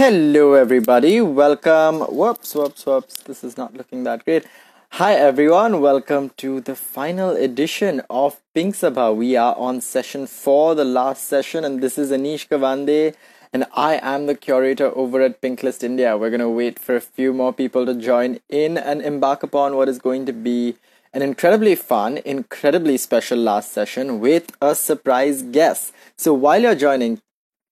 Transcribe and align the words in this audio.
Hello, 0.00 0.54
everybody. 0.54 1.20
Welcome. 1.20 2.00
Whoops, 2.00 2.54
whoops, 2.54 2.86
whoops. 2.86 3.16
This 3.18 3.44
is 3.44 3.58
not 3.58 3.76
looking 3.76 4.04
that 4.04 4.24
great. 4.24 4.46
Hi, 4.92 5.12
everyone. 5.12 5.82
Welcome 5.82 6.30
to 6.38 6.62
the 6.62 6.74
final 6.74 7.36
edition 7.36 8.00
of 8.08 8.40
Pink 8.54 8.76
Sabha. 8.76 9.14
We 9.14 9.36
are 9.36 9.54
on 9.56 9.82
session 9.82 10.26
four, 10.26 10.74
the 10.74 10.86
last 10.86 11.28
session, 11.28 11.66
and 11.66 11.82
this 11.82 11.98
is 11.98 12.10
Anish 12.10 12.48
Gawande, 12.48 13.14
and 13.52 13.66
I 13.74 14.00
am 14.02 14.24
the 14.24 14.34
curator 14.34 14.90
over 14.96 15.20
at 15.20 15.42
Pinklist 15.42 15.84
India. 15.84 16.16
We're 16.16 16.30
going 16.30 16.40
to 16.40 16.48
wait 16.48 16.78
for 16.78 16.96
a 16.96 17.02
few 17.02 17.34
more 17.34 17.52
people 17.52 17.84
to 17.84 17.94
join 17.94 18.40
in 18.48 18.78
and 18.78 19.02
embark 19.02 19.42
upon 19.42 19.76
what 19.76 19.90
is 19.90 19.98
going 19.98 20.24
to 20.24 20.32
be 20.32 20.76
an 21.12 21.20
incredibly 21.20 21.74
fun, 21.74 22.20
incredibly 22.24 22.96
special 22.96 23.36
last 23.36 23.70
session 23.70 24.18
with 24.18 24.50
a 24.62 24.74
surprise 24.74 25.42
guest. 25.42 25.92
So 26.16 26.32
while 26.32 26.62
you're 26.62 26.74
joining, 26.74 27.20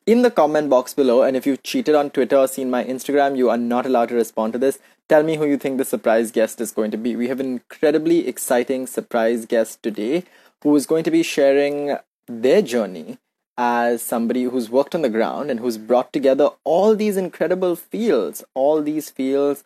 in 0.09 0.23
the 0.23 0.31
comment 0.31 0.71
box 0.71 0.95
below, 0.95 1.21
and 1.21 1.37
if 1.37 1.47
you've 1.47 1.63
cheated 1.63 1.95
on 1.95 2.09
Twitter 2.09 2.39
or 2.39 2.49
seen 2.49 2.71
my 2.71 2.83
Instagram, 2.83 3.37
you 3.37 3.51
are 3.51 3.59
not 3.59 3.85
allowed 3.85 4.09
to 4.09 4.15
respond 4.15 4.55
to 4.55 4.59
this. 4.59 4.79
Tell 5.07 5.23
me 5.23 5.37
who 5.37 5.45
you 5.45 5.59
think 5.59 5.77
the 5.77 5.85
surprise 5.85 6.31
guest 6.31 6.63
is 6.63 6.73
going 6.73 6.91
to 6.93 6.97
be. 6.97 7.15
We 7.15 7.29
have 7.29 7.41
an 7.41 7.47
incredibly 7.47 8.27
exciting 8.27 8.87
surprise 8.87 9.45
guest 9.45 9.83
today 9.83 10.25
who 10.63 10.75
is 10.77 10.87
going 10.87 11.05
to 11.05 11.11
be 11.11 11.23
sharing 11.23 11.99
their 12.27 12.63
journey 12.63 13.19
as 13.59 14.01
somebody 14.01 14.45
who's 14.45 14.71
worked 14.71 14.95
on 14.95 15.03
the 15.03 15.11
ground 15.11 15.51
and 15.51 15.61
who's 15.61 15.77
brought 15.77 16.11
together 16.11 16.49
all 16.65 16.97
these 16.97 17.19
incredible 17.19 17.77
fields, 17.77 18.43
all 18.55 18.81
these 18.81 19.11
fields 19.11 19.63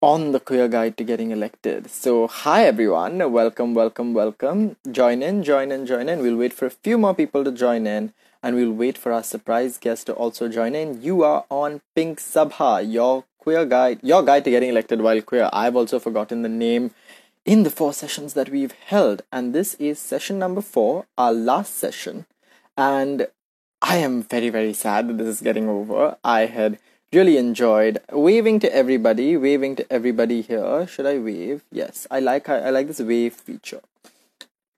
on 0.00 0.32
the 0.32 0.40
queer 0.40 0.68
guide 0.68 0.96
to 0.96 1.04
getting 1.04 1.32
elected. 1.32 1.90
So, 1.90 2.28
hi 2.28 2.64
everyone, 2.64 3.30
welcome, 3.30 3.74
welcome, 3.74 4.14
welcome. 4.14 4.76
Join 4.90 5.22
in, 5.22 5.42
join 5.42 5.70
in, 5.70 5.84
join 5.84 6.08
in. 6.08 6.20
We'll 6.20 6.36
wait 6.36 6.54
for 6.54 6.64
a 6.64 6.70
few 6.70 6.96
more 6.96 7.14
people 7.14 7.44
to 7.44 7.52
join 7.52 7.86
in 7.86 8.14
and 8.42 8.56
we'll 8.56 8.72
wait 8.72 8.98
for 8.98 9.12
our 9.12 9.22
surprise 9.22 9.78
guest 9.78 10.06
to 10.06 10.12
also 10.14 10.48
join 10.48 10.74
in. 10.74 11.02
You 11.02 11.22
are 11.22 11.44
on 11.50 11.80
Pink 11.94 12.18
Sabha, 12.20 12.90
your 12.90 13.24
queer 13.38 13.64
guide, 13.64 14.00
your 14.02 14.22
guide 14.22 14.44
to 14.44 14.50
getting 14.50 14.70
elected 14.70 15.00
while 15.00 15.20
queer. 15.22 15.48
I've 15.52 15.76
also 15.76 15.98
forgotten 15.98 16.42
the 16.42 16.48
name 16.48 16.92
in 17.44 17.62
the 17.62 17.70
four 17.70 17.92
sessions 17.92 18.34
that 18.34 18.48
we've 18.50 18.72
held, 18.72 19.22
and 19.30 19.54
this 19.54 19.74
is 19.74 19.98
session 19.98 20.38
number 20.38 20.60
four, 20.60 21.06
our 21.16 21.32
last 21.32 21.76
session. 21.76 22.26
And 22.76 23.28
I 23.80 23.98
am 23.98 24.22
very, 24.22 24.48
very 24.48 24.72
sad 24.72 25.08
that 25.08 25.18
this 25.18 25.28
is 25.28 25.40
getting 25.40 25.68
over. 25.68 26.16
I 26.24 26.46
had 26.46 26.78
really 27.12 27.36
enjoyed 27.36 28.00
waving 28.10 28.58
to 28.60 28.74
everybody, 28.74 29.36
waving 29.36 29.76
to 29.76 29.92
everybody 29.92 30.40
here. 30.42 30.86
Should 30.86 31.06
I 31.06 31.18
wave? 31.18 31.62
Yes, 31.70 32.06
I 32.10 32.20
like 32.20 32.48
I 32.48 32.70
like 32.70 32.88
this 32.88 33.00
wave 33.00 33.34
feature. 33.34 33.80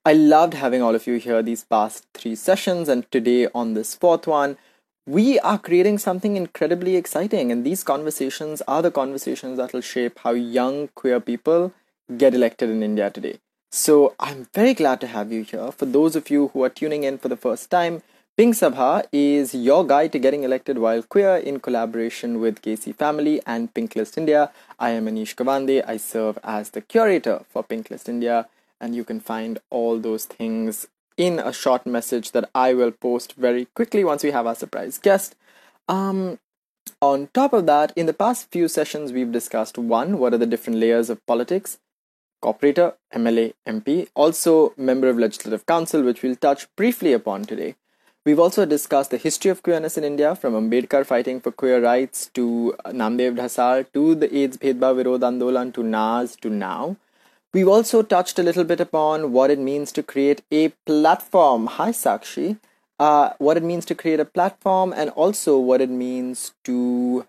I 0.05 0.13
loved 0.13 0.53
having 0.53 0.81
all 0.81 0.95
of 0.95 1.07
you 1.07 1.15
here 1.17 1.43
these 1.43 1.65
past 1.65 2.05
three 2.13 2.33
sessions, 2.33 2.87
and 2.87 3.09
today 3.11 3.47
on 3.53 3.73
this 3.73 3.95
fourth 3.95 4.27
one, 4.27 4.57
we 5.05 5.39
are 5.39 5.59
creating 5.59 5.97
something 5.97 6.37
incredibly 6.37 6.95
exciting. 6.95 7.51
And 7.51 7.65
these 7.65 7.83
conversations 7.83 8.61
are 8.65 8.81
the 8.81 8.91
conversations 8.91 9.57
that 9.57 9.73
will 9.73 9.81
shape 9.81 10.19
how 10.19 10.31
young 10.31 10.87
queer 10.95 11.19
people 11.19 11.73
get 12.15 12.33
elected 12.33 12.69
in 12.69 12.81
India 12.81 13.09
today. 13.09 13.39
So 13.71 14.15
I'm 14.21 14.47
very 14.53 14.73
glad 14.73 15.01
to 15.01 15.07
have 15.07 15.33
you 15.33 15.43
here. 15.43 15.69
For 15.71 15.85
those 15.85 16.15
of 16.15 16.29
you 16.29 16.47
who 16.53 16.63
are 16.63 16.69
tuning 16.69 17.03
in 17.03 17.17
for 17.17 17.27
the 17.27 17.37
first 17.37 17.69
time, 17.69 18.01
Pink 18.37 18.55
Sabha 18.55 19.03
is 19.11 19.53
your 19.53 19.85
guide 19.85 20.13
to 20.13 20.19
getting 20.19 20.43
elected 20.43 20.77
while 20.77 21.03
queer 21.03 21.35
in 21.35 21.59
collaboration 21.59 22.39
with 22.39 22.61
Gaysi 22.61 22.95
Family 22.95 23.41
and 23.45 23.73
Pinklist 23.73 24.17
India. 24.17 24.49
I 24.79 24.91
am 24.91 25.07
Anish 25.07 25.35
Gawande. 25.35 25.83
I 25.85 25.97
serve 25.97 26.39
as 26.41 26.69
the 26.69 26.79
curator 26.79 27.41
for 27.49 27.65
Pinklist 27.65 28.07
India 28.07 28.47
and 28.79 28.95
you 28.95 29.03
can 29.03 29.19
find 29.19 29.59
all 29.69 29.99
those 29.99 30.25
things 30.25 30.87
in 31.17 31.39
a 31.39 31.51
short 31.51 31.85
message 31.85 32.31
that 32.31 32.49
I 32.55 32.73
will 32.73 32.91
post 32.91 33.33
very 33.33 33.65
quickly 33.65 34.03
once 34.03 34.23
we 34.23 34.31
have 34.31 34.47
our 34.47 34.55
surprise 34.55 34.97
guest. 34.97 35.35
Um, 35.87 36.39
on 37.01 37.27
top 37.33 37.53
of 37.53 37.65
that, 37.65 37.91
in 37.95 38.05
the 38.05 38.13
past 38.13 38.51
few 38.51 38.67
sessions, 38.67 39.11
we've 39.11 39.31
discussed 39.31 39.77
one, 39.77 40.17
what 40.17 40.33
are 40.33 40.37
the 40.37 40.45
different 40.45 40.79
layers 40.79 41.09
of 41.09 41.25
politics, 41.25 41.77
corporator, 42.41 42.95
MLA, 43.13 43.53
MP, 43.67 44.07
also 44.15 44.73
member 44.77 45.09
of 45.09 45.17
Legislative 45.17 45.65
Council, 45.65 46.01
which 46.03 46.23
we'll 46.23 46.35
touch 46.35 46.73
briefly 46.75 47.13
upon 47.13 47.43
today. 47.43 47.75
We've 48.25 48.39
also 48.39 48.65
discussed 48.65 49.11
the 49.11 49.17
history 49.17 49.49
of 49.49 49.63
queerness 49.63 49.97
in 49.97 50.03
India, 50.03 50.35
from 50.35 50.53
Ambedkar 50.53 51.05
fighting 51.05 51.39
for 51.39 51.51
queer 51.51 51.81
rights 51.81 52.29
to 52.33 52.75
Namdeo 52.85 53.35
Dhasal 53.35 53.91
to 53.93 54.15
the 54.15 54.33
AIDS 54.37 54.57
Bhedbhav 54.57 55.01
Virod 55.01 55.21
Andolan 55.21 55.73
to 55.73 55.83
NAZ 55.83 56.35
to 56.37 56.49
now. 56.49 56.97
We've 57.51 57.67
also 57.67 58.03
touched 58.03 58.37
a 58.37 58.43
little 58.43 58.63
bit 58.63 58.79
upon 58.79 59.31
what 59.31 59.49
it 59.49 59.57
means 59.57 59.91
to 59.93 60.03
create 60.03 60.43
a 60.51 60.69
platform. 60.85 61.65
Hi, 61.65 61.89
Sakshi. 61.89 62.59
Uh, 62.99 63.31
what 63.39 63.57
it 63.57 63.63
means 63.63 63.85
to 63.85 63.95
create 63.95 64.19
a 64.19 64.25
platform 64.25 64.93
and 64.95 65.09
also 65.11 65.57
what 65.57 65.81
it 65.81 65.89
means 65.89 66.53
to 66.65 67.25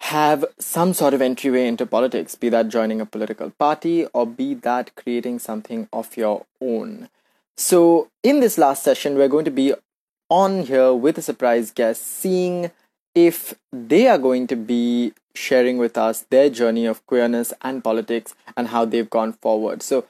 have 0.00 0.44
some 0.58 0.92
sort 0.92 1.14
of 1.14 1.22
entryway 1.22 1.68
into 1.68 1.86
politics, 1.86 2.34
be 2.34 2.48
that 2.48 2.68
joining 2.68 3.00
a 3.00 3.06
political 3.06 3.50
party 3.50 4.06
or 4.12 4.26
be 4.26 4.52
that 4.54 4.92
creating 4.96 5.38
something 5.38 5.88
of 5.92 6.16
your 6.16 6.44
own. 6.60 7.08
So, 7.56 8.08
in 8.24 8.40
this 8.40 8.58
last 8.58 8.82
session, 8.82 9.16
we're 9.16 9.28
going 9.28 9.44
to 9.44 9.50
be 9.52 9.74
on 10.28 10.62
here 10.62 10.92
with 10.92 11.18
a 11.18 11.22
surprise 11.22 11.70
guest, 11.70 12.04
seeing 12.04 12.72
if 13.14 13.54
they 13.72 14.08
are 14.08 14.18
going 14.18 14.48
to 14.48 14.56
be 14.56 15.12
sharing 15.34 15.78
with 15.78 15.96
us 15.96 16.26
their 16.30 16.50
journey 16.50 16.86
of 16.86 17.04
queerness 17.06 17.52
and 17.62 17.82
politics 17.82 18.34
and 18.56 18.68
how 18.68 18.84
they've 18.84 19.10
gone 19.10 19.32
forward. 19.32 19.82
So, 19.82 20.04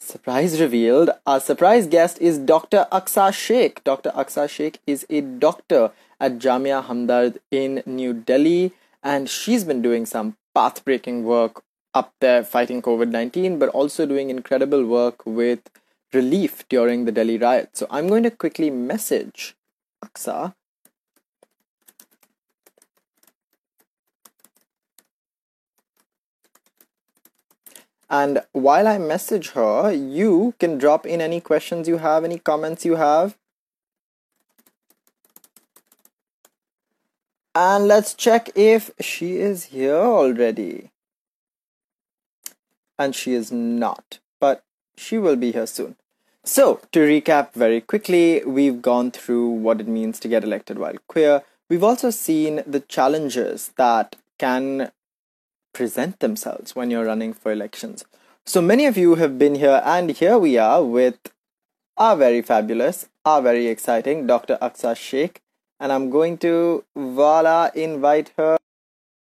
surprise 0.00 0.60
revealed, 0.60 1.10
our 1.26 1.40
surprise 1.40 1.86
guest 1.86 2.20
is 2.20 2.38
Dr. 2.38 2.86
Aqsa 2.92 3.32
Shaikh. 3.32 3.82
Dr. 3.84 4.10
Aqsa 4.10 4.48
Shaikh 4.48 4.80
is 4.86 5.06
a 5.08 5.20
doctor 5.20 5.90
at 6.20 6.38
Jamia 6.38 6.84
Hamdard 6.84 7.38
in 7.50 7.82
New 7.86 8.12
Delhi, 8.12 8.72
and 9.02 9.28
she's 9.28 9.64
been 9.64 9.82
doing 9.82 10.06
some 10.06 10.36
path 10.54 10.84
breaking 10.84 11.24
work 11.24 11.62
up 11.94 12.12
there 12.20 12.42
fighting 12.42 12.82
COVID 12.82 13.10
19, 13.10 13.58
but 13.58 13.68
also 13.70 14.06
doing 14.06 14.30
incredible 14.30 14.84
work 14.84 15.24
with 15.26 15.60
relief 16.12 16.66
during 16.68 17.04
the 17.04 17.12
Delhi 17.12 17.38
riot. 17.38 17.70
So, 17.76 17.86
I'm 17.90 18.08
going 18.08 18.22
to 18.24 18.30
quickly 18.30 18.70
message 18.70 19.54
Aqsa 20.04 20.54
And 28.12 28.42
while 28.52 28.86
I 28.86 28.98
message 28.98 29.52
her, 29.52 29.90
you 29.90 30.52
can 30.60 30.76
drop 30.76 31.06
in 31.06 31.22
any 31.22 31.40
questions 31.40 31.88
you 31.88 31.96
have, 31.96 32.24
any 32.24 32.38
comments 32.38 32.84
you 32.84 32.96
have. 32.96 33.38
And 37.54 37.88
let's 37.88 38.12
check 38.12 38.50
if 38.54 38.90
she 39.00 39.38
is 39.38 39.64
here 39.64 39.96
already. 39.96 40.90
And 42.98 43.14
she 43.14 43.32
is 43.32 43.50
not, 43.50 44.18
but 44.38 44.62
she 44.94 45.16
will 45.16 45.36
be 45.36 45.52
here 45.52 45.66
soon. 45.66 45.96
So, 46.44 46.80
to 46.92 47.00
recap 47.00 47.54
very 47.54 47.80
quickly, 47.80 48.42
we've 48.44 48.82
gone 48.82 49.10
through 49.10 49.48
what 49.48 49.80
it 49.80 49.88
means 49.88 50.20
to 50.20 50.28
get 50.28 50.44
elected 50.44 50.78
while 50.78 50.96
queer. 51.08 51.44
We've 51.70 51.84
also 51.84 52.10
seen 52.10 52.62
the 52.66 52.80
challenges 52.80 53.70
that 53.76 54.16
can 54.38 54.92
present 55.72 56.20
themselves 56.20 56.74
when 56.76 56.90
you're 56.90 57.04
running 57.04 57.32
for 57.32 57.52
elections. 57.52 58.04
So 58.44 58.60
many 58.60 58.86
of 58.86 58.96
you 58.96 59.14
have 59.16 59.38
been 59.38 59.54
here, 59.54 59.80
and 59.84 60.10
here 60.10 60.38
we 60.38 60.58
are 60.58 60.82
with 60.82 61.18
our 61.96 62.16
very 62.16 62.42
fabulous, 62.42 63.08
our 63.24 63.40
very 63.42 63.66
exciting 63.68 64.26
Dr. 64.26 64.58
Aqsa 64.60 64.96
Shaikh. 64.96 65.40
And 65.80 65.90
I'm 65.92 66.10
going 66.10 66.38
to, 66.38 66.84
voila, 66.96 67.70
invite 67.74 68.32
her. 68.38 68.56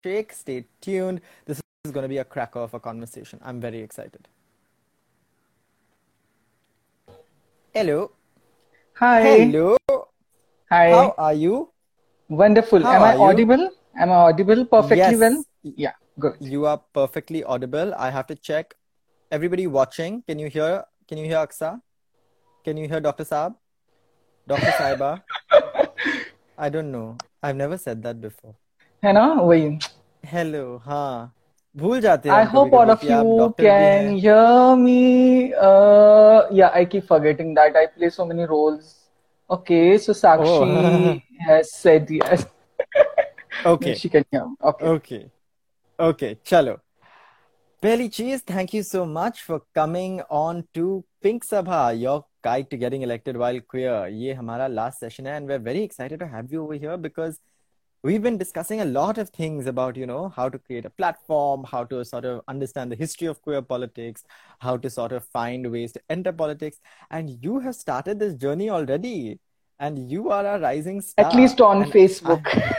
Sheikh, 0.05 0.33
stay 0.33 0.65
tuned. 0.81 1.21
This 1.45 1.61
is 1.84 1.93
going 1.93 2.03
to 2.05 2.09
be 2.09 2.19
a 2.19 2.25
cracker 2.25 2.61
of 2.61 2.73
a 2.75 2.81
conversation. 2.81 3.41
I'm 3.45 3.61
very 3.61 3.81
excited. 3.81 4.28
Hello. 7.75 8.11
Hi. 8.95 9.23
Hello. 9.23 9.77
Hi. 10.71 10.91
How 10.91 11.15
are 11.19 11.34
you? 11.34 11.69
Wonderful. 12.28 12.83
How 12.83 12.93
Am 12.93 13.03
I 13.03 13.13
are 13.13 13.17
you? 13.17 13.23
audible? 13.25 13.71
Am 13.98 14.10
I 14.10 14.15
audible 14.15 14.65
perfectly 14.65 14.97
Yes. 14.98 15.19
well? 15.19 15.45
Yeah, 15.63 15.93
Good. 16.18 16.36
You 16.41 16.66
are 16.66 16.78
perfectly 16.95 17.45
audible. 17.45 17.95
I 17.97 18.10
have 18.10 18.27
to 18.28 18.34
check. 18.34 18.74
Everybody 19.30 19.66
watching, 19.66 20.22
can 20.22 20.39
you 20.39 20.48
hear? 20.48 20.84
Can 21.09 21.18
you 21.18 21.27
hear 21.27 21.39
Aqsa? 21.39 21.80
Can 22.65 22.77
you 22.77 22.89
hear 22.89 23.01
Dr. 23.01 23.24
Saab? 23.24 23.54
Dr. 24.47 24.71
Saiba? 24.80 25.22
I 26.59 26.68
don't 26.68 26.91
know. 26.91 27.16
I've 27.42 27.57
never 27.57 27.77
said 27.77 28.03
that 28.03 28.21
before. 28.21 28.54
hello 29.03 29.24
ना 29.27 29.42
are 29.47 29.57
you? 29.63 29.78
Hello. 30.34 30.83
भूल 31.77 32.01
जाते 32.01 32.28
हैं 32.28 32.36
I 32.36 32.45
hope 32.53 32.74
all 32.74 32.91
of 32.91 33.03
you 33.04 33.48
can 33.60 34.09
hear 34.09 34.74
me 34.83 35.53
yeah 36.59 36.69
I 36.74 36.84
keep 36.92 37.07
forgetting 37.09 37.54
that 37.57 37.77
I 37.77 37.86
play 37.97 38.10
so 38.10 38.27
many 38.27 38.45
roles 38.53 38.95
Okay, 39.48 39.97
so 39.97 40.12
Sakshi 40.12 40.42
oh. 40.42 41.21
has 41.47 41.72
said 41.72 42.09
yes. 42.10 42.47
okay. 43.65 43.95
She 44.01 44.09
can 44.09 44.24
hear. 44.30 44.47
Okay. 44.62 45.30
Okay, 45.98 46.37
chalo. 46.45 46.81
Pehli 47.83 48.13
cheese, 48.13 48.43
thank 48.43 48.75
you 48.75 48.83
so 48.83 49.07
much 49.07 49.41
for 49.43 49.63
coming 49.75 50.21
on 50.28 50.69
to 50.75 51.03
Pink 51.22 51.43
Sabha, 51.43 51.98
your 51.98 52.27
guide 52.43 52.69
to 52.71 52.77
getting 52.77 53.01
elected 53.01 53.34
while 53.34 53.59
queer. 53.60 54.07
Ye 54.09 54.34
hamara 54.34 54.69
last 54.72 55.01
session 55.01 55.25
hai 55.25 55.33
and 55.33 55.48
we're 55.48 55.59
very 55.59 55.83
excited 55.83 56.21
to 56.21 56.27
have 56.27 56.53
you 56.53 56.65
over 56.65 56.75
here 56.75 56.98
because 56.98 57.41
we've 58.03 58.22
been 58.22 58.37
discussing 58.37 58.83
a 58.83 58.84
lot 58.84 59.16
of 59.16 59.31
things 59.31 59.66
about 59.66 59.97
you 59.97 60.07
know 60.07 60.28
how 60.37 60.51
to 60.51 60.59
create 60.59 60.84
a 60.84 60.91
platform 60.91 61.65
how 61.71 61.83
to 61.83 62.04
sort 62.04 62.25
of 62.25 62.43
understand 62.47 62.93
the 62.93 62.97
history 62.97 63.27
of 63.27 63.41
queer 63.43 63.63
politics 63.63 64.22
how 64.60 64.77
to 64.77 64.91
sort 64.91 65.13
of 65.13 65.25
find 65.25 65.71
ways 65.72 65.93
to 65.93 66.01
enter 66.10 66.33
politics 66.33 66.78
and 67.10 67.43
you 67.43 67.59
have 67.59 67.75
started 67.75 68.21
this 68.21 68.34
journey 68.34 68.69
already 68.71 69.41
and 69.81 70.10
you 70.10 70.31
are 70.31 70.47
a 70.54 70.60
rising 70.60 71.01
star 71.01 71.27
at 71.27 71.34
least 71.34 71.60
on 71.60 71.83
facebook 71.91 72.47
I, 72.47 72.77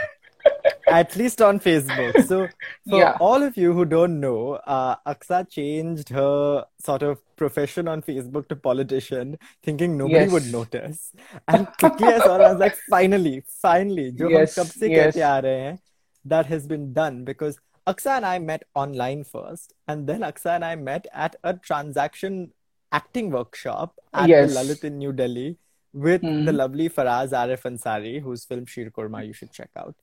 at 0.90 1.16
least 1.16 1.40
on 1.40 1.60
Facebook. 1.60 2.24
So, 2.26 2.48
for 2.88 2.98
yeah. 2.98 3.16
all 3.20 3.42
of 3.42 3.56
you 3.56 3.72
who 3.72 3.84
don't 3.84 4.20
know, 4.20 4.54
uh, 4.66 4.96
Aqsa 5.06 5.48
changed 5.48 6.08
her 6.10 6.64
sort 6.78 7.02
of 7.02 7.20
profession 7.36 7.88
on 7.88 8.02
Facebook 8.02 8.48
to 8.48 8.56
politician, 8.56 9.38
thinking 9.62 9.96
nobody 9.96 10.24
yes. 10.24 10.32
would 10.32 10.52
notice. 10.52 11.12
And 11.46 11.68
quickly 11.78 12.08
I 12.08 12.18
saw, 12.18 12.36
I 12.36 12.50
was 12.50 12.58
like, 12.58 12.76
finally, 12.90 13.42
finally, 13.62 14.12
jo 14.12 14.28
yes. 14.28 14.54
kab 14.54 14.66
se 14.66 14.90
yes. 14.90 15.16
rahe 15.16 15.78
that 16.24 16.46
has 16.46 16.66
been 16.66 16.92
done 16.92 17.24
because 17.24 17.58
Aqsa 17.86 18.16
and 18.18 18.26
I 18.26 18.38
met 18.38 18.64
online 18.74 19.24
first, 19.24 19.72
and 19.86 20.06
then 20.06 20.20
Aqsa 20.20 20.56
and 20.56 20.64
I 20.64 20.76
met 20.76 21.06
at 21.12 21.36
a 21.42 21.54
transaction 21.54 22.52
acting 22.92 23.30
workshop 23.30 23.94
at 24.12 24.28
yes. 24.28 24.52
the 24.52 24.60
Lalit 24.60 24.84
in 24.84 24.98
New 24.98 25.12
Delhi 25.12 25.56
with 25.92 26.22
mm. 26.22 26.44
the 26.44 26.52
hmm. 26.52 26.58
lovely 26.58 26.88
Faraz 26.88 27.32
Arif 27.32 27.62
Ansari, 27.62 28.20
whose 28.22 28.44
film 28.44 28.66
Sheer 28.66 28.90
Qorma 28.90 29.26
you 29.26 29.32
should 29.32 29.52
check 29.52 29.70
out. 29.76 29.96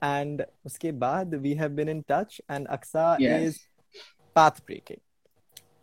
And 0.00 0.44
uske 0.64 0.92
baad 0.98 1.40
we 1.42 1.54
have 1.56 1.74
been 1.74 1.88
in 1.88 2.04
touch, 2.04 2.40
and 2.48 2.68
Aqsa 2.68 3.18
Yes. 3.18 3.42
is 3.42 3.60
path 4.34 4.64
breaking. 4.66 5.00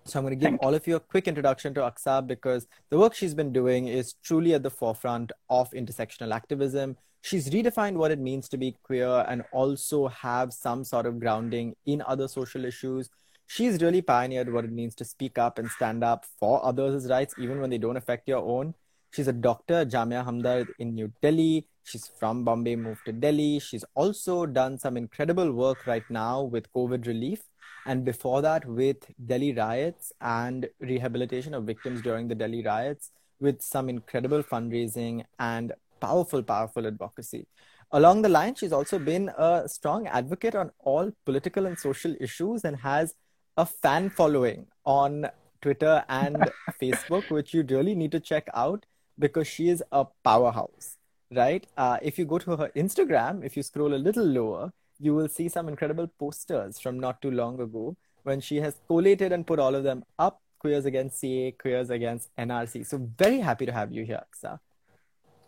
So 0.06 0.20
I'm 0.20 0.26
going 0.26 0.40
to 0.40 0.50
give 0.50 0.60
all 0.60 0.76
of 0.76 0.86
you 0.88 0.96
a 0.98 1.00
quick 1.00 1.28
introduction 1.28 1.74
to 1.74 1.82
Aqsa 1.82 2.26
because 2.28 2.68
the 2.92 2.98
work 2.98 3.16
she's 3.16 3.34
been 3.34 3.52
doing 3.52 3.88
is 3.88 4.14
truly 4.24 4.54
at 4.54 4.62
the 4.62 4.70
forefront 4.70 5.32
of 5.50 5.72
intersectional 5.72 6.34
activism. 6.34 6.96
She's 7.22 7.50
redefined 7.50 7.94
what 7.96 8.12
it 8.12 8.20
means 8.20 8.48
to 8.50 8.58
be 8.58 8.78
queer 8.84 9.26
and 9.28 9.44
also 9.52 10.08
have 10.10 10.54
some 10.54 10.84
sort 10.84 11.08
of 11.08 11.20
grounding 11.20 11.76
in 11.88 12.04
other 12.06 12.28
social 12.28 12.66
issues. 12.66 13.10
She's 13.48 13.82
really 13.82 14.04
pioneered 14.04 14.54
what 14.54 14.64
it 14.64 14.72
means 14.72 14.94
to 14.96 15.06
speak 15.06 15.40
up 15.40 15.58
and 15.58 15.70
stand 15.72 16.04
up 16.04 16.26
for 16.40 16.64
others' 16.64 17.10
rights, 17.10 17.34
even 17.40 17.60
when 17.60 17.72
they 17.72 17.80
don't 17.80 17.98
affect 17.98 18.28
your 18.28 18.44
own. 18.44 18.76
She's 19.12 19.28
a 19.28 19.34
doctor 19.34 19.76
at 19.76 19.90
Jamia 19.90 20.24
Hamdard 20.24 20.68
in 20.78 20.94
New 20.94 21.12
Delhi. 21.22 21.68
She's 21.86 22.08
from 22.08 22.44
Bombay, 22.44 22.76
moved 22.76 23.06
to 23.06 23.12
Delhi. 23.12 23.60
She's 23.60 23.86
also 23.94 24.46
done 24.46 24.78
some 24.78 24.98
incredible 24.98 25.52
work 25.52 25.86
right 25.88 26.04
now 26.10 26.42
with 26.42 26.72
COVID 26.74 27.06
relief 27.06 27.44
and 27.86 28.04
before 28.04 28.42
that 28.42 28.66
with 28.66 28.98
Delhi 29.26 29.54
riots 29.54 30.12
and 30.20 30.68
rehabilitation 30.80 31.54
of 31.54 31.66
victims 31.66 32.02
during 32.02 32.28
the 32.28 32.36
Delhi 32.36 32.64
riots 32.64 33.12
with 33.40 33.62
some 33.62 33.88
incredible 33.90 34.42
fundraising 34.42 35.24
and 35.40 35.74
powerful, 36.00 36.42
powerful 36.42 36.88
advocacy. 36.88 37.46
Along 37.92 38.24
the 38.24 38.30
line, 38.30 38.56
she's 38.56 38.74
also 38.74 38.98
been 38.98 39.30
a 39.38 39.70
strong 39.70 40.08
advocate 40.08 40.56
on 40.56 40.72
all 40.80 41.12
political 41.26 41.68
and 41.68 41.78
social 41.78 42.16
issues 42.20 42.66
and 42.66 42.78
has 42.78 43.14
a 43.58 43.66
fan 43.66 44.10
following 44.10 44.66
on 44.86 45.28
Twitter 45.62 46.04
and 46.10 46.50
Facebook, 46.82 47.30
which 47.30 47.54
you 47.54 47.64
really 47.70 47.96
need 47.96 48.12
to 48.12 48.20
check 48.20 48.48
out 48.54 48.86
because 49.20 49.48
she 49.48 49.70
is 49.70 49.84
a 49.92 50.06
powerhouse, 50.24 50.98
right? 51.34 51.66
Uh, 51.78 51.98
if 52.02 52.18
you 52.20 52.26
go 52.26 52.38
to 52.38 52.56
her 52.56 52.72
Instagram, 52.76 53.44
if 53.44 53.58
you 53.58 53.64
scroll 53.64 53.94
a 53.94 54.02
little 54.08 54.26
lower, 54.26 54.72
you 55.00 55.14
will 55.14 55.28
see 55.28 55.50
some 55.50 55.68
incredible 55.68 56.08
posters 56.20 56.80
from 56.80 57.00
not 57.00 57.22
too 57.22 57.32
long 57.32 57.60
ago 57.60 57.96
when 58.24 58.40
she 58.40 58.58
has 58.58 58.76
collated 58.88 59.32
and 59.32 59.46
put 59.46 59.60
all 59.60 59.76
of 59.76 59.84
them 59.84 60.04
up 60.18 60.42
queers 60.60 60.86
against 60.86 61.22
CAA, 61.22 61.58
queers 61.58 61.90
against 61.90 62.30
NRC. 62.38 62.86
So, 62.86 62.98
very 63.18 63.40
happy 63.40 63.66
to 63.66 63.72
have 63.72 63.92
you 63.92 64.04
here, 64.06 64.22
Aqsa. 64.26 64.60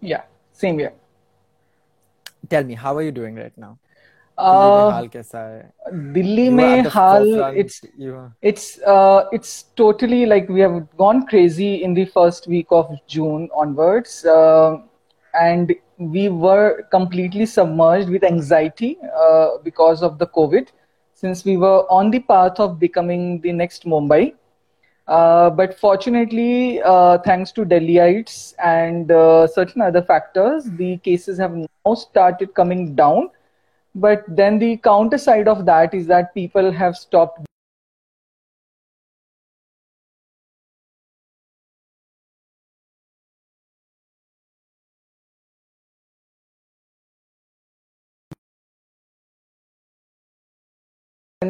Yeah, 0.02 0.24
same 0.52 0.78
here. 0.78 0.94
Tell 2.50 2.64
me, 2.64 2.76
how 2.76 2.96
are 2.96 3.02
you 3.02 3.12
doing 3.12 3.36
right 3.36 3.58
now? 3.58 3.78
Delhi 6.14 6.50
में 6.50 6.82
हाल 6.96 7.56
it's 7.58 7.82
It's. 8.44 8.68
It's 9.34 9.66
totally 9.78 10.26
like 10.26 10.52
we 10.52 10.62
have 10.62 10.80
gone 10.98 11.22
crazy 11.30 11.74
in 11.76 11.94
the 11.94 12.06
first 12.16 12.48
week 12.50 12.74
of 12.74 12.96
June 13.10 13.48
onwards 13.64 14.22
and 15.34 15.74
we 15.98 16.30
were 16.30 16.84
completely 16.92 17.46
submerged 17.46 18.10
with 18.10 18.24
anxiety 18.24 18.98
uh, 19.16 19.58
because 19.64 20.04
of 20.04 20.20
the 20.20 20.28
COVID, 20.28 20.68
since 21.14 21.44
we 21.44 21.58
were 21.58 21.90
on 21.92 22.12
the 22.12 22.20
path 22.20 22.60
of 22.60 22.80
becoming 22.80 23.42
the 23.42 23.52
next 23.52 23.86
Mumbai. 23.86 24.34
Uh, 25.08 25.50
but 25.50 25.80
fortunately, 25.80 26.82
uh, 26.82 27.18
thanks 27.20 27.52
to 27.54 27.64
Delhiites 27.66 28.54
and 28.64 29.10
uh, 29.10 29.48
certain 29.48 29.82
other 29.82 30.02
factors, 30.02 30.66
the 30.66 30.98
cases 30.98 31.38
have 31.38 31.54
now 31.56 31.94
started 31.94 32.54
coming 32.54 32.94
down. 32.94 33.30
But 33.96 34.26
then 34.28 34.60
the 34.60 34.78
counter 34.78 35.18
side 35.18 35.48
of 35.48 35.66
that 35.66 35.94
is 35.94 36.08
that 36.08 36.34
people 36.34 36.72
have 36.72 36.96
stopped 36.96 37.48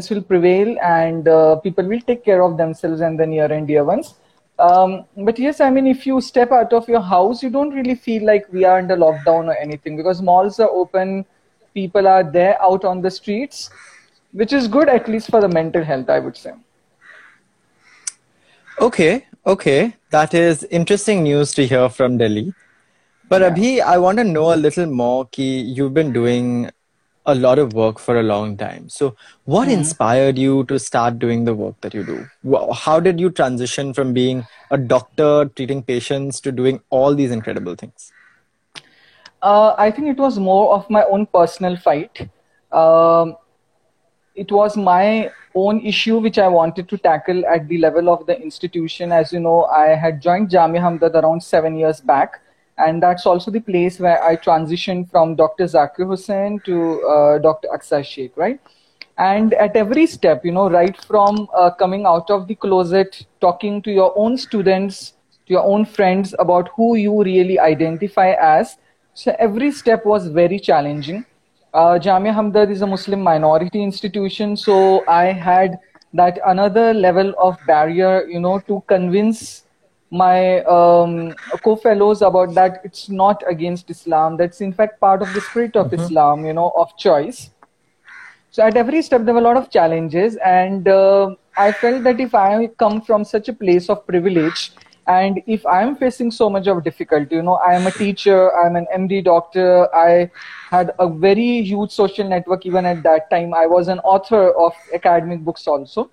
will 0.10 0.22
prevail 0.22 0.78
and 0.82 1.28
uh, 1.28 1.56
people 1.58 1.86
will 1.86 2.02
take 2.02 2.24
care 2.24 2.42
of 2.42 2.58
themselves 2.58 3.02
and 3.02 3.20
the 3.20 3.26
near 3.26 3.52
and 3.52 3.68
dear 3.68 3.84
ones. 3.84 4.16
Um, 4.60 5.06
but 5.16 5.38
yes, 5.38 5.60
I 5.62 5.70
mean, 5.70 5.88
if 5.88 6.06
you 6.06 6.20
step 6.20 6.52
out 6.52 6.74
of 6.74 6.88
your 6.88 7.02
house, 7.02 7.44
you 7.44 7.50
don't 7.50 7.72
really 7.72 7.96
feel 7.96 8.26
like 8.26 8.46
we 8.52 8.64
are 8.66 8.78
under 8.78 8.96
lockdown 8.96 9.48
or 9.48 9.56
anything 9.58 9.98
because 9.98 10.22
malls 10.22 10.60
are 10.60 10.70
open, 10.70 11.26
people 11.74 12.08
are 12.08 12.24
there 12.24 12.62
out 12.62 12.84
on 12.84 13.02
the 13.02 13.12
streets, 13.12 13.70
which 14.32 14.54
is 14.54 14.68
good 14.68 14.90
at 14.90 15.08
least 15.08 15.30
for 15.30 15.42
the 15.42 15.48
mental 15.48 15.84
health, 15.84 16.10
I 16.10 16.20
would 16.20 16.36
say. 16.36 16.54
Okay, 18.80 19.26
okay. 19.46 19.94
That 20.12 20.34
is 20.34 20.64
interesting 20.66 21.24
news 21.24 21.54
to 21.54 21.66
hear 21.66 21.90
from 21.90 22.18
Delhi. 22.18 22.54
But 23.30 23.42
Yeah. 23.42 23.50
Abhi, 23.50 23.82
I 23.82 23.98
want 23.98 24.18
to 24.18 24.24
know 24.24 24.54
a 24.54 24.60
little 24.66 24.86
more 24.86 25.26
ki 25.26 25.48
you've 25.78 25.94
been 25.94 26.14
doing 26.14 26.70
a 27.28 27.36
lot 27.36 27.60
of 27.60 27.74
work 27.74 28.00
for 28.00 28.18
a 28.20 28.24
long 28.24 28.56
time. 28.58 28.88
So 28.90 29.16
what 29.56 29.68
Mhm. 29.68 29.74
inspired 29.78 30.38
you 30.44 30.64
to 30.72 30.80
start 30.84 31.20
doing 31.24 31.44
the 31.50 31.54
work 31.62 31.76
that 31.82 31.94
you 31.94 32.04
do? 32.10 32.18
How 32.84 33.00
did 33.08 33.20
you 33.20 33.30
transition 33.30 33.94
from 33.94 34.14
being 34.14 34.46
a 34.72 34.78
doctor 34.94 35.32
treating 35.60 35.84
patients 35.84 36.40
to 36.48 36.54
doing 36.62 36.80
all 36.90 37.14
these 37.22 37.32
incredible 37.40 37.76
things? 37.76 38.12
Uh, 39.42 39.76
I 39.78 39.92
think 39.92 40.08
it 40.08 40.18
was 40.18 40.40
more 40.40 40.74
of 40.74 40.90
my 40.90 41.04
own 41.04 41.26
personal 41.28 41.76
fight. 41.78 42.28
Um, 42.72 43.36
it 44.36 44.52
was 44.52 44.78
my 44.78 45.32
own 45.56 45.80
issue 45.82 46.18
which 46.20 46.38
I 46.38 46.48
wanted 46.48 46.88
to 46.90 46.98
tackle 46.98 47.46
at 47.46 47.68
the 47.68 47.78
level 47.80 48.10
of 48.10 48.26
the 48.26 48.40
institution. 48.42 49.12
As 49.12 49.34
you 49.34 49.40
know, 49.40 49.66
I 49.66 49.88
had 49.96 50.22
joined 50.22 50.50
Jamia 50.50 50.82
Hamdard 50.82 51.16
around 51.16 51.44
seven 51.44 51.76
years 51.76 52.02
back, 52.02 52.42
and 52.78 53.02
that's 53.02 53.26
also 53.26 53.50
the 53.52 53.60
place 53.60 54.00
where 54.00 54.24
I 54.24 54.36
transitioned 54.36 55.10
from 55.10 55.36
Dr. 55.36 55.66
Zakir 55.66 56.08
Hussain 56.08 56.60
to 56.66 57.02
uh, 57.04 57.38
Dr. 57.40 57.68
Aqsa 57.70 58.06
Shaikh, 58.06 58.38
right? 58.38 58.60
And 59.18 59.54
at 59.56 59.76
every 59.76 60.06
step, 60.06 60.46
you 60.46 60.52
know, 60.52 60.70
right 60.70 60.96
from 61.06 61.48
uh, 61.58 61.72
coming 61.72 62.06
out 62.06 62.30
of 62.30 62.48
the 62.48 62.54
closet, 62.54 63.26
talking 63.42 63.82
to 63.82 63.92
your 63.92 64.14
own 64.16 64.38
students, 64.38 65.14
to 65.48 65.54
your 65.54 65.64
own 65.64 65.86
friends 65.86 66.36
about 66.38 66.70
who 66.76 66.96
you 66.96 67.24
really 67.24 67.60
identify 67.60 68.34
as. 68.40 68.78
So 69.16 69.36
every 69.40 69.72
step 69.72 70.06
was 70.06 70.28
very 70.28 70.60
challenging. 70.60 71.26
Uh, 71.74 71.98
Jamia 72.00 72.34
Hamdard 72.34 72.70
is 72.70 72.84
a 72.84 72.88
Muslim 72.88 73.22
minority 73.22 73.82
institution, 73.82 74.56
so 74.56 75.04
I 75.08 75.26
had 75.26 75.80
that 76.14 76.40
another 76.46 76.94
level 76.94 77.34
of 77.40 77.58
barrier, 77.66 78.26
you 78.28 78.40
know, 78.40 78.60
to 78.68 78.84
convince 78.88 79.64
my 80.10 80.62
um, 80.64 81.34
co-fellows 81.64 82.22
about 82.22 82.54
that 82.54 82.82
it's 82.84 83.10
not 83.10 83.44
against 83.48 83.90
Islam. 83.90 84.38
That's 84.38 84.62
in 84.62 84.72
fact 84.74 85.00
part 85.00 85.22
of 85.22 85.34
the 85.34 85.42
spirit 85.42 85.76
of 85.76 85.94
Islam, 85.94 86.46
you 86.46 86.54
know, 86.54 86.72
of 86.78 86.96
choice. 86.98 87.50
So 88.52 88.64
at 88.64 88.78
every 88.78 89.02
step, 89.02 89.26
there 89.26 89.34
were 89.34 89.42
a 89.42 89.44
lot 89.44 89.58
of 89.58 89.70
challenges, 89.70 90.38
and 90.38 90.88
uh, 90.88 91.36
I 91.58 91.72
felt 91.72 92.04
that 92.06 92.20
if 92.20 92.34
I 92.34 92.68
come 92.80 93.02
from 93.02 93.26
such 93.26 93.50
a 93.50 93.54
place 93.54 93.90
of 93.90 94.08
privilege, 94.08 94.72
and 95.08 95.42
if 95.48 95.66
I 95.66 95.84
am 95.84 95.96
facing 95.96 96.32
so 96.32 96.50
much 96.50 96.68
of 96.68 96.84
difficulty, 96.84 97.36
you 97.36 97.44
know, 97.44 97.56
I 97.56 97.74
am 97.74 97.88
a 97.88 97.92
teacher, 97.92 98.56
I'm 98.58 98.76
an 98.76 98.88
MD 98.94 99.24
doctor, 99.24 99.94
I 99.96 100.30
had 100.70 100.94
a 101.00 101.08
very 101.08 101.62
huge 101.62 101.92
social 101.92 102.28
network 102.28 102.66
even 102.66 102.86
at 102.86 103.04
that 103.04 103.30
time. 103.30 103.54
I 103.54 103.68
was 103.68 103.88
an 103.88 104.00
author 104.00 104.52
of 104.52 104.74
academic 104.94 105.42
books 105.42 105.68
also. 105.68 106.10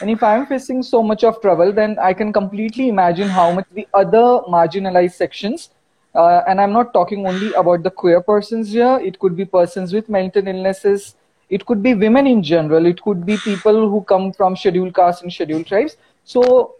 And 0.00 0.10
if 0.10 0.22
I'm 0.22 0.46
facing 0.46 0.82
so 0.82 1.02
much 1.02 1.24
of 1.24 1.40
trouble, 1.40 1.72
then 1.72 1.98
I 1.98 2.12
can 2.12 2.32
completely 2.32 2.88
imagine 2.88 3.28
how 3.28 3.52
much 3.52 3.66
the 3.72 3.86
other 3.94 4.42
marginalized 4.48 5.12
sections, 5.12 5.70
uh, 6.14 6.42
and 6.46 6.60
I'm 6.60 6.72
not 6.72 6.92
talking 6.92 7.26
only 7.26 7.52
about 7.54 7.82
the 7.82 7.90
queer 7.90 8.20
persons 8.20 8.72
here, 8.72 8.98
it 9.02 9.18
could 9.18 9.36
be 9.36 9.44
persons 9.44 9.92
with 9.92 10.08
mental 10.08 10.46
illnesses, 10.46 11.16
it 11.50 11.66
could 11.66 11.82
be 11.82 11.94
women 11.94 12.26
in 12.26 12.42
general, 12.42 12.86
it 12.86 13.00
could 13.02 13.24
be 13.26 13.36
people 13.38 13.90
who 13.90 14.02
come 14.02 14.32
from 14.32 14.56
scheduled 14.56 14.94
castes 14.94 15.22
and 15.22 15.32
scheduled 15.32 15.66
tribes. 15.66 15.96
So 16.24 16.74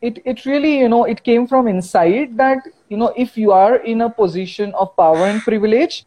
it 0.00 0.20
it 0.24 0.44
really 0.44 0.78
you 0.78 0.88
know 0.88 1.04
it 1.04 1.22
came 1.22 1.46
from 1.46 1.68
inside 1.68 2.36
that 2.36 2.58
you 2.88 2.96
know 2.96 3.12
if 3.16 3.36
you 3.36 3.52
are 3.52 3.76
in 3.76 4.02
a 4.02 4.10
position 4.10 4.74
of 4.74 4.94
power 4.96 5.24
and 5.26 5.40
privilege 5.40 6.04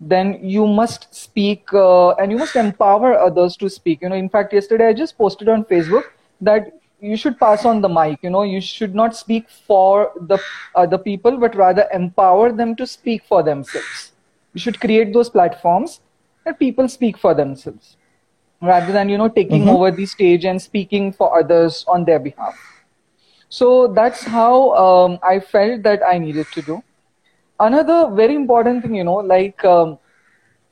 then 0.00 0.38
you 0.42 0.66
must 0.66 1.14
speak 1.14 1.72
uh, 1.74 2.10
and 2.12 2.32
you 2.32 2.38
must 2.38 2.56
empower 2.56 3.18
others 3.18 3.56
to 3.58 3.68
speak. 3.68 4.00
You 4.00 4.08
know 4.08 4.16
in 4.16 4.28
fact 4.28 4.52
yesterday 4.52 4.88
i 4.88 4.92
just 4.94 5.16
posted 5.18 5.48
on 5.48 5.64
facebook 5.64 6.04
that 6.40 6.72
you 7.00 7.16
should 7.16 7.38
pass 7.38 7.64
on 7.64 7.80
the 7.80 7.88
mic. 7.88 8.18
You 8.22 8.30
know 8.30 8.42
you 8.42 8.60
should 8.60 8.94
not 8.94 9.14
speak 9.14 9.48
for 9.50 10.12
the 10.20 10.38
other 10.74 10.98
people 10.98 11.36
but 11.36 11.54
rather 11.54 11.86
empower 11.92 12.50
them 12.52 12.74
to 12.76 12.86
speak 12.86 13.24
for 13.24 13.42
themselves. 13.42 14.12
You 14.54 14.60
should 14.60 14.80
create 14.80 15.12
those 15.12 15.28
platforms 15.28 16.00
that 16.44 16.58
people 16.58 16.88
speak 16.88 17.18
for 17.18 17.34
themselves 17.34 17.96
rather 18.62 18.92
than 18.92 19.08
you 19.08 19.18
know 19.18 19.28
taking 19.28 19.62
mm-hmm. 19.62 19.76
over 19.76 19.90
the 19.90 20.06
stage 20.06 20.44
and 20.44 20.60
speaking 20.60 21.12
for 21.12 21.38
others 21.38 21.84
on 21.88 22.04
their 22.04 22.18
behalf. 22.18 22.58
So 23.50 23.88
that's 23.88 24.22
how 24.22 24.74
um, 24.76 25.18
i 25.22 25.40
felt 25.40 25.82
that 25.82 26.02
i 26.06 26.18
needed 26.18 26.46
to 26.52 26.62
do 26.62 26.82
another 27.60 28.10
very 28.14 28.34
important 28.34 28.82
thing 28.82 28.94
you 28.94 29.04
know 29.04 29.20
like 29.34 29.64
um, 29.64 29.98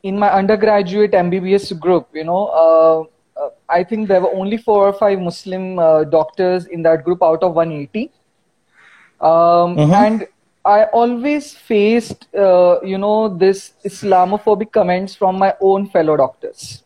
in 0.03 0.19
my 0.19 0.31
undergraduate 0.31 1.13
mbbs 1.13 1.79
group 1.79 2.09
you 2.15 2.25
know 2.25 2.47
uh, 2.63 3.05
uh, 3.39 3.51
I 3.69 3.85
think 3.85 4.09
there 4.09 4.21
were 4.21 4.35
only 4.35 4.57
four 4.57 4.87
or 4.89 4.93
five 4.93 5.21
Muslim 5.21 5.79
uh, 5.79 6.05
doctors 6.05 6.67
in 6.67 6.83
that 6.83 7.05
group 7.05 7.23
out 7.23 7.43
of 7.43 7.55
180. 7.55 8.11
Um, 9.21 9.29
mm-hmm. 9.77 9.93
And 9.93 10.27
I 10.65 10.85
always 10.85 11.55
faced, 11.55 12.27
uh, 12.35 12.81
you 12.83 12.99
know, 12.99 13.29
this 13.29 13.75
Islamophobic 13.85 14.73
comments 14.73 15.15
from 15.15 15.39
my 15.39 15.55
own 15.61 15.89
fellow 15.89 16.17
doctors. 16.17 16.83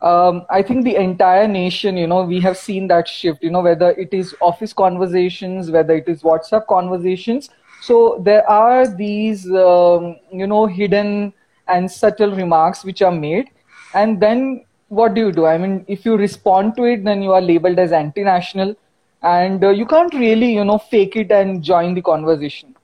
Um, 0.00 0.46
I 0.48 0.62
think 0.62 0.84
the 0.84 0.96
entire 0.96 1.48
nation, 1.48 1.96
you 1.96 2.06
know, 2.06 2.22
we 2.22 2.40
have 2.40 2.56
seen 2.56 2.86
that 2.88 3.08
shift, 3.08 3.42
you 3.42 3.50
know, 3.50 3.60
whether 3.60 3.90
it 3.90 4.14
is 4.14 4.34
office 4.40 4.72
conversations, 4.72 5.70
whether 5.70 5.94
it 5.94 6.08
is 6.08 6.22
WhatsApp 6.22 6.66
conversations. 6.68 7.50
So 7.80 8.20
there 8.24 8.48
are 8.48 8.86
these, 8.86 9.46
um, 9.50 10.16
you 10.32 10.46
know, 10.46 10.66
hidden 10.66 11.32
and 11.68 11.90
subtle 11.90 12.34
remarks 12.34 12.84
which 12.84 13.02
are 13.02 13.12
made. 13.12 13.50
And 13.94 14.20
then 14.20 14.64
what 14.88 15.14
do 15.14 15.20
you 15.20 15.32
do? 15.32 15.46
I 15.46 15.58
mean, 15.58 15.84
if 15.86 16.04
you 16.04 16.16
respond 16.16 16.76
to 16.76 16.84
it, 16.84 17.04
then 17.04 17.22
you 17.22 17.32
are 17.32 17.40
labeled 17.40 17.78
as 17.78 17.92
anti-national, 17.92 18.74
and 19.22 19.62
uh, 19.62 19.70
you 19.70 19.84
can't 19.86 20.12
really, 20.14 20.52
you 20.52 20.64
know, 20.64 20.78
fake 20.78 21.16
it 21.16 21.30
and 21.30 21.62
join 21.62 21.94
the 21.94 22.02
conversation. 22.02 22.74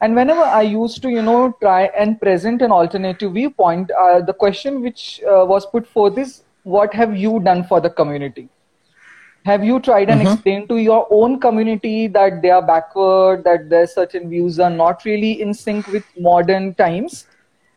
And 0.00 0.16
whenever 0.16 0.42
I 0.42 0.62
used 0.62 1.00
to, 1.02 1.08
you 1.08 1.22
know, 1.22 1.56
try 1.60 1.84
and 1.96 2.20
present 2.20 2.60
an 2.60 2.72
alternative 2.72 3.32
viewpoint, 3.32 3.90
uh, 3.92 4.20
the 4.20 4.32
question 4.32 4.82
which 4.82 5.20
uh, 5.22 5.44
was 5.46 5.64
put 5.66 5.86
forth 5.86 6.18
is, 6.18 6.42
what 6.64 6.92
have 6.92 7.16
you 7.16 7.40
done 7.40 7.64
for 7.64 7.80
the 7.80 7.90
community? 7.90 8.48
Have 9.44 9.62
you 9.62 9.78
tried 9.78 10.08
and 10.08 10.20
mm-hmm. 10.20 10.32
explained 10.32 10.68
to 10.70 10.76
your 10.78 11.06
own 11.10 11.38
community 11.38 12.06
that 12.08 12.40
they 12.40 12.50
are 12.50 12.62
backward, 12.62 13.44
that 13.44 13.68
their 13.68 13.86
certain 13.86 14.30
views 14.30 14.58
are 14.58 14.70
not 14.70 15.04
really 15.04 15.40
in 15.42 15.52
sync 15.52 15.86
with 15.88 16.04
modern 16.16 16.74
times? 16.74 17.26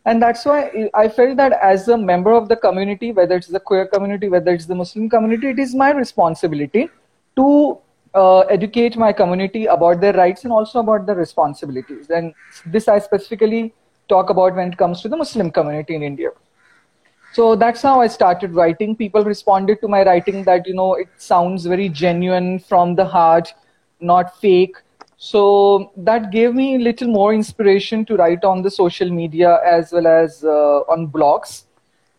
and 0.09 0.23
that's 0.23 0.45
why 0.49 0.59
i 1.01 1.07
felt 1.15 1.35
that 1.39 1.55
as 1.69 1.87
a 1.95 1.97
member 2.09 2.33
of 2.39 2.47
the 2.51 2.57
community 2.65 3.11
whether 3.19 3.39
it's 3.41 3.51
the 3.55 3.63
queer 3.71 3.85
community 3.95 4.29
whether 4.35 4.53
it's 4.57 4.69
the 4.71 4.77
muslim 4.81 5.09
community 5.15 5.49
it 5.55 5.59
is 5.65 5.75
my 5.83 5.89
responsibility 5.97 6.83
to 7.39 7.47
uh, 8.21 8.39
educate 8.57 8.97
my 9.05 9.11
community 9.21 9.65
about 9.77 9.99
their 10.05 10.13
rights 10.13 10.45
and 10.45 10.53
also 10.59 10.79
about 10.85 11.05
their 11.05 11.19
responsibilities 11.23 12.09
and 12.19 12.33
this 12.77 12.87
i 12.95 12.97
specifically 13.07 13.63
talk 14.13 14.29
about 14.35 14.55
when 14.59 14.71
it 14.73 14.77
comes 14.83 15.01
to 15.01 15.09
the 15.15 15.19
muslim 15.23 15.51
community 15.59 15.99
in 15.99 16.07
india 16.11 16.31
so 17.37 17.47
that's 17.55 17.81
how 17.89 17.95
i 18.01 18.07
started 18.17 18.59
writing 18.59 18.95
people 18.95 19.23
responded 19.29 19.81
to 19.81 19.87
my 19.95 20.03
writing 20.09 20.43
that 20.49 20.67
you 20.67 20.75
know 20.81 20.93
it 21.05 21.07
sounds 21.29 21.65
very 21.75 21.89
genuine 22.03 22.51
from 22.59 22.95
the 22.95 23.05
heart 23.15 23.53
not 24.11 24.37
fake 24.39 24.83
so 25.17 25.91
that 25.97 26.31
gave 26.31 26.53
me 26.53 26.75
a 26.75 26.79
little 26.79 27.07
more 27.07 27.33
inspiration 27.33 28.05
to 28.05 28.15
write 28.15 28.43
on 28.43 28.61
the 28.61 28.69
social 28.69 29.09
media 29.09 29.59
as 29.65 29.91
well 29.91 30.05
as 30.05 30.43
uh, 30.43 30.81
on 30.93 31.07
blogs. 31.07 31.63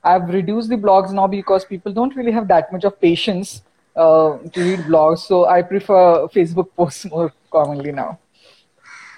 I've 0.02 0.28
reduced 0.28 0.68
the 0.68 0.76
blogs 0.76 1.12
now 1.12 1.28
because 1.28 1.64
people 1.64 1.92
don't 1.92 2.14
really 2.16 2.32
have 2.32 2.48
that 2.48 2.72
much 2.72 2.82
of 2.82 3.00
patience 3.00 3.62
uh, 3.94 4.38
to 4.38 4.60
read 4.60 4.80
blogs. 4.80 5.18
So 5.18 5.46
I 5.46 5.62
prefer 5.62 6.26
Facebook 6.26 6.70
posts 6.76 7.04
more 7.10 7.32
commonly 7.52 7.92
now. 7.92 8.18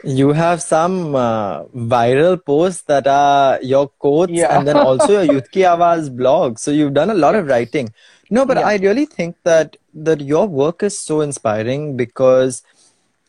You 0.04 0.32
have 0.32 0.62
some 0.62 1.14
uh, 1.14 1.64
viral 1.64 2.42
posts 2.44 2.82
that 2.82 3.06
are 3.06 3.58
your 3.62 3.88
quotes 3.88 4.32
yeah. 4.32 4.56
and 4.56 4.66
then 4.66 4.76
also 4.76 5.22
your 5.22 5.34
Youth 5.34 5.50
Ki 5.50 5.60
Awaaz 5.72 6.14
blog. 6.14 6.58
So 6.58 6.70
you've 6.70 6.94
done 6.94 7.10
a 7.10 7.14
lot 7.14 7.34
of 7.34 7.46
writing. 7.46 7.92
No, 8.30 8.46
but 8.46 8.56
yeah. 8.56 8.66
I 8.66 8.76
really 8.76 9.06
think 9.06 9.36
that 9.44 9.76
that 9.92 10.20
your 10.20 10.46
work 10.46 10.82
is 10.82 10.98
so 10.98 11.20
inspiring 11.20 11.96
because– 11.96 12.62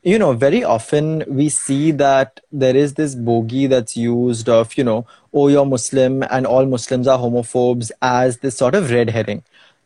you 0.03 0.17
know 0.17 0.33
very 0.33 0.63
often 0.63 1.23
we 1.27 1.47
see 1.47 1.91
that 1.91 2.39
there 2.51 2.75
is 2.75 2.95
this 2.95 3.13
bogey 3.13 3.67
that's 3.67 3.95
used 3.95 4.49
of 4.49 4.75
you 4.75 4.83
know 4.83 5.05
oh 5.33 5.47
you're 5.47 5.65
muslim 5.65 6.23
and 6.23 6.47
all 6.47 6.65
muslims 6.65 7.07
are 7.07 7.19
homophobes 7.19 7.91
as 8.01 8.39
this 8.39 8.57
sort 8.57 8.73
of 8.73 8.89
red 8.89 9.11
herring 9.11 9.43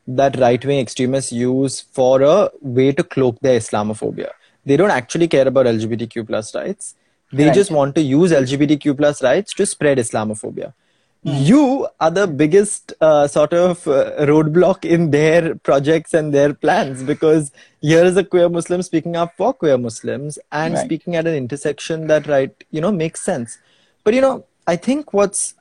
that 0.08 0.39
right-wing 0.39 0.80
extremists 0.80 1.34
use 1.34 1.82
for 1.82 2.22
a 2.22 2.50
way 2.62 2.92
to 2.94 3.04
cloak 3.04 3.38
their 3.42 3.60
islamophobia 3.60 4.30
they 4.65 4.77
don't 4.77 4.91
actually 4.91 5.27
care 5.27 5.48
about 5.48 5.65
lgbtq 5.65 6.25
plus 6.27 6.53
rights 6.55 6.95
they 7.31 7.45
right. 7.45 7.53
just 7.53 7.72
want 7.72 7.95
to 7.95 8.01
use 8.01 8.31
lgbtq 8.31 8.98
plus 8.98 9.22
rights 9.24 9.53
to 9.53 9.65
spread 9.65 9.98
islamophobia 9.98 10.74
you 11.27 11.88
are 12.00 12.12
the 12.12 12.27
biggest 12.27 12.93
uh, 13.01 13.27
sort 13.27 13.51
of 13.51 13.88
uh, 13.88 14.12
roadblock 14.27 14.86
in 14.86 15.10
their 15.10 15.55
projects 15.55 16.13
and 16.13 16.31
their 16.31 16.53
plans 16.53 17.01
because 17.01 17.51
here 17.81 18.05
is 18.05 18.15
a 18.15 18.24
queer 18.24 18.48
muslim 18.48 18.84
speaking 18.84 19.15
up 19.15 19.36
for 19.36 19.51
queer 19.51 19.77
muslims 19.77 20.38
and 20.51 20.75
right. 20.75 20.86
speaking 20.86 21.15
at 21.15 21.25
an 21.25 21.34
intersection 21.34 22.05
that 22.05 22.27
right 22.27 22.63
you 22.69 22.79
know 22.79 22.91
makes 22.91 23.22
sense 23.22 23.57
but 24.03 24.13
you 24.13 24.22
know 24.22 24.45
i 24.67 24.75
think 24.75 25.13
what's 25.13 25.55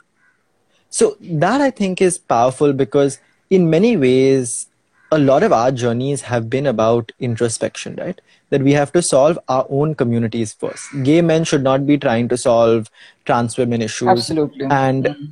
so 0.90 1.16
that 1.18 1.62
i 1.62 1.70
think 1.70 2.02
is 2.02 2.18
powerful 2.18 2.74
because 2.74 3.18
in 3.48 3.70
many 3.70 3.96
ways 3.96 4.68
a 5.12 5.18
lot 5.18 5.42
of 5.42 5.52
our 5.52 5.70
journeys 5.70 6.22
have 6.22 6.50
been 6.50 6.66
about 6.66 7.12
introspection 7.20 7.94
right 7.96 8.20
that 8.50 8.62
we 8.62 8.72
have 8.72 8.92
to 8.92 9.02
solve 9.02 9.38
our 9.48 9.66
own 9.68 9.94
communities 9.94 10.52
first 10.52 10.90
gay 11.02 11.20
men 11.20 11.44
should 11.44 11.62
not 11.62 11.86
be 11.86 11.98
trying 11.98 12.28
to 12.28 12.36
solve 12.36 12.90
trans 13.24 13.56
women 13.56 13.82
issues 13.82 14.08
absolutely 14.08 14.66
and 14.70 15.04
mm-hmm 15.04 15.24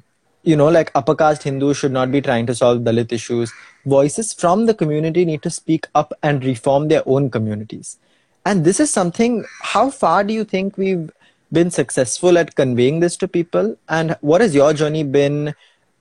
you 0.43 0.57
know, 0.57 0.69
like 0.69 0.91
upper 0.95 1.15
caste 1.15 1.45
Hindus 1.45 1.79
should 1.79 1.93
not 1.93 2.11
be 2.11 2.21
trying 2.21 2.47
to 2.47 2.55
solve 2.55 2.81
Dalit 2.81 3.13
issues. 3.13 3.53
Voices 3.87 4.33
from 4.33 4.67
the 4.67 4.75
community 4.75 5.25
need 5.25 5.43
to 5.43 5.51
speak 5.51 5.87
up 5.95 6.13
and 6.23 6.45
reform 6.45 6.89
their 6.89 7.03
own 7.07 7.31
communities. 7.31 7.99
And 8.45 8.65
this 8.65 8.81
is 8.81 8.91
something, 8.91 9.45
how 9.61 9.91
far 9.91 10.25
do 10.25 10.35
you 10.35 10.45
think 10.45 10.77
we've 10.77 11.11
been 11.53 11.71
successful 11.71 12.39
at 12.39 12.57
conveying 12.57 13.01
this 13.01 13.17
to 13.19 13.29
people? 13.29 13.77
And 13.89 14.17
what 14.21 14.41
has 14.41 14.55
your 14.55 14.73
journey 14.73 15.05
been 15.05 15.55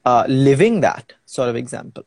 uh, 0.06 0.25
living 0.28 0.82
that 0.82 1.13
sort 1.25 1.50
of 1.50 1.56
example? 1.56 2.04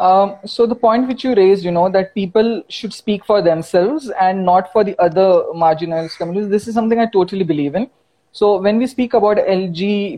Um, 0.00 0.36
so 0.46 0.66
the 0.66 0.74
point 0.74 1.08
which 1.08 1.24
you 1.24 1.34
raised, 1.34 1.62
you 1.62 1.70
know, 1.70 1.90
that 1.90 2.14
people 2.14 2.62
should 2.70 2.94
speak 2.94 3.26
for 3.26 3.42
themselves 3.42 4.08
and 4.18 4.46
not 4.46 4.72
for 4.72 4.82
the 4.82 4.98
other 4.98 5.44
marginalized 5.54 6.16
communities. 6.16 6.48
This 6.48 6.66
is 6.68 6.74
something 6.74 6.98
I 6.98 7.04
totally 7.04 7.44
believe 7.44 7.74
in. 7.74 7.90
So 8.32 8.58
when 8.58 8.78
we 8.78 8.86
speak 8.86 9.12
about 9.12 9.36
LGBTQIA 9.36 10.16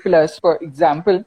plus, 0.00 0.38
for 0.38 0.58
example, 0.58 1.24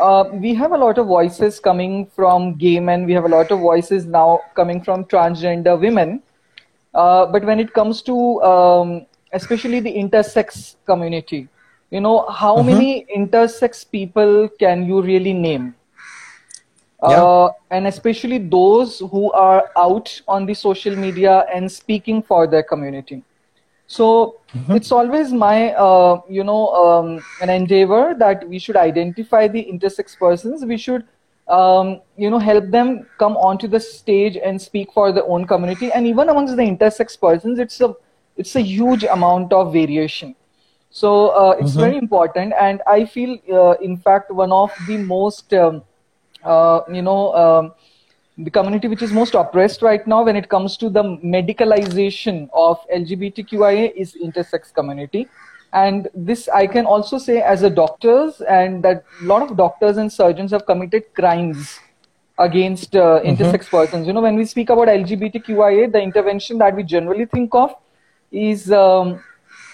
uh, 0.00 0.24
we 0.32 0.54
have 0.54 0.70
a 0.70 0.76
lot 0.76 0.98
of 0.98 1.08
voices 1.08 1.58
coming 1.58 2.06
from 2.06 2.54
gay 2.54 2.78
men. 2.78 3.06
We 3.06 3.12
have 3.14 3.24
a 3.24 3.28
lot 3.28 3.50
of 3.50 3.58
voices 3.58 4.06
now 4.06 4.42
coming 4.54 4.84
from 4.84 5.06
transgender 5.06 5.80
women. 5.80 6.22
Uh, 6.94 7.26
but 7.26 7.44
when 7.44 7.58
it 7.58 7.72
comes 7.72 8.02
to 8.02 8.40
um, 8.42 9.04
especially 9.32 9.80
the 9.80 9.92
intersex 9.92 10.76
community, 10.86 11.48
you 11.90 12.00
know, 12.00 12.28
how 12.28 12.58
mm-hmm. 12.58 12.68
many 12.68 13.04
intersex 13.16 13.84
people 13.90 14.48
can 14.60 14.86
you 14.86 15.02
really 15.02 15.32
name? 15.32 15.74
Yeah. 17.02 17.22
Uh, 17.22 17.52
and 17.70 17.86
especially 17.86 18.38
those 18.38 18.98
who 18.98 19.32
are 19.32 19.70
out 19.76 20.20
on 20.28 20.44
the 20.44 20.54
social 20.54 20.94
media 20.94 21.46
and 21.54 21.70
speaking 21.70 22.22
for 22.22 22.46
their 22.46 22.62
community. 22.62 23.22
So 23.86 24.36
mm-hmm. 24.54 24.72
it's 24.72 24.92
always 24.92 25.32
my, 25.32 25.72
uh, 25.72 26.20
you 26.28 26.44
know, 26.44 26.68
um, 26.68 27.24
an 27.40 27.48
endeavor 27.48 28.14
that 28.18 28.46
we 28.48 28.58
should 28.58 28.76
identify 28.76 29.48
the 29.48 29.64
intersex 29.64 30.16
persons. 30.16 30.64
We 30.64 30.76
should, 30.76 31.06
um, 31.48 32.00
you 32.16 32.30
know, 32.30 32.38
help 32.38 32.70
them 32.70 33.06
come 33.18 33.36
onto 33.36 33.66
the 33.66 33.80
stage 33.80 34.36
and 34.36 34.60
speak 34.60 34.92
for 34.92 35.10
their 35.10 35.24
own 35.24 35.46
community. 35.46 35.90
And 35.90 36.06
even 36.06 36.28
amongst 36.28 36.54
the 36.56 36.62
intersex 36.62 37.18
persons, 37.18 37.58
it's 37.58 37.80
a 37.80 37.94
it's 38.36 38.54
a 38.56 38.60
huge 38.60 39.04
amount 39.04 39.52
of 39.52 39.72
variation. 39.72 40.36
So 40.90 41.28
uh, 41.28 41.56
it's 41.58 41.70
mm-hmm. 41.70 41.80
very 41.80 41.96
important, 41.96 42.52
and 42.60 42.82
I 42.86 43.04
feel, 43.04 43.38
uh, 43.52 43.72
in 43.80 43.96
fact, 43.96 44.30
one 44.30 44.50
of 44.50 44.70
the 44.86 44.98
most, 44.98 45.54
um, 45.54 45.82
you 46.44 47.02
know 47.02 47.34
um, 47.34 47.72
the 48.38 48.50
community 48.50 48.88
which 48.88 49.02
is 49.02 49.12
most 49.12 49.34
oppressed 49.34 49.82
right 49.82 50.06
now 50.06 50.22
when 50.22 50.36
it 50.36 50.48
comes 50.48 50.76
to 50.78 50.88
the 50.88 51.02
medicalization 51.02 52.48
of 52.54 52.78
LGBTQIA 52.94 53.92
is 53.94 54.14
intersex 54.14 54.72
community. 54.72 55.28
And 55.72 56.08
this 56.14 56.48
I 56.48 56.66
can 56.66 56.86
also 56.86 57.18
say 57.18 57.40
as 57.40 57.62
a 57.62 57.70
doctors 57.70 58.40
and 58.40 58.82
that 58.82 59.04
a 59.20 59.24
lot 59.24 59.42
of 59.42 59.56
doctors 59.56 59.98
and 59.98 60.12
surgeons 60.12 60.50
have 60.50 60.66
committed 60.66 61.14
crimes 61.14 61.78
against 62.38 62.96
uh, 62.96 63.20
intersex 63.22 63.66
mm-hmm. 63.66 63.76
persons. 63.76 64.06
You 64.06 64.12
know, 64.12 64.22
when 64.22 64.36
we 64.36 64.46
speak 64.46 64.70
about 64.70 64.88
LGBTQIA, 64.88 65.92
the 65.92 66.00
intervention 66.00 66.58
that 66.58 66.74
we 66.74 66.82
generally 66.82 67.26
think 67.26 67.54
of 67.54 67.74
is 68.32 68.72
um, 68.72 69.22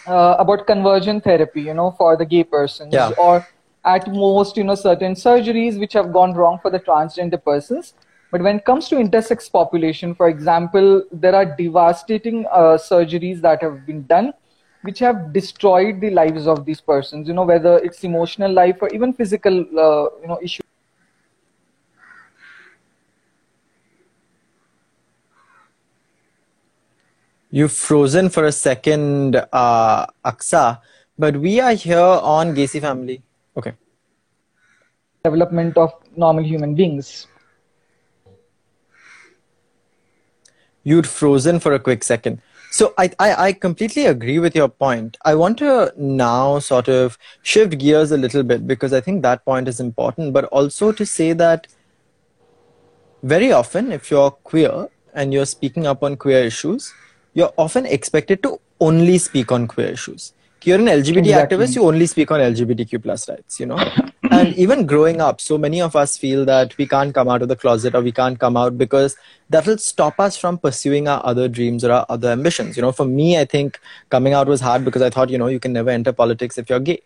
uh, 0.07 0.37
about 0.39 0.67
conversion 0.67 1.21
therapy, 1.21 1.63
you 1.63 1.75
know, 1.75 1.93
for 1.93 2.17
the 2.17 2.27
gay 2.27 2.45
persons, 2.45 2.93
yeah. 2.93 3.13
or 3.17 3.47
at 3.87 4.13
most, 4.13 4.57
you 4.57 4.65
know, 4.65 4.75
certain 4.75 5.15
surgeries 5.15 5.79
which 5.79 5.93
have 5.95 6.13
gone 6.13 6.35
wrong 6.35 6.59
for 6.61 6.71
the 6.71 6.81
transgender 6.81 7.43
persons. 7.43 7.95
But 8.31 8.43
when 8.43 8.57
it 8.57 8.65
comes 8.65 8.89
to 8.89 8.97
intersex 8.97 9.51
population, 9.51 10.15
for 10.15 10.29
example, 10.29 11.05
there 11.13 11.35
are 11.35 11.45
devastating 11.45 12.45
uh, 12.51 12.77
surgeries 12.77 13.41
that 13.43 13.63
have 13.63 13.87
been 13.87 14.05
done 14.07 14.35
which 14.83 14.99
have 15.01 15.33
destroyed 15.33 16.01
the 16.01 16.11
lives 16.11 16.47
of 16.47 16.65
these 16.65 16.81
persons, 16.81 17.27
you 17.27 17.35
know, 17.35 17.45
whether 17.45 17.79
it's 17.79 18.05
emotional 18.05 18.53
life 18.53 18.79
or 18.81 18.89
even 18.91 19.13
physical, 19.13 19.53
uh, 19.53 20.09
you 20.21 20.29
know, 20.29 20.39
issues. 20.43 20.63
You've 27.51 27.73
frozen 27.73 28.29
for 28.29 28.45
a 28.45 28.53
second, 28.53 29.37
uh, 29.53 30.07
Aqsa, 30.25 30.81
but 31.19 31.37
we 31.37 31.59
are 31.61 31.73
here 31.73 31.99
on 31.99 32.55
Gaysi 32.55 32.81
Family. 32.81 33.23
Development 35.27 35.77
of 35.77 35.93
normal 36.17 36.45
human 36.45 36.75
beings. 36.75 37.27
You'd 40.85 41.07
frozen 41.07 41.59
for 41.59 41.73
a 41.75 41.81
quick 41.81 42.05
second. 42.05 42.41
So 42.71 42.93
I, 42.97 43.11
I, 43.19 43.35
I 43.47 43.53
completely 43.53 44.07
agree 44.07 44.39
with 44.39 44.55
your 44.55 44.69
point. 44.69 45.17
I 45.25 45.35
want 45.35 45.59
to 45.59 45.93
now 45.97 46.59
sort 46.59 46.89
of 46.89 47.19
shift 47.43 47.79
gears 47.79 48.13
a 48.13 48.17
little 48.17 48.43
bit 48.43 48.67
because 48.67 48.93
I 48.93 49.01
think 49.01 49.23
that 49.23 49.45
point 49.45 49.67
is 49.67 49.81
important, 49.81 50.33
but 50.33 50.45
also 50.45 50.93
to 50.93 51.07
say 51.07 51.33
that 51.33 51.67
very 53.23 53.51
often, 53.51 53.93
if 53.93 54.11
you're 54.11 54.31
queer 54.31 54.89
and 55.15 55.33
you're 55.33 55.47
speaking 55.47 55.87
up 55.87 56.03
on 56.03 56.17
queer 56.17 56.45
issues, 56.45 56.93
you're 57.35 57.53
often 57.57 57.87
expected 57.87 58.43
to 58.45 58.61
only 58.81 59.19
speak 59.19 59.51
on 59.51 59.67
queer 59.67 59.89
issues. 59.89 60.35
You're 60.63 60.81
an 60.81 60.87
LGBT 60.87 61.19
exactly. 61.19 61.59
activist, 61.59 61.77
you 61.77 61.83
only 61.85 62.07
speak 62.07 62.31
on 62.33 62.41
LGBTQ 62.41 63.03
plus 63.03 63.29
rights, 63.29 63.61
you 63.61 63.67
know? 63.67 63.79
And 64.31 64.55
even 64.55 64.87
growing 64.87 65.21
up, 65.21 65.41
so 65.41 65.59
many 65.59 65.81
of 65.81 65.97
us 65.97 66.17
feel 66.17 66.45
that 66.45 66.77
we 66.79 66.87
can't 66.87 67.15
come 67.15 67.29
out 67.29 67.43
of 67.43 67.49
the 67.49 67.57
closet 67.57 67.95
or 67.95 68.01
we 68.01 68.13
can't 68.13 68.39
come 68.39 68.57
out 68.57 68.79
because 68.79 69.17
that 69.51 69.67
will 69.67 69.79
stop 69.79 70.19
us 70.21 70.37
from 70.37 70.59
pursuing 70.59 71.09
our 71.09 71.25
other 71.25 71.49
dreams 71.49 71.85
or 71.85 71.93
our 71.93 72.07
other 72.09 72.31
ambitions. 72.31 72.77
You 72.77 72.83
know, 72.83 72.93
for 72.93 73.07
me, 73.07 73.39
I 73.39 73.45
think 73.45 73.81
coming 74.11 74.33
out 74.33 74.47
was 74.47 74.61
hard 74.61 74.85
because 74.85 75.03
I 75.03 75.11
thought, 75.11 75.31
you 75.31 75.39
know, 75.39 75.49
you 75.49 75.61
can 75.61 75.73
never 75.73 75.91
enter 75.91 76.13
politics 76.13 76.59
if 76.59 76.71
you're 76.71 76.81
gay, 76.81 77.03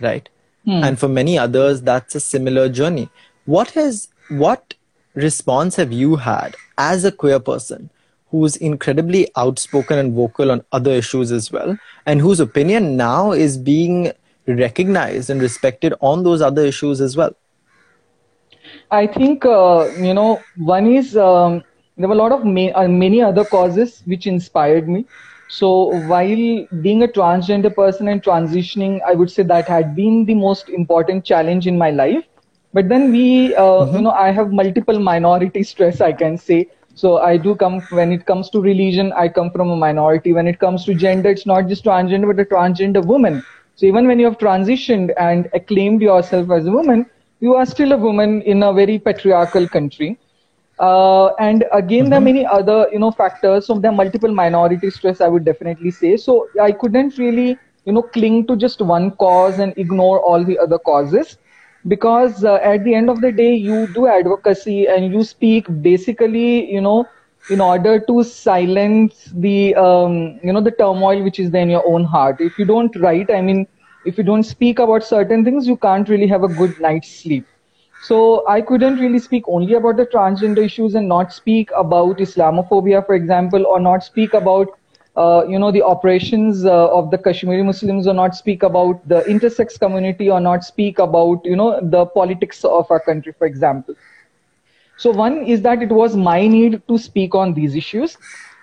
right? 0.00 0.28
Hmm. 0.64 0.84
And 0.84 0.98
for 0.98 1.08
many 1.08 1.38
others, 1.38 1.82
that's 1.82 2.14
a 2.14 2.20
similar 2.20 2.68
journey. 2.68 3.08
What 3.46 3.70
has, 3.72 4.08
what 4.28 4.74
response 5.14 5.76
have 5.76 5.92
you 5.92 6.16
had 6.16 6.56
as 6.78 7.04
a 7.04 7.12
queer 7.12 7.40
person 7.40 7.90
who's 8.30 8.56
incredibly 8.56 9.28
outspoken 9.36 9.98
and 9.98 10.14
vocal 10.14 10.50
on 10.50 10.64
other 10.72 10.92
issues 10.92 11.30
as 11.30 11.52
well, 11.52 11.76
and 12.06 12.20
whose 12.20 12.40
opinion 12.40 12.96
now 12.96 13.30
is 13.32 13.58
being 13.58 14.10
recognized 14.46 15.30
and 15.30 15.40
respected 15.40 15.94
on 16.00 16.22
those 16.24 16.42
other 16.42 16.64
issues 16.64 17.00
as 17.00 17.16
well? 17.16 17.34
I 18.90 19.06
think, 19.06 19.44
uh, 19.44 19.90
you 19.98 20.14
know, 20.14 20.40
one 20.56 20.86
is 20.86 21.16
um, 21.16 21.62
there 21.96 22.08
were 22.08 22.14
a 22.14 22.18
lot 22.18 22.32
of 22.32 22.44
ma- 22.44 22.72
uh, 22.74 22.88
many 22.88 23.22
other 23.22 23.44
causes 23.44 24.02
which 24.06 24.26
inspired 24.26 24.88
me. 24.88 25.06
So 25.48 25.68
while 26.08 26.66
being 26.80 27.02
a 27.02 27.08
transgender 27.08 27.74
person 27.74 28.08
and 28.08 28.22
transitioning, 28.22 29.00
I 29.06 29.12
would 29.12 29.30
say 29.30 29.42
that 29.42 29.68
had 29.68 29.94
been 29.94 30.24
the 30.24 30.34
most 30.34 30.68
important 30.68 31.24
challenge 31.24 31.66
in 31.66 31.76
my 31.76 31.90
life. 31.90 32.24
But 32.72 32.88
then 32.88 33.12
we, 33.12 33.54
uh, 33.54 33.60
mm-hmm. 33.60 33.96
you 33.96 34.02
know, 34.02 34.12
I 34.12 34.30
have 34.30 34.50
multiple 34.50 34.98
minority 34.98 35.62
stress, 35.62 36.00
I 36.00 36.12
can 36.12 36.38
say. 36.38 36.68
So 36.94 37.18
I 37.18 37.36
do 37.36 37.54
come 37.54 37.80
when 37.90 38.12
it 38.12 38.26
comes 38.26 38.50
to 38.50 38.60
religion, 38.60 39.12
I 39.12 39.28
come 39.28 39.50
from 39.50 39.70
a 39.70 39.76
minority. 39.76 40.32
When 40.32 40.46
it 40.46 40.58
comes 40.58 40.84
to 40.86 40.94
gender, 40.94 41.30
it's 41.30 41.46
not 41.46 41.66
just 41.66 41.84
transgender, 41.84 42.34
but 42.34 42.40
a 42.40 42.46
transgender 42.46 43.04
woman. 43.04 43.42
So 43.74 43.86
even 43.86 44.06
when 44.06 44.18
you 44.18 44.26
have 44.26 44.38
transitioned 44.38 45.12
and 45.18 45.48
acclaimed 45.54 46.02
yourself 46.02 46.50
as 46.50 46.66
a 46.66 46.70
woman, 46.70 47.06
you 47.40 47.54
are 47.54 47.66
still 47.66 47.92
a 47.92 47.96
woman 47.96 48.42
in 48.42 48.62
a 48.62 48.72
very 48.72 48.98
patriarchal 48.98 49.68
country. 49.68 50.18
Uh, 50.78 51.28
and 51.34 51.64
again, 51.72 52.04
mm-hmm. 52.04 52.10
there 52.10 52.18
are 52.18 52.22
mm-hmm. 52.22 52.24
many 52.24 52.46
other, 52.46 52.88
you 52.92 52.98
know, 52.98 53.10
factors. 53.10 53.66
So 53.66 53.78
there 53.78 53.90
are 53.90 53.94
multiple 53.94 54.32
minority 54.32 54.90
stress, 54.90 55.20
I 55.20 55.28
would 55.28 55.44
definitely 55.44 55.90
say. 55.90 56.16
So 56.16 56.48
I 56.60 56.72
couldn't 56.72 57.18
really, 57.18 57.58
you 57.84 57.92
know, 57.92 58.02
cling 58.02 58.46
to 58.46 58.56
just 58.56 58.80
one 58.80 59.10
cause 59.12 59.58
and 59.58 59.72
ignore 59.76 60.20
all 60.20 60.44
the 60.44 60.58
other 60.58 60.78
causes 60.78 61.38
because 61.88 62.44
uh, 62.44 62.54
at 62.62 62.84
the 62.84 62.94
end 62.94 63.10
of 63.10 63.20
the 63.20 63.32
day 63.32 63.54
you 63.54 63.86
do 63.88 64.06
advocacy 64.06 64.86
and 64.86 65.12
you 65.12 65.24
speak 65.24 65.66
basically 65.82 66.70
you 66.72 66.80
know 66.80 67.06
in 67.50 67.60
order 67.60 67.98
to 68.00 68.22
silence 68.22 69.30
the 69.34 69.74
um, 69.74 70.38
you 70.42 70.52
know 70.52 70.60
the 70.60 70.70
turmoil 70.70 71.22
which 71.22 71.38
is 71.38 71.50
there 71.50 71.62
in 71.62 71.70
your 71.70 71.86
own 71.86 72.04
heart 72.04 72.40
if 72.40 72.58
you 72.58 72.64
don't 72.64 72.94
write 72.96 73.30
i 73.30 73.40
mean 73.40 73.66
if 74.04 74.18
you 74.18 74.24
don't 74.24 74.44
speak 74.44 74.78
about 74.78 75.04
certain 75.04 75.44
things 75.44 75.66
you 75.66 75.76
can't 75.76 76.08
really 76.08 76.26
have 76.26 76.42
a 76.42 76.48
good 76.60 76.78
night's 76.80 77.10
sleep 77.22 77.46
so 78.02 78.46
i 78.48 78.60
couldn't 78.60 78.96
really 79.04 79.18
speak 79.18 79.48
only 79.48 79.74
about 79.74 79.96
the 79.96 80.06
transgender 80.14 80.64
issues 80.70 80.94
and 80.94 81.08
not 81.08 81.32
speak 81.32 81.70
about 81.76 82.18
islamophobia 82.18 83.04
for 83.06 83.14
example 83.14 83.66
or 83.66 83.80
not 83.80 84.04
speak 84.04 84.34
about 84.34 84.68
uh, 85.16 85.44
you 85.48 85.58
know, 85.58 85.70
the 85.70 85.82
operations 85.82 86.64
uh, 86.64 86.88
of 86.88 87.10
the 87.10 87.18
Kashmiri 87.18 87.62
Muslims 87.62 88.06
or 88.06 88.14
not 88.14 88.34
speak 88.34 88.62
about 88.62 89.06
the 89.08 89.20
intersex 89.22 89.78
community 89.78 90.30
or 90.30 90.40
not 90.40 90.64
speak 90.64 90.98
about, 90.98 91.44
you 91.44 91.54
know, 91.54 91.78
the 91.82 92.06
politics 92.06 92.64
of 92.64 92.90
our 92.90 93.00
country, 93.00 93.34
for 93.36 93.46
example. 93.46 93.94
So 95.02 95.10
one 95.10 95.38
is 95.44 95.62
that 95.62 95.82
it 95.82 95.90
was 95.90 96.16
my 96.16 96.46
need 96.46 96.80
to 96.88 96.98
speak 96.98 97.34
on 97.34 97.54
these 97.54 97.74
issues. 97.74 98.16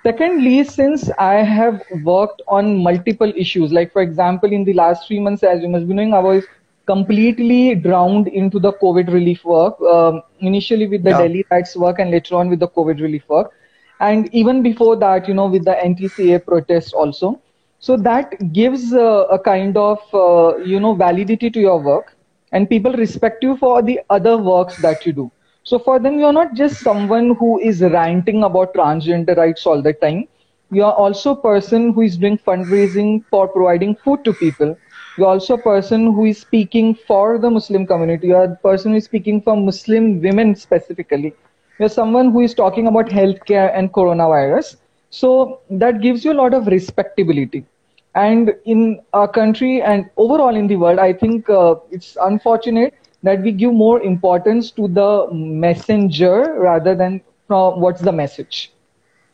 Secondly, 0.03 0.63
since 0.63 1.09
I 1.19 1.35
have 1.55 1.81
worked 2.03 2.41
on 2.47 2.77
multiple 2.83 3.33
issues, 3.35 3.73
like 3.73 3.91
for 3.91 4.01
example, 4.01 4.51
in 4.51 4.63
the 4.63 4.73
last 4.73 5.07
three 5.07 5.19
months, 5.19 5.43
as 5.43 5.61
you 5.61 5.69
must 5.69 5.87
be 5.87 5.93
knowing, 5.93 6.13
I 6.13 6.19
was 6.19 6.45
completely 6.85 7.75
drowned 7.75 8.29
into 8.29 8.59
the 8.59 8.73
COVID 8.73 9.11
relief 9.11 9.43
work, 9.43 9.81
um, 9.81 10.21
initially 10.39 10.87
with 10.87 11.03
the 11.03 11.09
yeah. 11.11 11.17
Delhi 11.23 11.45
rights 11.51 11.75
work 11.75 11.99
and 11.99 12.09
later 12.09 12.35
on 12.35 12.49
with 12.49 12.59
the 12.59 12.69
COVID 12.69 13.01
relief 13.01 13.27
work 13.27 13.51
and 13.99 14.33
even 14.33 14.63
before 14.63 14.95
that 14.95 15.27
you 15.27 15.33
know 15.33 15.47
with 15.47 15.65
the 15.65 15.77
anti-CAA 15.83 16.45
protest 16.45 16.93
also 16.93 17.39
so 17.79 17.97
that 17.97 18.53
gives 18.53 18.93
uh, 18.93 19.25
a 19.37 19.39
kind 19.39 19.77
of 19.77 19.99
uh, 20.13 20.57
you 20.57 20.79
know 20.79 20.93
validity 20.95 21.49
to 21.49 21.59
your 21.59 21.79
work 21.81 22.15
and 22.51 22.69
people 22.69 22.93
respect 22.93 23.43
you 23.43 23.57
for 23.57 23.81
the 23.81 23.99
other 24.09 24.37
works 24.37 24.81
that 24.81 25.05
you 25.05 25.13
do 25.13 25.31
so 25.63 25.77
for 25.79 25.99
them 25.99 26.19
you're 26.19 26.33
not 26.37 26.53
just 26.53 26.81
someone 26.81 27.35
who 27.39 27.59
is 27.59 27.81
ranting 27.81 28.43
about 28.43 28.73
transgender 28.73 29.35
rights 29.37 29.65
all 29.65 29.81
the 29.81 29.93
time 29.93 30.27
you 30.71 30.83
are 30.83 30.93
also 30.93 31.31
a 31.31 31.41
person 31.41 31.91
who 31.93 32.01
is 32.01 32.17
doing 32.17 32.37
fundraising 32.37 33.23
for 33.29 33.47
providing 33.47 33.95
food 34.03 34.23
to 34.25 34.33
people 34.33 34.75
you're 35.17 35.27
also 35.27 35.55
a 35.55 35.63
person 35.69 36.05
who 36.13 36.25
is 36.25 36.39
speaking 36.39 36.93
for 37.09 37.37
the 37.39 37.49
muslim 37.57 37.85
community 37.85 38.27
you're 38.27 38.43
a 38.51 38.55
person 38.69 38.91
who 38.91 38.97
is 38.97 39.05
speaking 39.11 39.41
for 39.41 39.55
muslim 39.57 40.21
women 40.21 40.55
specifically 40.55 41.33
you're 41.79 41.89
someone 41.97 42.31
who 42.31 42.41
is 42.41 42.53
talking 42.53 42.87
about 42.87 43.07
healthcare 43.07 43.71
and 43.75 43.91
coronavirus. 43.93 44.75
So 45.09 45.61
that 45.69 46.01
gives 46.01 46.23
you 46.25 46.33
a 46.33 46.39
lot 46.41 46.53
of 46.53 46.67
respectability. 46.67 47.65
And 48.15 48.53
in 48.65 48.99
our 49.13 49.27
country 49.27 49.81
and 49.81 50.09
overall 50.17 50.55
in 50.55 50.67
the 50.67 50.75
world, 50.75 50.99
I 50.99 51.13
think 51.13 51.49
uh, 51.49 51.75
it's 51.91 52.17
unfortunate 52.21 52.93
that 53.23 53.41
we 53.41 53.51
give 53.51 53.73
more 53.73 54.01
importance 54.01 54.71
to 54.71 54.87
the 54.87 55.27
messenger 55.33 56.55
rather 56.57 56.95
than 56.95 57.21
from 57.47 57.79
what's 57.81 58.01
the 58.01 58.11
message 58.11 58.71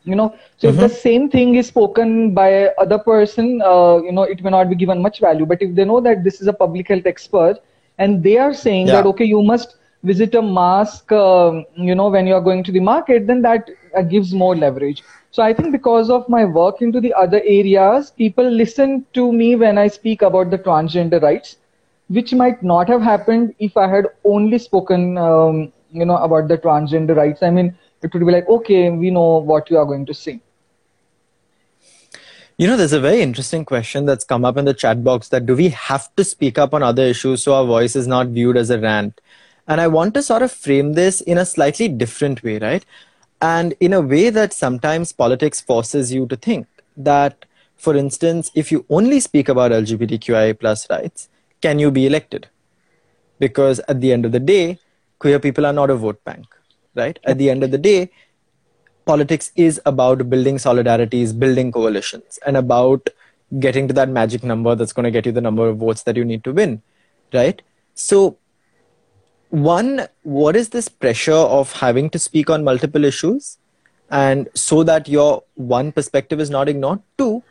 you 0.04 0.14
know 0.14 0.34
so 0.56 0.68
mm-hmm. 0.68 0.74
if 0.74 0.80
the 0.80 0.86
mm-hmm. 0.86 1.02
same 1.08 1.30
thing 1.30 1.54
is 1.54 1.66
spoken 1.66 2.34
by 2.34 2.66
other 2.84 2.98
person 2.98 3.62
uh, 3.62 3.96
you 4.02 4.12
know 4.12 4.22
it 4.22 4.42
may 4.42 4.50
not 4.50 4.68
be 4.68 4.76
given 4.76 5.00
much 5.00 5.20
value 5.20 5.46
but 5.46 5.62
if 5.62 5.74
they 5.74 5.84
know 5.84 6.00
that 6.00 6.24
this 6.24 6.40
is 6.40 6.46
a 6.46 6.52
public 6.52 6.88
health 6.88 7.06
expert 7.06 7.58
and 7.98 8.22
they 8.22 8.36
are 8.36 8.54
saying 8.54 8.86
yeah. 8.86 8.94
that 8.94 9.06
okay 9.06 9.24
you 9.24 9.42
must 9.42 9.76
visit 10.06 10.34
a 10.34 10.42
mask, 10.42 11.10
um, 11.12 11.64
you 11.74 11.94
know, 11.94 12.08
when 12.08 12.26
you're 12.26 12.40
going 12.40 12.62
to 12.64 12.72
the 12.72 12.80
market, 12.80 13.26
then 13.26 13.42
that 13.42 13.68
uh, 13.96 14.02
gives 14.02 14.32
more 14.32 14.54
leverage. 14.54 15.02
So 15.30 15.42
I 15.42 15.52
think 15.52 15.72
because 15.72 16.10
of 16.10 16.28
my 16.28 16.44
work 16.44 16.80
into 16.80 17.00
the 17.00 17.12
other 17.14 17.42
areas, 17.44 18.10
people 18.10 18.48
listen 18.48 19.04
to 19.14 19.32
me 19.32 19.56
when 19.56 19.78
I 19.78 19.88
speak 19.88 20.22
about 20.22 20.50
the 20.50 20.58
transgender 20.58 21.20
rights, 21.20 21.56
which 22.08 22.32
might 22.32 22.62
not 22.62 22.88
have 22.88 23.02
happened 23.02 23.54
if 23.58 23.76
I 23.76 23.88
had 23.88 24.06
only 24.24 24.58
spoken, 24.58 25.18
um, 25.18 25.72
you 25.90 26.04
know, 26.04 26.16
about 26.16 26.48
the 26.48 26.58
transgender 26.58 27.16
rights. 27.16 27.42
I 27.42 27.50
mean, 27.50 27.76
it 28.02 28.12
would 28.12 28.24
be 28.24 28.32
like, 28.32 28.48
okay, 28.48 28.90
we 28.90 29.10
know 29.10 29.38
what 29.38 29.70
you 29.70 29.78
are 29.78 29.84
going 29.84 30.06
to 30.06 30.14
say. 30.14 30.40
You 32.58 32.66
know, 32.66 32.76
there's 32.76 32.94
a 32.94 33.00
very 33.00 33.20
interesting 33.20 33.66
question 33.66 34.06
that's 34.06 34.24
come 34.24 34.44
up 34.44 34.56
in 34.56 34.64
the 34.64 34.72
chat 34.72 35.04
box 35.04 35.28
that 35.28 35.44
do 35.44 35.54
we 35.54 35.68
have 35.70 36.14
to 36.16 36.24
speak 36.24 36.56
up 36.56 36.72
on 36.72 36.82
other 36.82 37.02
issues 37.02 37.42
so 37.42 37.54
our 37.54 37.66
voice 37.66 37.94
is 37.94 38.06
not 38.06 38.28
viewed 38.28 38.56
as 38.56 38.70
a 38.70 38.78
rant? 38.78 39.20
And 39.68 39.80
I 39.80 39.88
want 39.88 40.14
to 40.14 40.22
sort 40.22 40.42
of 40.42 40.52
frame 40.52 40.94
this 40.94 41.20
in 41.20 41.38
a 41.38 41.44
slightly 41.44 41.88
different 41.88 42.42
way, 42.42 42.58
right? 42.58 42.84
And 43.42 43.74
in 43.80 43.92
a 43.92 44.00
way 44.00 44.30
that 44.30 44.52
sometimes 44.54 45.12
politics 45.12 45.60
forces 45.60 46.12
you 46.12 46.26
to 46.28 46.36
think 46.36 46.66
that, 46.96 47.44
for 47.76 47.94
instance, 47.94 48.50
if 48.54 48.72
you 48.72 48.86
only 48.88 49.20
speak 49.20 49.50
about 49.50 49.72
LGBTQIA 49.72 50.58
plus 50.58 50.88
rights, 50.88 51.28
can 51.66 51.78
you 51.84 51.90
be 51.90 52.06
elected? 52.06 52.48
Because 53.38 53.80
at 53.94 54.00
the 54.00 54.12
end 54.12 54.24
of 54.24 54.32
the 54.32 54.44
day, 54.52 54.78
queer 55.18 55.40
people 55.46 55.66
are 55.66 55.72
not 55.72 55.90
a 55.90 55.96
vote 56.06 56.22
bank. 56.24 56.46
right? 56.96 57.18
At 57.24 57.38
the 57.38 57.50
end 57.50 57.62
of 57.62 57.70
the 57.70 57.78
day, 57.78 58.10
politics 59.04 59.52
is 59.54 59.80
about 59.86 60.28
building 60.30 60.56
solidarities, 60.56 61.38
building 61.38 61.70
coalitions, 61.70 62.38
and 62.46 62.56
about 62.56 63.10
getting 63.60 63.86
to 63.88 63.94
that 63.94 64.08
magic 64.08 64.42
number 64.42 64.74
that's 64.74 64.92
going 64.92 65.04
to 65.04 65.10
get 65.10 65.26
you 65.26 65.32
the 65.32 65.40
number 65.40 65.68
of 65.68 65.76
votes 65.76 66.02
that 66.04 66.16
you 66.16 66.24
need 66.24 66.42
to 66.44 66.52
win, 66.52 66.82
right? 67.32 67.62
So, 67.94 68.38
one, 69.50 70.08
what 70.22 70.56
is 70.56 70.70
this 70.70 70.88
pressure 70.88 71.44
of 71.58 71.72
having 71.72 72.10
to 72.10 72.18
speak 72.18 72.50
on 72.50 72.64
multiple 72.64 73.04
issues? 73.04 73.58
And 74.10 74.48
so 74.54 74.82
that 74.84 75.08
your 75.08 75.44
one 75.54 75.92
perspective 75.92 76.40
is 76.40 76.50
not 76.50 76.68
ignored. 76.68 77.00
Two, 77.18 77.42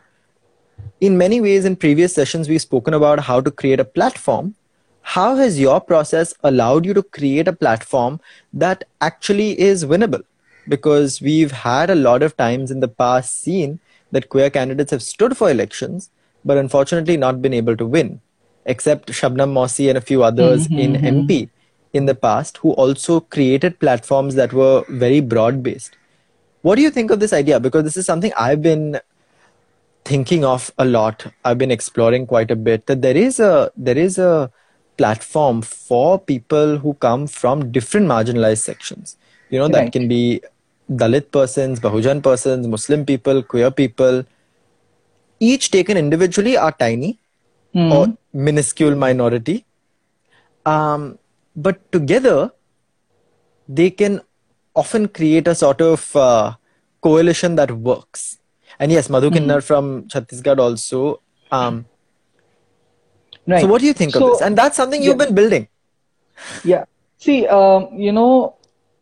in 1.02 1.18
many 1.18 1.42
ways, 1.42 1.66
in 1.66 1.76
previous 1.76 2.14
sessions, 2.14 2.48
we've 2.48 2.62
spoken 2.62 2.94
about 2.94 3.20
how 3.20 3.42
to 3.42 3.52
create 3.52 3.80
a 3.80 3.86
platform. 3.86 4.56
How 5.02 5.36
has 5.36 5.60
your 5.60 5.80
process 5.80 6.34
allowed 6.44 6.86
you 6.86 6.94
to 6.94 7.04
create 7.04 7.48
a 7.48 7.54
platform 7.54 8.20
that 8.54 8.84
actually 9.02 9.60
is 9.60 9.86
winnable? 9.86 10.24
Because 10.68 11.22
we've 11.22 11.52
had 11.52 11.90
a 11.90 11.96
lot 11.96 12.24
of 12.24 12.36
times 12.38 12.72
in 12.72 12.80
the 12.80 12.88
past 12.88 13.42
seen 13.42 13.80
that 14.12 14.30
queer 14.30 14.50
candidates 14.50 14.92
have 14.92 15.04
stood 15.04 15.38
for 15.38 15.52
elections, 15.52 16.10
but 16.44 16.58
unfortunately 16.58 17.18
not 17.18 17.42
been 17.42 17.54
able 17.54 17.78
to 17.78 17.86
win, 17.86 18.22
except 18.66 19.12
Shabnam 19.12 19.54
Mausi 19.54 19.90
and 19.90 19.98
a 19.98 20.02
few 20.02 20.24
others 20.24 20.68
mm-hmm. 20.68 20.80
in 20.80 20.94
MP 20.94 21.28
mm-hmm. 21.28 21.98
in 21.98 22.06
the 22.06 22.16
past 22.16 22.58
who 22.58 22.72
also 22.72 23.20
created 23.20 23.80
platforms 23.80 24.36
that 24.36 24.54
were 24.54 24.84
very 24.90 25.20
broad 25.20 25.62
based. 25.62 25.98
What 26.62 26.78
do 26.78 26.82
you 26.82 26.90
think 26.90 27.12
of 27.12 27.20
this 27.20 27.34
idea? 27.34 27.60
Because 27.60 27.84
this 27.84 27.98
is 27.98 28.08
something 28.08 28.32
I've 28.36 28.64
been 28.64 29.00
thinking 30.06 30.46
of 30.46 30.72
a 30.78 30.86
lot. 30.86 31.26
I've 31.44 31.58
been 31.58 31.72
exploring 31.72 32.28
quite 32.28 32.52
a 32.52 32.56
bit 32.56 32.86
that 32.86 33.02
there 33.02 33.18
is 33.18 33.40
a 33.40 33.72
there 33.76 33.98
is 33.98 34.18
a 34.18 34.52
platform 34.98 35.62
for 35.62 36.20
people 36.20 36.78
who 36.78 36.94
come 36.94 37.28
from 37.28 37.72
different 37.72 38.08
marginalized 38.08 38.64
sections. 38.64 39.18
You 39.50 39.60
know, 39.60 39.66
right. 39.66 39.86
that 39.86 39.92
can 39.92 40.08
be 40.08 40.42
Dalit 40.90 41.32
persons, 41.32 41.80
Bahujan 41.80 42.24
persons, 42.24 42.68
Muslim 42.68 43.06
people, 43.06 43.42
queer 43.44 43.72
people, 43.72 44.24
each 45.40 45.72
taken 45.72 45.98
individually 45.98 46.56
are 46.58 46.72
tiny 46.72 47.20
mm. 47.74 47.92
or 47.92 48.18
minuscule 48.34 48.96
minority. 48.96 49.66
Um, 50.66 51.18
but 51.56 51.92
together, 51.92 52.52
they 53.68 53.90
can 53.90 54.22
often 54.76 55.08
create 55.08 55.48
a 55.48 55.56
sort 55.56 55.82
of 55.82 56.16
uh, 56.16 56.54
coalition 57.02 57.56
that 57.56 57.72
works. 57.72 58.38
And 58.80 58.92
yes, 58.92 59.10
Madhu 59.10 59.30
Kinnar 59.30 59.60
mm. 59.60 59.64
from 59.64 60.08
Chhattisgarh 60.08 60.60
also. 60.60 61.22
Um, 61.52 61.86
right. 63.48 63.62
So, 63.62 63.68
what 63.68 63.82
do 63.82 63.88
you 63.88 63.94
think 63.94 64.14
so, 64.14 64.26
of 64.26 64.32
this? 64.32 64.42
And 64.42 64.58
that's 64.58 64.76
something 64.76 65.02
you've 65.02 65.20
yeah. 65.20 65.26
been 65.26 65.36
building. 65.36 65.68
Yeah. 66.64 66.86
See, 67.18 67.48
um, 67.48 67.90
you 67.94 68.12
know, 68.12 68.56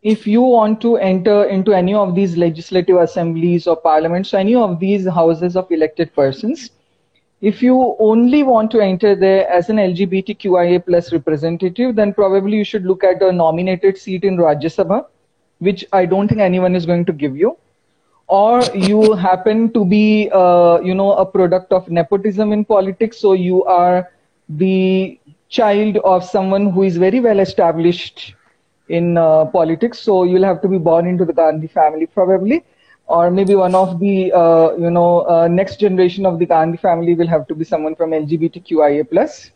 if 0.03 0.27
you 0.27 0.41
want 0.41 0.81
to 0.81 0.97
enter 0.97 1.45
into 1.45 1.73
any 1.73 1.93
of 1.93 2.13
these 2.13 2.38
legislative 2.38 2.97
assemblies 2.97 3.67
or 3.67 3.75
parliaments, 3.75 4.33
any 4.33 4.55
of 4.55 4.79
these 4.79 5.07
houses 5.07 5.55
of 5.55 5.71
elected 5.71 6.13
persons, 6.13 6.69
if 7.41 7.62
you 7.62 7.95
only 7.99 8.43
want 8.43 8.71
to 8.71 8.79
enter 8.79 9.15
there 9.15 9.49
as 9.49 9.69
an 9.69 9.77
LGBTQIA 9.77 10.86
plus 10.86 11.12
representative, 11.12 11.95
then 11.95 12.13
probably 12.13 12.57
you 12.57 12.63
should 12.63 12.86
look 12.86 13.03
at 13.03 13.21
a 13.21 13.31
nominated 13.31 13.97
seat 13.97 14.23
in 14.23 14.38
Rajya 14.38 14.71
Sabha, 14.75 15.05
which 15.59 15.83
I 15.91 16.05
don't 16.05 16.27
think 16.27 16.39
anyone 16.39 16.75
is 16.75 16.86
going 16.86 17.03
to 17.05 17.13
give 17.13 17.36
you. 17.36 17.57
Or 18.27 18.63
you 18.73 19.13
happen 19.13 19.71
to 19.73 19.86
be, 19.86 20.29
uh, 20.31 20.79
you 20.81 20.95
know, 20.95 21.13
a 21.13 21.25
product 21.25 21.71
of 21.71 21.89
nepotism 21.89 22.53
in 22.53 22.65
politics, 22.65 23.17
so 23.17 23.33
you 23.33 23.63
are 23.65 24.09
the 24.49 25.19
child 25.49 25.97
of 25.97 26.23
someone 26.23 26.71
who 26.71 26.83
is 26.83 26.97
very 26.97 27.19
well 27.19 27.39
established 27.39 28.33
in 28.89 29.17
uh, 29.17 29.45
politics. 29.45 29.99
So 29.99 30.23
you'll 30.23 30.43
have 30.43 30.62
to 30.62 30.67
be 30.67 30.77
born 30.77 31.07
into 31.07 31.25
the 31.25 31.33
Gandhi 31.33 31.67
family 31.67 32.07
probably, 32.07 32.63
or 33.07 33.29
maybe 33.29 33.55
one 33.55 33.75
of 33.75 33.99
the 33.99 34.31
uh, 34.31 34.75
you 34.75 34.89
know 34.89 35.27
uh, 35.27 35.47
next 35.47 35.79
generation 35.79 36.25
of 36.25 36.39
the 36.39 36.45
Gandhi 36.45 36.77
family 36.77 37.13
will 37.13 37.27
have 37.27 37.47
to 37.47 37.55
be 37.55 37.65
someone 37.65 37.95
from 37.95 38.12
LGBTQIA 38.12 39.09
plus. 39.09 39.51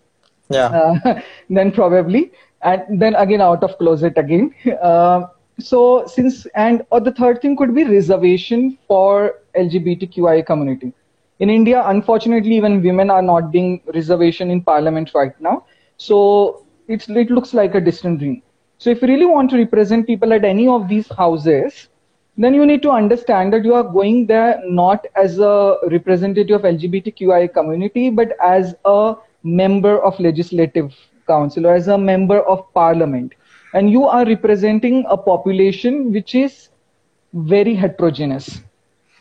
Yeah. 0.49 0.67
Uh, 0.67 1.21
then 1.49 1.71
probably, 1.71 2.31
and 2.61 3.01
then 3.01 3.15
again 3.15 3.41
out 3.41 3.63
of 3.63 3.77
closet 3.77 4.17
again. 4.17 4.53
So 5.59 6.05
since 6.05 6.45
and 6.55 6.85
or 6.91 6.99
the 6.99 7.11
third 7.11 7.41
thing 7.41 7.55
could 7.55 7.73
be 7.73 7.83
reservation 7.83 8.77
for 8.87 9.39
LGBTQIA 9.55 10.45
community. 10.45 10.93
In 11.39 11.49
India, 11.49 11.83
unfortunately, 11.85 12.55
even 12.55 12.81
women 12.81 13.09
are 13.09 13.21
not 13.21 13.51
being 13.51 13.81
reservation 13.93 14.49
in 14.49 14.61
parliament 14.61 15.11
right 15.13 15.39
now. 15.41 15.65
So 15.97 16.65
it 16.87 17.07
looks 17.09 17.53
like 17.53 17.75
a 17.75 17.81
distant 17.81 18.19
dream. 18.19 18.41
So 18.77 18.91
if 18.91 19.01
you 19.01 19.07
really 19.07 19.25
want 19.25 19.49
to 19.51 19.57
represent 19.57 20.05
people 20.05 20.33
at 20.33 20.45
any 20.45 20.67
of 20.67 20.87
these 20.87 21.07
houses, 21.15 21.89
then 22.37 22.53
you 22.53 22.65
need 22.65 22.83
to 22.83 22.91
understand 22.91 23.51
that 23.53 23.65
you 23.65 23.73
are 23.73 23.83
going 23.83 24.27
there 24.27 24.61
not 24.63 25.05
as 25.15 25.39
a 25.39 25.77
representative 25.89 26.55
of 26.55 26.61
LGBTQI 26.61 27.51
community, 27.53 28.11
but 28.11 28.33
as 28.43 28.75
a 28.85 29.15
member 29.43 30.03
of 30.03 30.19
legislative 30.19 30.95
council 31.27 31.65
or 31.65 31.73
as 31.73 31.87
a 31.87 31.97
member 31.97 32.41
of 32.41 32.71
parliament. 32.73 33.33
And 33.73 33.91
you 33.91 34.05
are 34.05 34.25
representing 34.25 35.05
a 35.09 35.17
population 35.17 36.11
which 36.11 36.35
is 36.35 36.69
very 37.33 37.75
heterogeneous. 37.75 38.61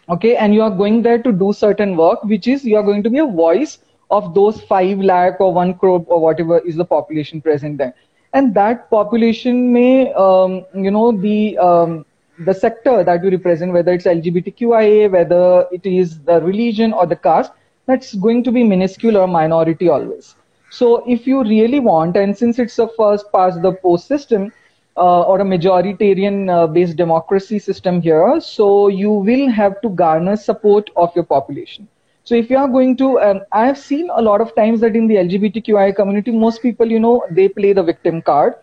Okay, 0.08 0.36
and 0.36 0.54
you 0.54 0.62
are 0.62 0.70
going 0.70 1.02
there 1.02 1.20
to 1.22 1.32
do 1.32 1.52
certain 1.52 1.96
work, 1.96 2.22
which 2.24 2.46
is 2.46 2.64
you 2.64 2.76
are 2.76 2.82
going 2.82 3.02
to 3.02 3.10
be 3.10 3.18
a 3.18 3.26
voice 3.26 3.78
of 4.10 4.34
those 4.34 4.60
five 4.62 5.00
lakh 5.00 5.40
or 5.40 5.52
one 5.52 5.74
crore 5.74 6.04
or 6.06 6.20
whatever 6.20 6.60
is 6.60 6.76
the 6.76 6.84
population 6.84 7.40
present 7.40 7.76
there 7.76 7.92
and 8.36 8.54
that 8.54 8.88
population 8.90 9.72
may, 9.72 10.12
um, 10.12 10.64
you 10.74 10.90
know, 10.90 11.12
the 11.26 11.58
um, 11.58 12.04
the 12.40 12.52
sector 12.52 13.02
that 13.02 13.24
you 13.24 13.30
represent, 13.30 13.72
whether 13.72 13.92
it's 13.92 14.04
LGBTQIA, 14.04 15.10
whether 15.10 15.66
it 15.72 15.86
is 15.86 16.18
the 16.24 16.40
religion 16.40 16.92
or 16.92 17.06
the 17.06 17.16
caste, 17.16 17.52
that's 17.86 18.14
going 18.14 18.42
to 18.44 18.52
be 18.52 18.62
minuscule 18.62 19.16
or 19.16 19.26
minority 19.26 19.88
always. 19.88 20.34
So 20.76 21.02
if 21.06 21.26
you 21.26 21.42
really 21.42 21.80
want, 21.80 22.16
and 22.16 22.36
since 22.36 22.58
it's 22.58 22.78
a 22.78 22.88
first 22.96 23.32
past 23.32 23.62
the 23.62 23.72
post 23.72 24.06
system 24.06 24.52
uh, 24.96 25.22
or 25.22 25.40
a 25.40 25.44
majoritarian 25.44 26.50
uh, 26.50 26.66
based 26.66 26.96
democracy 26.96 27.58
system 27.58 28.00
here, 28.00 28.40
so 28.40 28.88
you 28.88 29.10
will 29.10 29.48
have 29.50 29.80
to 29.82 29.88
garner 29.90 30.36
support 30.36 30.90
of 30.96 31.14
your 31.14 31.24
population. 31.24 31.88
So 32.24 32.34
if 32.34 32.50
you 32.50 32.58
are 32.58 32.68
going 32.68 32.96
to, 32.98 33.18
I 33.52 33.66
have 33.66 33.78
seen 33.78 34.10
a 34.14 34.20
lot 34.22 34.40
of 34.40 34.54
times 34.54 34.80
that 34.80 34.96
in 34.96 35.06
the 35.06 35.16
LGBTQI 35.16 35.94
community, 35.94 36.30
most 36.32 36.62
people, 36.62 36.90
you 36.90 36.98
know, 37.00 37.24
they 37.30 37.48
play 37.48 37.72
the 37.72 37.82
victim 37.82 38.20
card. 38.22 38.54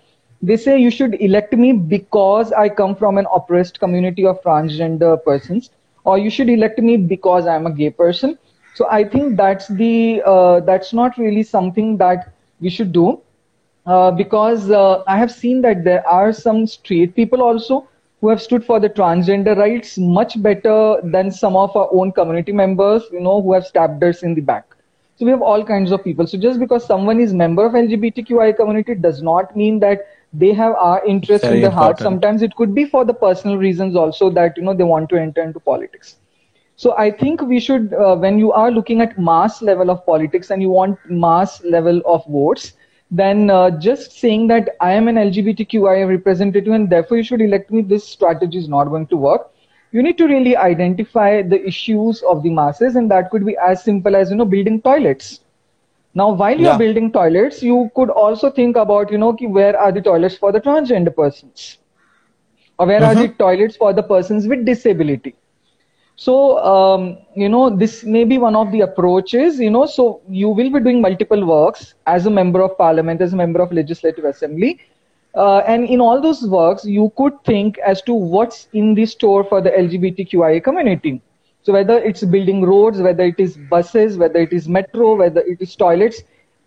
They 0.41 0.58
say 0.58 0.78
you 0.80 0.91
should 0.91 1.15
elect 1.21 1.54
me 1.54 1.71
because 1.73 2.52
I 2.52 2.69
come 2.69 2.95
from 2.95 3.17
an 3.17 3.28
oppressed 3.34 3.80
community 3.80 4.26
of 4.26 4.41
transgender 4.43 5.23
persons, 5.23 5.71
or 6.04 6.17
you 6.17 6.30
should 6.30 6.49
elect 6.49 6.80
me 6.80 6.97
because 6.97 7.47
I'm 7.47 7.65
a 7.67 7.71
gay 7.71 7.89
person. 7.89 8.38
So 8.74 8.88
I 8.90 9.04
think 9.04 9.38
that's 9.38 9.68
the 9.68 10.22
uh, 10.26 10.60
that's 10.62 10.94
not 10.94 11.18
really 11.18 11.44
something 11.44 11.98
that 11.98 12.32
we 12.60 12.70
should 12.70 12.92
do, 12.92 13.22
uh, 13.86 14.12
because 14.12 14.70
uh, 14.72 15.04
I 15.08 15.18
have 15.18 15.32
seen 15.32 15.62
that 15.62 15.84
there 15.84 16.08
are 16.08 16.32
some 16.34 16.66
straight 16.68 17.16
people 17.16 17.42
also 17.42 17.88
who 18.22 18.30
have 18.30 18.42
stood 18.42 18.66
for 18.66 18.80
the 18.80 18.90
transgender 18.90 19.56
rights 19.58 19.98
much 19.98 20.42
better 20.42 20.98
than 21.04 21.32
some 21.32 21.56
of 21.56 21.76
our 21.76 21.90
own 21.92 22.12
community 22.12 22.52
members, 22.52 23.04
you 23.12 23.20
know, 23.20 23.42
who 23.42 23.54
have 23.54 23.66
stabbed 23.66 24.04
us 24.04 24.24
in 24.24 24.34
the 24.34 24.42
back. 24.42 24.66
So 25.18 25.26
we 25.26 25.32
have 25.32 25.42
all 25.42 25.64
kinds 25.64 25.92
of 25.92 26.04
people. 26.04 26.26
So 26.28 26.38
just 26.38 26.60
because 26.60 26.86
someone 26.86 27.20
is 27.20 27.34
member 27.34 27.66
of 27.66 27.76
LGBTQI 27.76 28.54
community 28.54 28.96
does 28.96 29.22
not 29.22 29.56
mean 29.56 29.80
that 29.80 30.08
they 30.34 30.54
have 30.54 30.74
our 30.76 31.06
interest 31.06 31.46
Very 31.46 31.56
in 31.56 31.62
their 31.62 31.72
heart. 31.72 32.00
Sometimes 32.00 32.42
it 32.42 32.56
could 32.56 32.74
be 32.74 32.86
for 32.86 33.06
the 33.06 33.14
personal 33.14 33.58
reasons 33.58 33.96
also 33.96 34.30
that 34.32 34.58
you 34.58 34.64
know 34.64 34.74
they 34.74 34.84
want 34.84 35.10
to 35.10 35.18
enter 35.20 35.42
into 35.44 35.60
politics. 35.60 36.16
So 36.76 36.96
I 36.98 37.12
think 37.12 37.42
we 37.42 37.60
should, 37.60 37.94
uh, 37.94 38.16
when 38.16 38.40
you 38.40 38.52
are 38.52 38.72
looking 38.72 39.02
at 39.02 39.20
mass 39.20 39.62
level 39.62 39.92
of 39.92 40.06
politics 40.06 40.50
and 40.50 40.62
you 40.62 40.70
want 40.70 40.98
mass 41.10 41.64
level 41.64 42.02
of 42.06 42.26
votes, 42.26 42.74
then 43.12 43.52
uh, 43.52 43.70
just 43.70 44.14
saying 44.14 44.48
that 44.48 44.70
I 44.82 44.94
am 44.94 45.08
an 45.08 45.16
LGBTQI 45.16 46.08
representative 46.08 46.74
and 46.74 46.90
therefore 46.90 47.18
you 47.18 47.24
should 47.24 47.42
elect 47.42 47.70
me, 47.70 47.82
this 47.82 48.08
strategy 48.08 48.58
is 48.58 48.68
not 48.68 48.86
going 48.86 49.06
to 49.08 49.18
work. 49.18 49.52
You 49.92 50.02
need 50.02 50.18
to 50.18 50.26
really 50.26 50.58
identify 50.58 51.44
the 51.44 51.64
issues 51.64 52.24
of 52.24 52.42
the 52.42 52.50
masses, 52.50 52.96
and 52.96 53.12
that 53.12 53.30
could 53.30 53.46
be 53.46 53.56
as 53.58 53.84
simple 53.84 54.16
as 54.16 54.32
you 54.32 54.36
know 54.36 54.46
building 54.46 54.82
toilets. 54.82 55.42
Now, 56.16 56.32
while 56.32 56.60
you're 56.60 56.80
building 56.80 57.12
toilets, 57.12 57.62
you 57.62 57.92
could 57.96 58.10
also 58.10 58.50
think 58.50 58.76
about 58.76 59.12
you 59.12 59.20
know 59.20 59.34
where 59.34 59.80
are 59.80 59.92
the 59.92 60.02
toilets 60.02 60.36
for 60.36 60.52
the 60.52 60.60
transgender 60.60 61.16
persons, 61.16 61.78
or 62.80 62.88
where 62.88 63.04
are 63.04 63.14
the 63.14 63.28
mm-hmm. 63.28 63.38
toilets 63.38 63.78
for 63.78 63.94
the 63.94 64.02
persons 64.02 64.48
with 64.48 64.66
disability 64.66 65.36
so 66.15 66.60
um, 66.63 67.17
you 67.36 67.49
know 67.49 67.76
this 67.76 68.04
may 68.04 68.23
be 68.23 68.38
one 68.38 68.56
of 68.56 68.71
the 68.71 68.82
approaches 68.82 69.60
you 69.60 69.69
know 69.69 69.86
so 69.86 70.21
you 70.30 70.49
will 70.49 70.69
be 70.69 70.80
doing 70.80 71.02
multiple 71.02 71.45
works 71.45 71.95
as 72.06 72.26
a 72.26 72.30
member 72.30 72.62
of 72.62 72.78
parliament 72.78 73.21
as 73.21 73.34
a 73.34 73.36
member 73.36 73.62
of 73.62 73.71
legislative 73.71 74.26
assembly. 74.26 74.80
Uh, 75.36 75.58
and 75.65 75.86
in 75.86 75.99
all 75.99 76.21
those 76.21 76.43
works 76.47 76.86
you 76.86 77.12
could 77.17 77.34
think 77.43 77.80
as 77.80 78.04
to 78.04 78.13
what's 78.13 78.67
in 78.73 78.93
the 78.93 79.06
store 79.06 79.43
for 79.43 79.62
the 79.62 79.71
lgbtqia 79.71 80.63
community. 80.63 81.19
So 81.63 81.73
whether 81.73 81.97
it's 81.97 82.23
building 82.23 82.62
roads 82.62 83.02
whether 83.02 83.23
it 83.23 83.39
is 83.39 83.58
buses 83.58 84.17
whether 84.17 84.39
it 84.39 84.54
is 84.54 84.69
metro 84.69 85.15
whether 85.15 85.41
it 85.41 85.60
is 85.60 85.76
toilets 85.76 86.21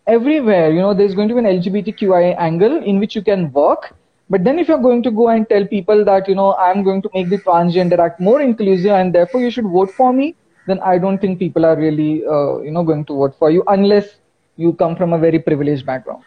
everywhere 0.08 0.72
you 0.72 0.80
know 0.80 0.94
there's 0.94 1.14
going 1.14 1.28
to 1.28 1.34
be 1.34 1.40
an 1.40 1.46
lgbtqia 1.46 2.34
angle 2.38 2.82
in 2.82 2.98
which 2.98 3.14
you 3.14 3.22
can 3.22 3.52
work 3.52 3.94
But 4.28 4.42
then 4.42 4.58
if 4.58 4.68
you're 4.68 4.78
going 4.78 5.02
to 5.04 5.10
go 5.10 5.28
and 5.28 5.48
tell 5.48 5.64
people 5.64 6.04
that, 6.04 6.28
you 6.28 6.34
know, 6.34 6.54
I'm 6.56 6.82
going 6.82 7.00
to 7.02 7.10
make 7.14 7.28
the 7.28 7.38
transgender 7.38 7.98
act 7.98 8.20
more 8.20 8.40
inclusive 8.40 8.90
and 8.90 9.14
therefore 9.14 9.40
you 9.40 9.50
should 9.50 9.66
vote 9.66 9.90
for 9.90 10.12
me, 10.12 10.34
then 10.66 10.80
I 10.80 10.98
don't 10.98 11.18
think 11.18 11.38
people 11.38 11.64
are 11.64 11.76
really, 11.76 12.26
uh, 12.26 12.58
you 12.58 12.72
know, 12.72 12.82
going 12.82 13.04
to 13.04 13.14
vote 13.14 13.36
for 13.38 13.50
you 13.50 13.62
unless 13.68 14.16
you 14.56 14.72
come 14.72 14.96
from 14.96 15.12
a 15.12 15.18
very 15.18 15.38
privileged 15.38 15.86
background. 15.86 16.24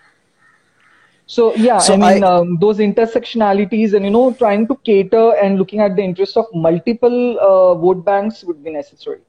So 1.26 1.54
yeah, 1.56 1.78
so 1.78 1.94
I 1.94 1.98
mean, 1.98 2.24
I, 2.24 2.28
um, 2.28 2.58
those 2.60 2.78
intersectionalities 2.78 3.94
and, 3.94 4.06
you 4.06 4.12
know, 4.12 4.34
trying 4.34 4.68
to 4.68 4.76
cater 4.78 5.36
and 5.36 5.60
looking 5.60 5.82
at 5.82 5.96
the 5.96 6.02
interests 6.02 6.38
of 6.38 6.46
multiple 6.54 7.38
uh, 7.40 7.76
vote 7.76 8.06
banks 8.06 8.44
would 8.46 8.64
be 8.64 8.72
necessary. 8.72 9.20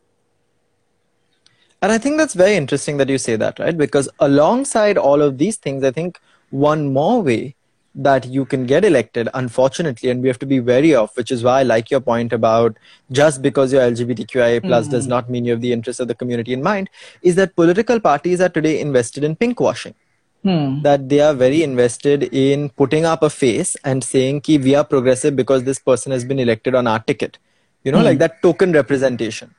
And 1.82 1.90
I 1.90 1.98
think 1.98 2.18
that's 2.18 2.34
very 2.34 2.56
interesting 2.56 2.98
that 2.98 3.08
you 3.08 3.18
say 3.18 3.36
that, 3.36 3.58
right? 3.58 3.76
Because 3.76 4.08
alongside 4.20 4.96
all 4.96 5.20
of 5.20 5.38
these 5.38 5.56
things, 5.56 5.82
I 5.82 5.90
think 5.90 6.20
one 6.50 6.92
more 6.92 7.22
way 7.22 7.56
that 7.94 8.26
you 8.26 8.44
can 8.44 8.66
get 8.66 8.84
elected, 8.84 9.28
unfortunately, 9.34 10.10
and 10.10 10.22
we 10.22 10.28
have 10.28 10.38
to 10.38 10.46
be 10.46 10.60
wary 10.60 10.94
of, 10.94 11.10
which 11.16 11.30
is 11.30 11.42
why 11.42 11.60
I 11.60 11.62
like 11.64 11.90
your 11.90 12.00
point 12.00 12.32
about 12.32 12.76
just 13.10 13.42
because 13.42 13.72
you're 13.72 13.82
LGBTQIA 13.82 14.62
plus 14.62 14.84
mm-hmm. 14.84 14.92
does 14.92 15.06
not 15.06 15.28
mean 15.28 15.44
you 15.44 15.52
have 15.52 15.60
the 15.60 15.72
interests 15.72 16.00
of 16.00 16.08
the 16.08 16.14
community 16.14 16.52
in 16.52 16.62
mind, 16.62 16.88
is 17.22 17.34
that 17.34 17.56
political 17.56 17.98
parties 17.98 18.40
are 18.40 18.48
today 18.48 18.80
invested 18.80 19.24
in 19.24 19.34
pinkwashing. 19.34 19.94
Hmm. 20.42 20.80
That 20.80 21.08
they 21.10 21.20
are 21.20 21.34
very 21.34 21.62
invested 21.62 22.22
in 22.32 22.70
putting 22.70 23.04
up 23.04 23.22
a 23.22 23.28
face 23.28 23.76
and 23.84 24.02
saying 24.02 24.40
ki 24.40 24.56
we 24.56 24.74
are 24.74 24.84
progressive 24.84 25.36
because 25.36 25.64
this 25.64 25.78
person 25.78 26.12
has 26.12 26.24
been 26.24 26.38
elected 26.38 26.74
on 26.74 26.86
our 26.86 26.98
ticket. 26.98 27.36
You 27.84 27.92
know, 27.92 27.98
hmm. 27.98 28.04
like 28.04 28.18
that 28.20 28.40
token 28.40 28.72
representation. 28.72 29.54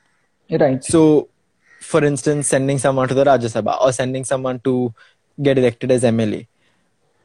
Right. 0.50 0.82
So 0.82 1.28
for 1.80 2.04
instance, 2.04 2.48
sending 2.48 2.78
someone 2.78 3.08
to 3.08 3.14
the 3.14 3.24
Rajya 3.24 3.50
Sabha 3.52 3.80
or 3.80 3.92
sending 3.92 4.24
someone 4.24 4.58
to 4.60 4.94
get 5.40 5.58
elected 5.58 5.90
as 5.90 6.02
MLA. 6.02 6.46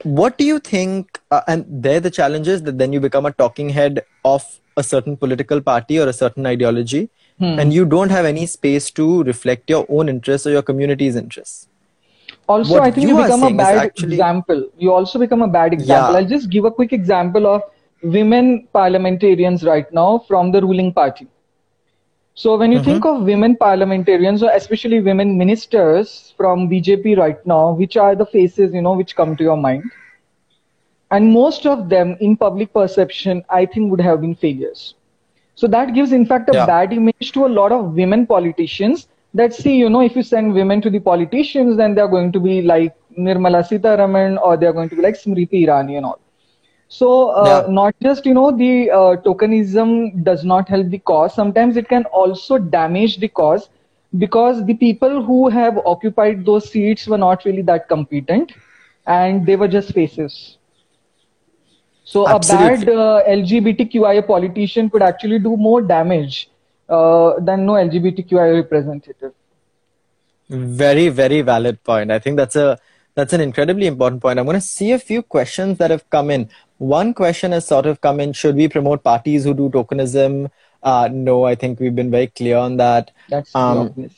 What 0.04 0.38
do 0.38 0.46
you 0.46 0.60
think? 0.60 1.20
Uh, 1.32 1.42
and 1.48 1.66
there, 1.68 2.00
the 2.00 2.12
challenge 2.12 2.48
is 2.48 2.64
that 2.64 2.78
then 2.78 2.94
you 2.94 3.00
become 3.00 3.26
a 3.26 3.32
talking 3.32 3.70
head 3.70 4.06
of 4.24 4.44
a 4.76 4.84
certain 4.84 5.18
political 5.18 5.60
party 5.62 6.00
or 6.00 6.08
a 6.08 6.14
certain 6.14 6.46
ideology, 6.46 7.10
hmm. 7.40 7.60
and 7.60 7.74
you 7.74 7.86
don't 7.86 8.10
have 8.10 8.26
any 8.26 8.46
space 8.46 8.92
to 8.92 9.24
reflect 9.24 9.70
your 9.70 9.86
own 9.90 10.10
interests 10.10 10.46
or 10.46 10.52
your 10.52 10.62
community's 10.62 11.16
interests. 11.16 11.68
Also, 12.48 12.74
what 12.74 12.84
I 12.84 12.92
think 12.92 13.08
you, 13.08 13.18
you 13.18 13.24
become 13.24 13.44
a 13.44 13.54
bad 13.54 13.78
actually... 13.78 14.14
example. 14.14 14.70
You 14.78 14.94
also 14.94 15.20
become 15.20 15.42
a 15.42 15.48
bad 15.48 15.74
example. 15.74 16.14
Yeah. 16.14 16.20
I'll 16.20 16.28
just 16.28 16.50
give 16.50 16.66
a 16.66 16.72
quick 16.72 16.94
example 16.94 17.48
of 17.48 17.64
women 18.04 18.68
parliamentarians 18.72 19.64
right 19.64 19.92
now 19.92 20.20
from 20.28 20.52
the 20.52 20.62
ruling 20.62 20.94
party 20.94 21.28
so 22.38 22.56
when 22.56 22.72
you 22.72 22.78
mm-hmm. 22.78 22.92
think 22.92 23.06
of 23.06 23.24
women 23.24 23.56
parliamentarians, 23.56 24.44
or 24.44 24.52
especially 24.52 25.00
women 25.00 25.40
ministers 25.40 26.36
from 26.38 26.70
BJP 26.70 27.18
right 27.18 27.44
now, 27.48 27.72
which 27.72 27.98
are 27.98 28.16
the 28.16 28.28
faces 28.28 28.76
you 28.76 28.82
know 28.84 28.94
which 28.94 29.16
come 29.16 29.36
to 29.36 29.44
your 29.44 29.58
mind? 29.58 29.84
And 31.10 31.32
most 31.34 31.66
of 31.66 31.90
them, 31.90 32.16
in 32.20 32.38
public 32.38 32.72
perception, 32.72 33.44
I 33.50 33.66
think 33.66 33.90
would 33.90 34.02
have 34.02 34.22
been 34.22 34.36
failures. 34.36 34.94
So 35.56 35.66
that 35.66 35.96
gives, 35.96 36.12
in 36.12 36.28
fact, 36.28 36.52
a 36.52 36.54
yeah. 36.54 36.68
bad 36.68 36.94
image 36.94 37.32
to 37.32 37.48
a 37.48 37.52
lot 37.60 37.72
of 37.72 37.96
women 37.96 38.28
politicians. 38.28 39.08
That 39.34 39.56
see, 39.56 39.76
you 39.76 39.90
know, 39.90 40.02
if 40.02 40.16
you 40.16 40.22
send 40.22 40.54
women 40.54 40.80
to 40.82 40.92
the 40.92 41.00
politicians, 41.00 41.76
then 41.76 41.96
they're 41.96 42.08
going 42.08 42.32
to 42.34 42.40
be 42.40 42.62
like 42.62 42.96
Nirmala 43.18 43.68
Sitharaman 43.68 44.40
or 44.40 44.58
they're 44.58 44.74
going 44.74 44.90
to 44.90 44.96
be 44.96 45.02
like 45.02 45.16
Smriti 45.16 45.66
Irani 45.66 45.98
and 45.98 46.06
all. 46.06 46.20
So 46.90 47.30
uh, 47.30 47.64
yeah. 47.66 47.74
not 47.74 47.96
just 48.02 48.26
you 48.26 48.34
know 48.34 48.52
the 48.52 48.90
uh, 48.90 49.16
tokenism 49.18 50.24
does 50.24 50.46
not 50.46 50.70
help 50.70 50.90
the 50.90 51.00
cause. 51.00 51.34
Sometimes 51.34 51.76
it 51.78 51.90
can 51.90 52.06
also 52.06 52.58
damage 52.58 53.18
the 53.18 53.28
cause 53.28 53.70
because 54.18 54.66
the 54.66 54.74
people 54.74 55.22
who 55.24 55.50
have 55.50 55.80
occupied 55.86 56.46
those 56.46 56.70
seats 56.70 57.08
were 57.08 57.18
not 57.18 57.44
really 57.44 57.62
that 57.64 57.90
competent, 57.90 58.54
and 59.06 59.46
they 59.46 59.58
were 59.58 59.68
just 59.68 59.94
faces. 59.94 60.58
So 62.06 62.26
Absolutely. 62.26 62.76
a 62.76 62.78
bad 62.78 62.90
uh, 62.90 63.24
LGBTQIA 63.28 64.26
politician 64.26 64.90
could 64.90 65.02
actually 65.02 65.40
do 65.40 65.58
more 65.58 65.82
damage 65.82 66.50
uh, 66.88 67.34
than 67.42 67.66
no 67.66 67.74
LGBTQIA 67.74 68.56
representative. 68.64 69.34
Very 70.50 71.10
very 71.10 71.42
valid 71.42 71.84
point. 71.84 72.12
I 72.12 72.20
think 72.20 72.38
that's 72.38 72.56
a 72.56 72.80
that's 73.18 73.34
an 73.34 73.42
incredibly 73.42 73.88
important 73.88 74.22
point. 74.22 74.38
I'm 74.38 74.46
going 74.46 74.62
to 74.62 74.62
see 74.62 74.92
a 74.92 75.00
few 75.00 75.24
questions 75.24 75.80
that 75.80 75.90
have 75.90 76.08
come 76.12 76.30
in. 76.30 76.50
One 76.78 77.16
question 77.16 77.52
has 77.52 77.66
sort 77.66 77.88
of 77.88 78.00
come 78.00 78.20
in 78.20 78.32
Should 78.32 78.56
we 78.56 78.68
promote 78.68 79.04
parties 79.04 79.44
who 79.44 79.56
do 79.56 79.70
tokenism? 79.70 80.52
Uh, 80.84 81.10
no, 81.12 81.44
I 81.44 81.56
think 81.56 81.80
we've 81.80 81.96
been 81.96 82.12
very 82.12 82.28
clear 82.28 82.58
on 82.58 82.78
that. 82.78 83.10
That's 83.28 83.56
um, 83.56 84.12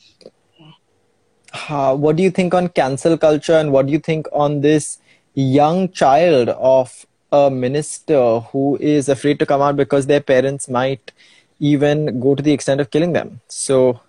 uh, 1.70 1.96
what 1.96 2.16
do 2.16 2.22
you 2.22 2.30
think 2.30 2.52
on 2.52 2.68
cancel 2.68 3.16
culture 3.16 3.54
and 3.54 3.72
what 3.72 3.86
do 3.86 3.92
you 3.92 3.98
think 3.98 4.26
on 4.32 4.60
this 4.60 4.98
young 5.32 5.90
child 5.92 6.50
of 6.50 7.06
a 7.32 7.50
minister 7.50 8.40
who 8.40 8.76
is 8.82 9.08
afraid 9.08 9.38
to 9.38 9.46
come 9.46 9.62
out 9.62 9.76
because 9.76 10.06
their 10.08 10.20
parents 10.20 10.68
might 10.68 11.12
even 11.58 12.20
go 12.20 12.34
to 12.34 12.42
the 12.42 12.52
extent 12.52 12.82
of 12.82 12.90
killing 12.90 13.14
them? 13.14 13.40
So, 13.48 14.00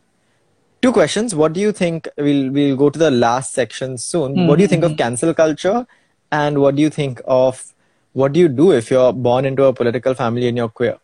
two 0.82 0.92
questions. 0.92 1.36
What 1.36 1.54
do 1.54 1.60
you 1.60 1.72
think? 1.72 2.08
We'll, 2.18 2.52
we'll 2.52 2.76
go 2.76 2.90
to 2.90 3.00
the 3.00 3.12
last 3.12 3.54
section 3.54 3.98
soon. 3.98 4.34
Mm-hmm. 4.34 4.48
What 4.48 4.58
do 4.58 4.64
you 4.64 4.68
think 4.68 4.84
of 4.84 4.92
hmm. 4.92 4.98
cancel 4.98 5.34
culture? 5.34 5.86
And 6.32 6.60
what 6.60 6.76
do 6.76 6.82
you 6.82 6.90
think 6.90 7.22
of 7.26 7.74
what 8.14 8.34
do 8.34 8.40
you 8.40 8.48
do 8.48 8.72
if 8.72 8.92
you're 8.92 9.14
born 9.14 9.46
into 9.46 9.64
a 9.66 9.74
political 9.74 10.14
family 10.14 10.48
and 10.48 10.58
you're 10.58 10.70
queer? 10.70 10.98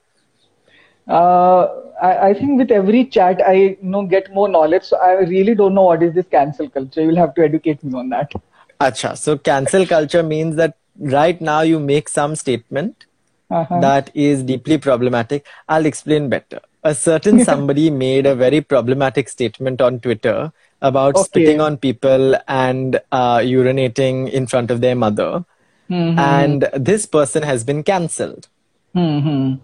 Uh, 1.08 1.68
I, 2.02 2.30
I, 2.30 2.34
think 2.34 2.60
with 2.60 2.70
every 2.70 3.06
chat, 3.06 3.42
I 3.46 3.54
you 3.54 3.78
know 3.82 4.06
get 4.06 4.34
more 4.34 4.50
knowledge. 4.50 4.84
So 4.84 4.98
I 4.98 5.14
really 5.14 5.56
don't 5.56 5.74
know 5.74 5.84
what 5.84 6.04
is 6.04 6.14
this 6.14 6.28
cancel 6.28 6.70
culture. 6.70 7.02
You'll 7.02 7.16
have 7.16 7.34
to 7.36 7.44
educate 7.44 7.84
me 7.84 7.98
on 7.98 8.10
that. 8.10 8.34
Acha. 8.82 9.18
So 9.18 9.38
cancel 9.38 9.86
culture 9.86 10.24
means 10.24 10.56
that 10.58 10.78
right 11.00 11.40
now 11.40 11.62
you 11.62 11.80
make 11.80 12.10
some 12.10 12.36
statement 12.36 13.06
uh-huh. 13.50 13.80
that 13.80 14.12
is 14.14 14.44
deeply 14.44 14.78
problematic. 14.78 15.46
I'll 15.70 15.86
explain 15.86 16.30
better. 16.30 16.60
A 16.84 16.96
certain 16.96 17.44
somebody 17.44 17.90
made 18.06 18.26
a 18.26 18.36
very 18.36 18.62
problematic 18.62 19.30
statement 19.30 19.82
on 19.82 20.00
Twitter 20.00 20.52
about 20.82 21.16
okay. 21.16 21.24
spitting 21.24 21.62
on 21.62 21.78
people 21.78 22.36
and 22.48 23.00
uh, 23.12 23.38
urinating 23.38 24.32
in 24.32 24.48
front 24.48 24.70
of 24.70 24.82
their 24.82 24.96
mother 24.96 25.44
mm-hmm. 25.90 26.20
and 26.20 26.70
this 26.74 27.06
person 27.06 27.44
has 27.44 27.64
been 27.64 27.84
cancelled. 27.84 28.48
Mm-hmm. 28.96 29.62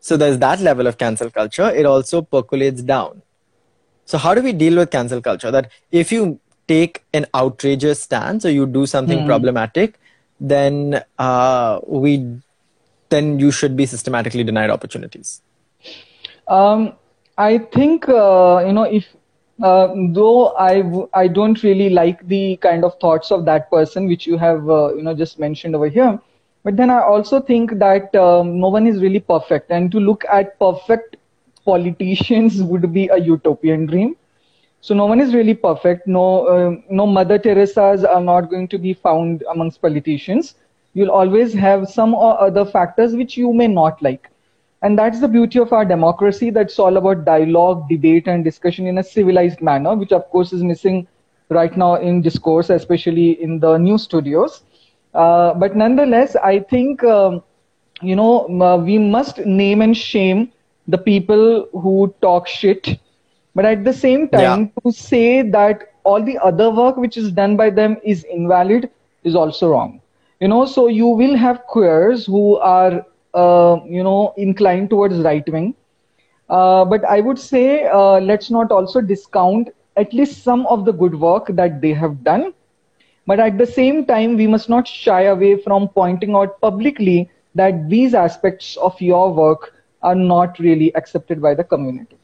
So 0.00 0.16
there's 0.16 0.38
that 0.38 0.60
level 0.60 0.86
of 0.86 0.98
cancel 0.98 1.30
culture. 1.30 1.70
It 1.70 1.86
also 1.86 2.22
percolates 2.22 2.82
down. 2.82 3.22
So 4.04 4.18
how 4.18 4.34
do 4.34 4.42
we 4.42 4.52
deal 4.52 4.76
with 4.76 4.90
cancel 4.90 5.20
culture? 5.22 5.50
That 5.50 5.70
if 5.92 6.10
you 6.10 6.40
take 6.66 7.04
an 7.12 7.26
outrageous 7.34 8.02
stance 8.02 8.44
or 8.44 8.50
you 8.50 8.66
do 8.66 8.84
something 8.86 9.20
mm. 9.20 9.26
problematic, 9.26 9.98
then 10.40 11.04
uh, 11.18 11.80
we 11.86 12.40
then 13.10 13.38
you 13.38 13.52
should 13.52 13.76
be 13.76 13.86
systematically 13.86 14.42
denied 14.42 14.70
opportunities. 14.70 15.40
Um, 16.52 16.92
I 17.38 17.58
think 17.58 18.08
uh, 18.08 18.62
you 18.66 18.72
know 18.72 18.84
if 18.84 19.06
uh, 19.62 19.88
though 20.12 20.54
I 20.56 20.82
w- 20.82 21.08
I 21.14 21.26
don't 21.28 21.62
really 21.62 21.88
like 21.90 22.26
the 22.28 22.56
kind 22.56 22.84
of 22.84 22.98
thoughts 23.00 23.30
of 23.30 23.44
that 23.46 23.70
person 23.70 24.06
which 24.08 24.26
you 24.26 24.36
have 24.38 24.68
uh, 24.68 24.94
you 24.94 25.02
know 25.02 25.14
just 25.14 25.38
mentioned 25.38 25.74
over 25.76 25.88
here 25.88 26.20
but 26.64 26.76
then 26.76 26.90
I 26.90 27.00
also 27.02 27.40
think 27.40 27.78
that 27.78 28.14
um, 28.14 28.60
no 28.60 28.68
one 28.68 28.86
is 28.86 29.00
really 29.02 29.20
perfect 29.20 29.70
and 29.70 29.90
to 29.92 30.00
look 30.00 30.24
at 30.30 30.58
perfect 30.58 31.16
politicians 31.64 32.62
would 32.72 32.92
be 32.92 33.08
a 33.08 33.16
utopian 33.18 33.86
dream. 33.86 34.16
So 34.80 34.94
no 34.94 35.06
one 35.06 35.20
is 35.20 35.34
really 35.34 35.54
perfect 35.54 36.06
no 36.06 36.26
uh, 36.54 36.76
no 36.90 37.06
mother 37.06 37.38
teresa's 37.38 38.04
are 38.04 38.20
not 38.32 38.50
going 38.50 38.68
to 38.68 38.78
be 38.78 38.94
found 38.94 39.44
amongst 39.50 39.80
politicians. 39.80 40.54
You'll 40.94 41.10
always 41.22 41.54
have 41.54 41.88
some 41.88 42.14
or 42.14 42.40
other 42.40 42.64
factors 42.66 43.16
which 43.16 43.36
you 43.38 43.52
may 43.54 43.68
not 43.68 44.02
like 44.02 44.31
and 44.82 44.98
that's 44.98 45.20
the 45.20 45.28
beauty 45.28 45.58
of 45.60 45.72
our 45.72 45.84
democracy. 45.84 46.50
That's 46.50 46.78
all 46.78 46.96
about 46.96 47.24
dialogue, 47.24 47.88
debate, 47.88 48.26
and 48.26 48.44
discussion 48.44 48.86
in 48.86 48.98
a 48.98 49.02
civilized 49.04 49.60
manner, 49.60 49.94
which 49.94 50.12
of 50.12 50.28
course 50.30 50.52
is 50.52 50.62
missing 50.62 51.06
right 51.48 51.76
now 51.76 51.94
in 51.96 52.20
discourse, 52.22 52.68
especially 52.70 53.42
in 53.42 53.60
the 53.60 53.76
news 53.78 54.02
studios. 54.02 54.62
Uh, 55.14 55.54
but 55.54 55.76
nonetheless, 55.76 56.34
I 56.36 56.60
think, 56.60 57.04
um, 57.04 57.42
you 58.00 58.16
know, 58.16 58.48
uh, 58.60 58.76
we 58.76 58.98
must 58.98 59.38
name 59.38 59.82
and 59.82 59.96
shame 59.96 60.50
the 60.88 60.98
people 60.98 61.68
who 61.72 62.12
talk 62.20 62.48
shit. 62.48 62.98
But 63.54 63.64
at 63.66 63.84
the 63.84 63.92
same 63.92 64.28
time, 64.28 64.72
yeah. 64.74 64.90
to 64.90 64.96
say 64.96 65.42
that 65.42 65.92
all 66.04 66.22
the 66.22 66.38
other 66.38 66.70
work 66.70 66.96
which 66.96 67.16
is 67.16 67.30
done 67.30 67.56
by 67.56 67.70
them 67.70 67.98
is 68.02 68.24
invalid 68.24 68.90
is 69.22 69.36
also 69.36 69.68
wrong. 69.68 70.00
You 70.40 70.48
know, 70.48 70.66
so 70.66 70.88
you 70.88 71.06
will 71.06 71.36
have 71.36 71.62
queers 71.66 72.26
who 72.26 72.56
are 72.56 73.06
you 73.34 74.02
know, 74.02 74.34
inclined 74.36 74.90
towards 74.90 75.16
right 75.18 75.48
wing. 75.48 75.74
Uh, 76.48 76.84
but 76.84 77.04
I 77.04 77.20
would 77.20 77.38
say 77.38 77.86
uh, 77.86 78.20
let's 78.20 78.50
not 78.50 78.70
also 78.70 79.00
discount 79.00 79.70
at 79.96 80.12
least 80.12 80.42
some 80.42 80.66
of 80.66 80.84
the 80.84 80.92
good 80.92 81.14
work 81.14 81.46
that 81.48 81.80
they 81.80 81.92
have 81.92 82.22
done. 82.24 82.52
But 83.26 83.40
at 83.40 83.56
the 83.56 83.66
same 83.66 84.04
time, 84.04 84.36
we 84.36 84.46
must 84.46 84.68
not 84.68 84.86
shy 84.86 85.22
away 85.22 85.56
from 85.62 85.88
pointing 85.88 86.34
out 86.34 86.60
publicly 86.60 87.30
that 87.54 87.88
these 87.88 88.14
aspects 88.14 88.76
of 88.76 89.00
your 89.00 89.32
work 89.32 89.74
are 90.02 90.14
not 90.14 90.58
really 90.58 90.94
accepted 90.96 91.40
by 91.40 91.54
the 91.54 91.64
community. 91.64 92.16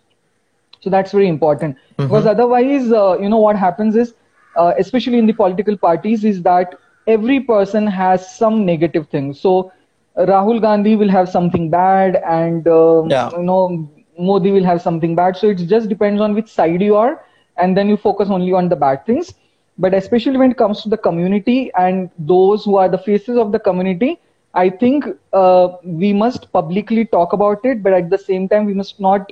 So 0.80 0.90
that's 0.90 1.12
very 1.12 1.28
important 1.28 1.76
mm-hmm. 1.76 2.04
because 2.04 2.26
otherwise, 2.26 2.90
uh, 2.90 3.18
you 3.20 3.28
know, 3.28 3.38
what 3.38 3.56
happens 3.56 3.96
is, 3.96 4.14
uh, 4.56 4.74
especially 4.78 5.18
in 5.18 5.26
the 5.26 5.32
political 5.32 5.76
parties, 5.76 6.24
is 6.24 6.42
that 6.42 6.74
every 7.06 7.40
person 7.40 7.86
has 7.86 8.36
some 8.36 8.64
negative 8.66 9.08
things. 9.08 9.40
So 9.40 9.72
Rahul 10.18 10.60
Gandhi 10.60 10.96
will 10.96 11.08
have 11.08 11.28
something 11.28 11.70
bad, 11.70 12.16
and 12.28 12.66
um, 12.68 13.10
Yeah. 13.10 13.30
you 13.36 13.42
know 13.42 13.88
Modi 14.18 14.50
will 14.52 14.64
have 14.64 14.80
something 14.82 15.14
bad. 15.14 15.36
So 15.36 15.48
it 15.48 15.56
just 15.56 15.88
depends 15.88 16.20
on 16.20 16.34
which 16.34 16.48
side 16.48 16.82
you 16.82 16.96
are, 16.96 17.24
and 17.56 17.76
then 17.76 17.88
you 17.88 17.96
focus 17.96 18.28
only 18.30 18.52
on 18.52 18.68
the 18.68 18.76
bad 18.76 19.04
things. 19.06 19.34
But 19.78 19.94
especially 19.94 20.36
when 20.38 20.50
it 20.50 20.56
comes 20.58 20.82
to 20.82 20.88
the 20.88 20.96
community 20.96 21.70
and 21.76 22.10
those 22.18 22.64
who 22.64 22.76
are 22.76 22.88
the 22.88 22.98
faces 22.98 23.36
of 23.36 23.52
the 23.52 23.58
community, 23.58 24.20
I 24.54 24.70
think 24.70 25.04
uh, 25.32 25.68
we 25.84 26.12
must 26.12 26.52
publicly 26.52 27.04
talk 27.06 27.32
about 27.32 27.64
it, 27.64 27.82
but 27.82 27.92
at 27.92 28.10
the 28.10 28.18
same 28.18 28.48
time, 28.48 28.66
we 28.66 28.74
must 28.74 29.00
not 29.00 29.30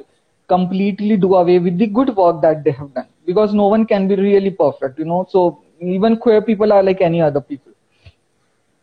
completely 0.49 1.17
do 1.17 1.35
away 1.35 1.59
with 1.59 1.79
the 1.79 1.87
good 1.87 2.15
work 2.17 2.41
that 2.43 2.65
they 2.65 2.71
have 2.73 2.93
done 2.95 3.09
because 3.27 3.53
no 3.55 3.67
one 3.67 3.85
can 3.87 4.07
be 4.09 4.15
really 4.17 4.51
perfect, 4.51 4.99
you 4.99 5.05
know. 5.05 5.27
So 5.29 5.59
even 5.81 6.17
queer 6.17 6.41
people 6.43 6.73
are 6.73 6.83
like 6.83 7.01
any 7.01 7.21
other 7.21 7.41
people. 7.41 7.73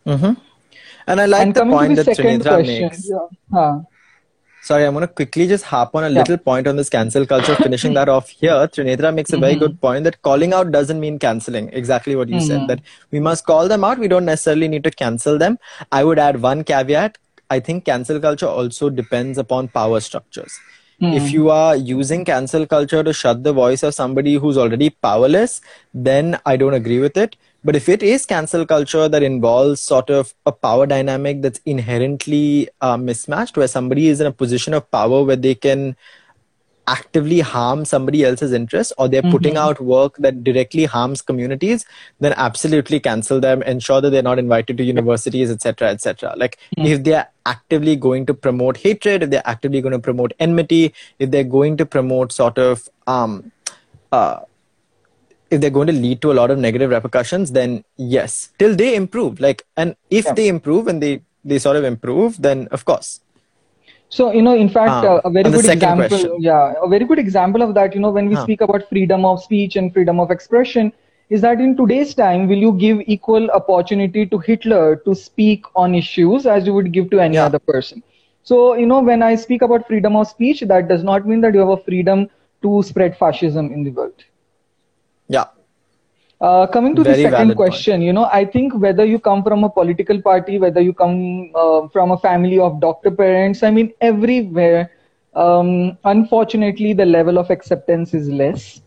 Mm-hmm. 0.05 0.33
And 1.07 1.19
I 1.21 1.25
like 1.25 1.41
and 1.41 1.53
the 1.55 1.65
point 1.65 1.95
the 1.95 2.03
that 2.03 2.15
question, 2.15 2.81
makes. 2.81 3.09
yeah. 3.09 3.17
Huh. 3.51 3.79
Sorry, 4.61 4.85
I'm 4.85 4.93
going 4.93 5.05
to 5.05 5.13
quickly 5.13 5.45
just 5.45 5.65
harp 5.65 5.93
on 5.93 6.05
a 6.05 6.09
Yeah. 6.09 6.19
little 6.19 6.37
point 6.37 6.67
on 6.67 6.77
this 6.77 6.89
cancel 6.89 7.25
culture, 7.25 7.55
finishing 7.55 7.93
that 7.95 8.07
off 8.07 8.29
here. 8.29 8.65
Trinitra 8.75 9.13
makes 9.13 9.33
a 9.33 9.37
very 9.37 9.55
Mhm. 9.55 9.59
good 9.59 9.81
point 9.81 10.05
that 10.05 10.21
calling 10.21 10.53
out 10.53 10.71
doesn't 10.71 11.01
mean 11.01 11.19
canceling. 11.19 11.69
Exactly 11.81 12.15
what 12.15 12.29
you 12.29 12.39
said, 12.39 12.61
Mhm. 12.61 12.67
that 12.69 12.79
we 13.11 13.19
must 13.19 13.45
call 13.45 13.67
them 13.67 13.83
out. 13.83 13.99
We 13.99 14.07
don't 14.07 14.23
necessarily 14.23 14.69
need 14.69 14.85
to 14.85 14.91
cancel 14.91 15.37
them. 15.37 15.57
I 15.91 16.03
would 16.05 16.17
add 16.27 16.41
one 16.41 16.63
caveat. 16.63 17.17
I 17.49 17.59
think 17.59 17.83
cancel 17.83 18.21
culture 18.21 18.47
also 18.47 18.89
depends 18.89 19.37
upon 19.37 19.67
power 19.67 19.99
structures. 19.99 20.55
If 21.01 21.23
Hmm. 21.23 21.33
you 21.35 21.49
are 21.49 21.75
using 21.75 22.23
cancel 22.23 22.65
culture 22.65 23.03
to 23.03 23.11
shut 23.11 23.43
the 23.43 23.51
voice 23.51 23.83
of 23.83 23.93
somebody 23.93 24.35
who's 24.35 24.57
already 24.57 24.89
powerless, 24.91 25.59
then 25.93 26.37
I 26.45 26.55
don't 26.55 26.73
agree 26.73 26.99
with 26.99 27.17
it. 27.17 27.35
But 27.63 27.75
if 27.75 27.87
it 27.87 28.03
is 28.03 28.25
cancel 28.25 28.65
culture 28.65 29.07
that 29.07 29.23
involves 29.23 29.79
sort 29.81 30.09
of 30.09 30.33
a 30.45 30.51
power 30.51 30.85
dynamic 30.85 31.41
that's 31.41 31.61
inherently 31.65 32.69
uh, 32.81 32.97
mismatched, 32.97 33.55
where 33.57 33.67
somebody 33.67 34.07
is 34.09 34.19
in 34.19 34.27
a 34.27 34.31
position 34.31 34.73
of 34.73 34.89
power 34.91 35.23
where 35.23 35.37
they 35.37 35.55
can 35.55 35.95
actively 36.85 37.39
harm 37.39 37.85
somebody 37.85 38.25
else's 38.25 38.51
interests 38.51 38.91
or 38.97 39.07
they're 39.07 39.21
putting 39.21 39.53
Mhm. 39.53 39.57
out 39.65 39.79
work 39.79 40.17
that 40.17 40.43
directly 40.43 40.83
harms 40.83 41.21
communities 41.21 41.85
then 42.19 42.33
absolutely 42.35 42.99
cancel 42.99 43.39
them 43.39 43.63
ensure 43.63 44.01
that 44.01 44.09
they're 44.09 44.21
not 44.21 44.37
invited 44.37 44.77
to 44.77 44.83
universities 44.83 45.49
etc 45.49 45.87
etc 45.91 46.33
like 46.35 46.57
Mm. 46.77 46.85
if 46.89 47.03
they're 47.05 47.27
actively 47.45 47.95
going 47.95 48.25
to 48.25 48.33
promote 48.33 48.75
hatred 48.85 49.23
if 49.23 49.29
they're 49.29 49.47
actively 49.53 49.79
going 49.79 49.93
to 49.93 49.99
promote 50.09 50.33
enmity 50.41 50.93
if 51.19 51.31
they're 51.31 51.51
going 51.55 51.77
to 51.77 51.85
promote 51.85 52.33
sort 52.33 52.57
of 52.57 52.89
um 53.07 53.51
uh 54.11 54.39
if 55.53 55.61
they're 55.61 55.77
going 55.77 55.87
to 55.87 55.99
lead 56.05 56.21
to 56.21 56.31
a 56.31 56.37
lot 56.39 56.51
of 56.51 56.59
negative 56.59 56.91
repercussions 56.91 57.51
then 57.51 57.83
yes 57.97 58.51
till 58.59 58.75
they 58.75 58.95
improve 58.95 59.39
like 59.39 59.63
and 59.77 59.95
if 60.09 60.25
Yeah. 60.25 60.35
they 60.39 60.47
improve 60.47 60.87
and 60.87 61.01
they 61.03 61.13
they 61.43 61.59
sort 61.59 61.77
of 61.77 61.83
improve 61.93 62.41
then 62.41 62.67
of 62.71 62.85
course 62.85 63.19
So 64.09 64.31
you 64.31 64.41
know, 64.41 64.55
in 64.55 64.69
fact, 64.69 65.03
uh, 65.03 65.21
a 65.25 65.29
very 65.31 65.49
good 65.49 65.65
example. 65.65 66.07
question. 66.07 66.35
Yeah, 66.39 66.73
a 66.81 66.87
very 66.87 67.05
good 67.05 67.19
example 67.19 67.61
of 67.61 67.73
that. 67.75 67.93
You 67.95 68.01
know, 68.01 68.11
when 68.11 68.27
we 68.29 68.35
speak 68.35 68.61
about 68.61 68.87
freedom 68.89 69.25
of 69.25 69.41
speech 69.43 69.75
and 69.75 69.93
freedom 69.93 70.19
of 70.19 70.31
expression, 70.31 70.91
is 71.29 71.41
that 71.41 71.59
in 71.59 71.75
today's 71.75 72.13
time, 72.13 72.47
will 72.47 72.57
you 72.67 72.73
give 72.73 73.01
equal 73.07 73.49
opportunity 73.51 74.25
to 74.27 74.37
Hitler 74.39 74.97
to 75.05 75.15
speak 75.15 75.65
on 75.75 75.95
issues 75.95 76.45
as 76.45 76.67
you 76.67 76.73
would 76.73 76.91
give 76.91 77.09
to 77.11 77.19
any 77.19 77.39
Yeah. 77.39 77.45
other 77.45 77.59
person? 77.59 78.03
So 78.43 78.75
you 78.75 78.85
know, 78.85 79.01
when 79.01 79.23
I 79.23 79.35
speak 79.35 79.61
about 79.61 79.87
freedom 79.87 80.15
of 80.15 80.27
speech, 80.27 80.61
that 80.61 80.87
does 80.87 81.03
not 81.03 81.27
mean 81.27 81.41
that 81.41 81.53
you 81.53 81.59
have 81.61 81.75
a 81.77 81.83
freedom 81.89 82.29
to 82.61 82.83
spread 82.83 83.17
fascism 83.17 83.71
in 83.73 83.83
the 83.83 83.91
world. 83.91 84.23
Yeah 85.33 85.47
Uh, 86.41 86.67
coming 86.67 86.95
to 86.95 87.03
Very 87.03 87.15
the 87.15 87.15
second 87.15 87.53
valid 87.53 87.65
point. 87.65 87.85
question, 87.85 88.01
you 88.01 88.13
know, 88.13 88.25
I 88.37 88.45
think 88.45 88.73
whether 88.83 89.05
you 89.05 89.19
come 89.19 89.43
from 89.43 89.63
a 89.63 89.69
political 89.69 90.21
party, 90.21 90.59
whether 90.59 90.81
you 90.81 90.93
come 90.93 91.51
uh, 91.55 91.87
from 91.93 92.11
a 92.11 92.17
family 92.17 92.59
of 92.59 92.79
doctor 92.81 93.11
parents, 93.11 93.63
I 93.63 93.71
mean, 93.71 93.91
everywhere, 94.01 94.91
um, 95.33 95.97
unfortunately, 96.03 96.93
the 96.93 97.05
level 97.05 97.37
of 97.37 97.49
acceptance 97.49 98.13
is 98.13 98.29
less. 98.29 98.81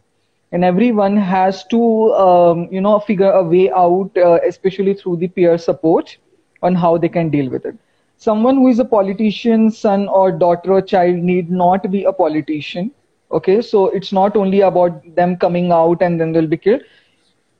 And 0.52 0.64
everyone 0.64 1.16
has 1.16 1.64
to, 1.66 2.12
um, 2.14 2.68
you 2.70 2.80
know, 2.80 2.98
figure 3.00 3.30
a 3.30 3.42
way 3.42 3.70
out, 3.70 4.10
uh, 4.16 4.38
especially 4.46 4.94
through 4.94 5.16
the 5.16 5.28
peer 5.28 5.56
support, 5.58 6.16
on 6.62 6.74
how 6.74 6.96
they 6.98 7.08
can 7.08 7.30
deal 7.30 7.50
with 7.50 7.64
it. 7.66 7.76
Someone 8.16 8.56
who 8.56 8.68
is 8.68 8.78
a 8.78 8.84
politician's 8.84 9.78
son 9.78 10.08
or 10.08 10.32
daughter 10.32 10.72
or 10.72 10.82
child 10.82 11.16
need 11.16 11.50
not 11.50 11.90
be 11.90 12.04
a 12.04 12.12
politician. 12.12 12.92
Okay, 13.32 13.60
so 13.60 13.86
it's 13.88 14.12
not 14.12 14.36
only 14.36 14.60
about 14.60 15.02
them 15.14 15.36
coming 15.36 15.72
out 15.72 16.02
and 16.02 16.20
then 16.20 16.32
they'll 16.32 16.46
be 16.46 16.56
killed. 16.56 16.82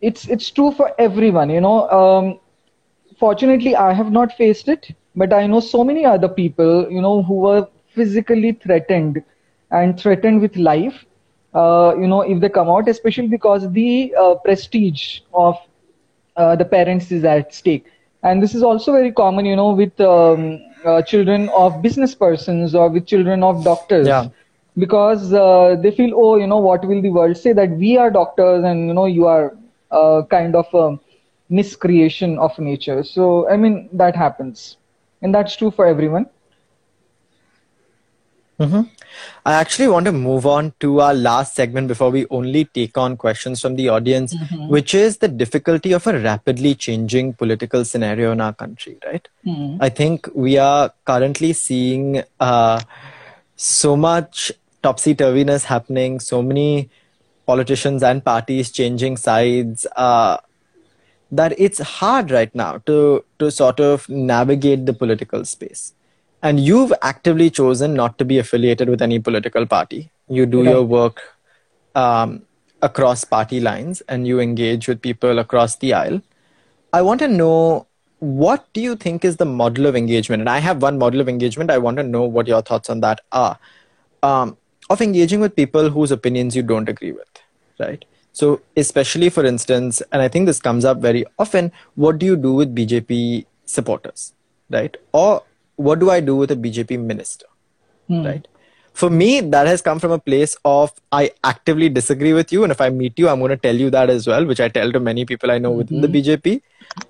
It's 0.01 0.29
it's 0.29 0.51
true 0.51 0.71
for 0.71 0.93
everyone 0.99 1.51
you 1.51 1.61
know 1.61 1.89
um, 1.91 2.39
fortunately 3.19 3.75
i 3.77 3.93
have 3.93 4.11
not 4.13 4.33
faced 4.41 4.69
it 4.69 4.89
but 5.23 5.33
i 5.33 5.47
know 5.47 5.61
so 5.61 5.83
many 5.85 6.05
other 6.05 6.29
people 6.29 6.87
you 6.91 7.01
know 7.01 7.23
who 7.23 7.35
were 7.47 7.67
physically 7.95 8.53
threatened 8.53 9.23
and 9.71 9.99
threatened 9.99 10.41
with 10.41 10.57
life. 10.57 11.05
Uh, 11.55 11.95
you 11.99 12.07
know 12.07 12.21
if 12.21 12.41
they 12.41 12.49
come 12.49 12.69
out 12.69 12.89
especially 12.89 13.27
because 13.29 13.71
the 13.73 14.15
uh, 14.19 14.35
prestige 14.45 15.21
of 15.33 15.57
uh, 16.37 16.55
the 16.57 16.65
parents 16.65 17.11
is 17.11 17.25
at 17.25 17.55
stake. 17.55 17.87
And 18.23 18.43
this 18.43 18.55
is 18.55 18.63
also 18.63 18.93
very 18.93 19.13
common 19.13 19.45
you 19.45 19.57
know 19.57 19.71
with 19.73 19.99
um, 20.01 20.61
uh, 20.85 21.03
children 21.03 21.49
of 21.51 21.83
business 21.83 22.15
persons 22.15 22.75
or 22.75 22.89
with 22.89 23.07
children 23.07 23.43
of 23.43 23.65
doctors. 23.65 24.07
Yeah. 24.07 24.29
Because 24.79 25.33
uh, 25.33 25.77
they 25.81 25.91
feel 25.91 26.13
oh 26.15 26.37
you 26.37 26.47
know 26.47 26.59
what 26.59 26.85
will 26.85 27.03
the 27.03 27.11
world 27.11 27.37
say 27.37 27.53
that 27.53 27.71
we 27.71 27.97
are 27.97 28.11
doctors 28.11 28.65
and 28.65 28.87
you 28.89 28.95
know 28.95 29.07
you 29.07 29.27
are 29.27 29.57
uh, 29.91 30.23
kind 30.31 30.55
of 30.55 30.67
a 30.75 30.99
miscreation 31.49 32.39
of 32.39 32.59
nature. 32.59 33.03
So 33.05 33.49
i 33.49 33.57
mean 33.57 33.89
that 33.93 34.17
happens. 34.17 34.77
And 35.23 35.35
that's 35.35 35.57
true 35.57 35.71
for 35.71 35.87
everyone. 35.87 36.27
Hmm 38.59 38.83
I 39.45 39.55
actually 39.55 39.89
want 39.89 40.07
to 40.07 40.13
move 40.13 40.47
on 40.47 40.73
to 40.81 41.01
our 41.01 41.15
last 41.15 41.55
segment 41.55 41.89
before 41.89 42.11
we 42.11 42.27
only 42.31 42.65
take 42.65 42.99
on 42.99 43.17
questions 43.17 43.61
from 43.61 43.77
the 43.77 43.89
audience, 43.89 44.35
which 44.69 44.95
is 44.95 45.19
the 45.19 45.29
difficulty 45.29 45.93
of 45.93 46.07
a 46.07 46.19
rapidly 46.19 46.75
changing 46.75 47.35
political 47.35 47.85
scenario 47.85 48.33
in 48.33 48.41
our 48.41 48.53
country, 48.53 48.99
right? 49.05 49.27
Hmm. 49.45 49.77
I 49.81 49.89
think 49.89 50.29
we 50.35 50.59
are 50.59 50.93
currently 51.05 51.53
seeing 51.53 52.23
uh, 52.41 52.81
so 53.57 53.97
much 53.97 54.53
topsy 54.87 55.15
turviness 55.15 55.65
happening, 55.65 56.19
so 56.21 56.43
many 56.43 56.89
politicians 57.47 58.03
and 58.03 58.25
parties 58.25 58.71
changing 58.71 59.17
sides. 59.17 59.87
Uh, 59.97 60.37
that 61.31 61.55
it's 61.59 61.81
hard 61.81 62.31
right 62.31 62.55
now 62.55 62.79
to 62.87 63.25
to 63.41 63.51
sort 63.51 63.81
of 63.81 64.09
navigate 64.09 64.87
the 64.87 64.93
political 64.93 65.45
space. 65.45 65.93
And 66.43 66.61
you've 66.61 66.93
actively 67.03 67.49
chosen 67.51 67.95
not 67.95 68.19
to 68.19 68.25
be 68.25 68.39
affiliated 68.39 68.89
with 68.89 69.03
any 69.03 69.19
political 69.19 69.67
party. 69.67 70.11
You 70.29 70.47
do 70.47 70.63
your 70.63 70.83
work 70.83 71.23
um, 71.95 72.43
across 72.83 73.25
party 73.25 73.59
lines 73.59 74.03
and 74.09 74.27
you 74.29 74.39
engage 74.39 74.87
with 74.87 75.03
people 75.03 75.41
across 75.41 75.77
the 75.77 75.93
aisle. 75.95 76.21
I 76.93 77.03
want 77.03 77.21
to 77.21 77.29
know 77.29 77.87
what 78.21 78.67
do 78.73 78.81
you 78.81 78.95
think 78.97 79.25
is 79.25 79.37
the 79.39 79.45
model 79.45 79.87
of 79.87 79.97
engagement? 79.97 80.41
And 80.41 80.49
i 80.49 80.59
have 80.59 80.83
one 80.83 80.99
model 80.99 81.21
of 81.21 81.29
engagement. 81.29 81.71
I 81.71 81.79
want 81.79 81.97
to 81.97 82.03
know 82.03 82.23
what 82.23 82.47
your 82.47 82.63
thoughts 82.63 82.89
on 82.89 83.01
that 83.01 83.21
are. 83.33 83.59
Um, 84.23 84.57
of 84.91 85.01
engaging 85.01 85.41
with 85.41 85.57
people 85.57 85.91
whose 85.91 86.11
opinions 86.13 86.55
you 86.57 86.63
don't 86.63 86.89
agree 86.89 87.13
with 87.13 87.29
right? 87.79 88.05
So 88.33 88.61
especially 88.77 89.29
for 89.31 89.45
instance 89.45 90.03
and 90.13 90.23
i 90.23 90.29
think 90.29 90.47
this 90.47 90.61
comes 90.61 90.85
up 90.85 90.99
very 90.99 91.25
often 91.39 91.73
what 91.95 92.19
do 92.19 92.27
you 92.27 92.37
do 92.37 92.53
with 92.55 92.75
bjp 92.75 93.47
supporters 93.65 94.33
right? 94.71 94.97
Or 95.13 95.43
what 95.77 95.99
do 95.99 96.11
i 96.11 96.21
do 96.21 96.37
with 96.37 96.51
a 96.51 96.57
bjp 96.57 96.99
minister 96.99 97.47
Hmm. 98.09 98.25
right? 98.25 98.47
For 98.93 99.11
me 99.11 99.41
that 99.41 99.67
has 99.67 99.83
come 99.83 99.99
from 99.99 100.13
a 100.13 100.19
place 100.19 100.57
of 100.65 100.93
i 101.13 101.31
actively 101.45 101.89
disagree 101.89 102.33
with 102.33 102.53
you 102.53 102.63
and 102.63 102.73
if 102.73 102.81
i 102.81 102.89
meet 102.89 103.19
you 103.19 103.29
i'm 103.29 103.41
going 103.41 103.51
to 103.51 103.57
tell 103.57 103.75
you 103.75 103.91
that 103.91 104.09
as 104.11 104.27
well 104.27 104.47
which 104.47 104.61
i 104.61 104.69
tell 104.69 104.93
to 104.93 105.01
many 105.01 105.25
people 105.25 105.51
i 105.51 105.59
know 105.59 105.73
within 105.81 106.01
the 106.01 106.09
bjp 106.15 106.63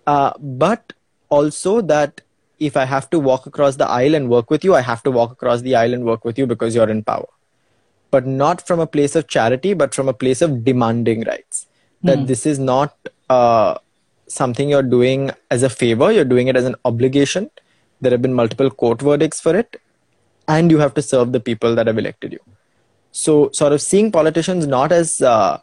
uh, 0.07 0.33
but 0.63 0.93
also 1.29 1.81
that 1.81 2.21
if 2.59 2.77
i 2.77 2.85
have 2.85 3.09
to 3.11 3.19
walk 3.21 3.47
across 3.47 3.77
the 3.77 3.89
aisle 3.89 4.15
and 4.15 4.29
work 4.29 4.51
with 4.51 4.65
you 4.65 4.75
i 4.75 4.81
have 4.81 5.03
to 5.03 5.11
walk 5.11 5.31
across 5.33 5.61
the 5.61 5.75
aisle 5.77 5.95
and 5.95 6.05
work 6.05 6.25
with 6.25 6.39
you 6.39 6.47
because 6.47 6.75
you're 6.75 6.89
in 6.97 7.03
power 7.05 7.29
but 8.17 8.27
not 8.43 8.67
from 8.69 8.81
a 8.87 8.91
place 8.97 9.17
of 9.21 9.27
charity 9.37 9.73
but 9.83 9.95
from 9.99 10.09
a 10.15 10.17
place 10.25 10.43
of 10.47 10.59
demanding 10.71 11.23
rights 11.33 11.67
that 12.09 12.27
this 12.31 12.43
is 12.51 12.59
not 12.59 13.11
uh, 13.37 13.73
something 14.41 14.69
you're 14.73 14.91
doing 14.97 15.31
as 15.57 15.63
a 15.69 15.73
favor 15.81 16.11
you're 16.17 16.33
doing 16.35 16.49
it 16.53 16.57
as 16.63 16.69
an 16.73 16.77
obligation 16.91 17.51
there 18.01 18.11
have 18.17 18.23
been 18.23 18.35
multiple 18.43 18.71
court 18.83 19.01
verdicts 19.11 19.41
for 19.41 19.55
it 19.57 19.81
and 20.49 20.71
you 20.71 20.79
have 20.79 20.95
to 20.95 21.03
serve 21.03 21.33
the 21.33 21.41
people 21.41 21.75
that 21.75 21.87
have 21.87 21.99
elected 21.99 22.33
you. 22.33 22.41
So, 23.13 23.51
sort 23.53 23.73
of 23.73 23.81
seeing 23.81 24.13
politicians 24.13 24.67
not 24.67 24.93
as 24.93 25.23
uh, 25.23 25.59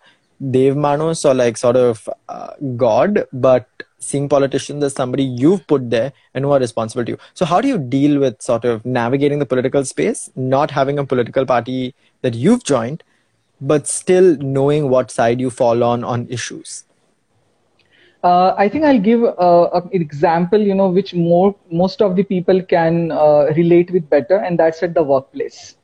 Dev 0.51 0.75
Manos 0.75 1.23
or 1.23 1.33
like 1.33 1.57
sort 1.57 1.75
of 1.75 2.09
uh, 2.27 2.51
God, 2.75 3.25
but 3.31 3.67
seeing 3.99 4.27
politicians 4.27 4.83
as 4.83 4.93
somebody 4.93 5.23
you've 5.23 5.65
put 5.67 5.89
there 5.89 6.11
and 6.33 6.43
who 6.43 6.51
are 6.51 6.59
responsible 6.59 7.05
to 7.05 7.11
you. 7.11 7.17
So, 7.33 7.45
how 7.45 7.61
do 7.61 7.67
you 7.67 7.77
deal 7.77 8.19
with 8.19 8.41
sort 8.41 8.65
of 8.65 8.83
navigating 8.85 9.39
the 9.39 9.45
political 9.45 9.85
space, 9.85 10.31
not 10.35 10.71
having 10.71 10.97
a 10.97 11.05
political 11.05 11.45
party 11.45 11.93
that 12.23 12.33
you've 12.33 12.63
joined, 12.63 13.03
but 13.61 13.87
still 13.87 14.35
knowing 14.37 14.89
what 14.89 15.11
side 15.11 15.39
you 15.39 15.51
fall 15.51 15.83
on 15.83 16.03
on 16.03 16.27
issues? 16.29 16.83
uh, 18.23 18.55
I 18.57 18.69
think 18.69 18.85
I'll 18.85 18.99
give 18.99 19.23
uh, 19.23 19.69
an 19.73 19.89
example, 19.91 20.59
you 20.59 20.73
know, 20.73 20.87
which 20.87 21.13
more 21.13 21.55
most 21.69 22.01
of 22.01 22.15
the 22.15 22.23
people 22.23 22.63
can 22.63 23.11
uh, 23.11 23.51
relate 23.55 23.91
with 23.91 24.09
better, 24.09 24.37
and 24.37 24.57
that's 24.57 24.81
at 24.81 24.93
the 24.93 25.03
workplace, 25.03 25.75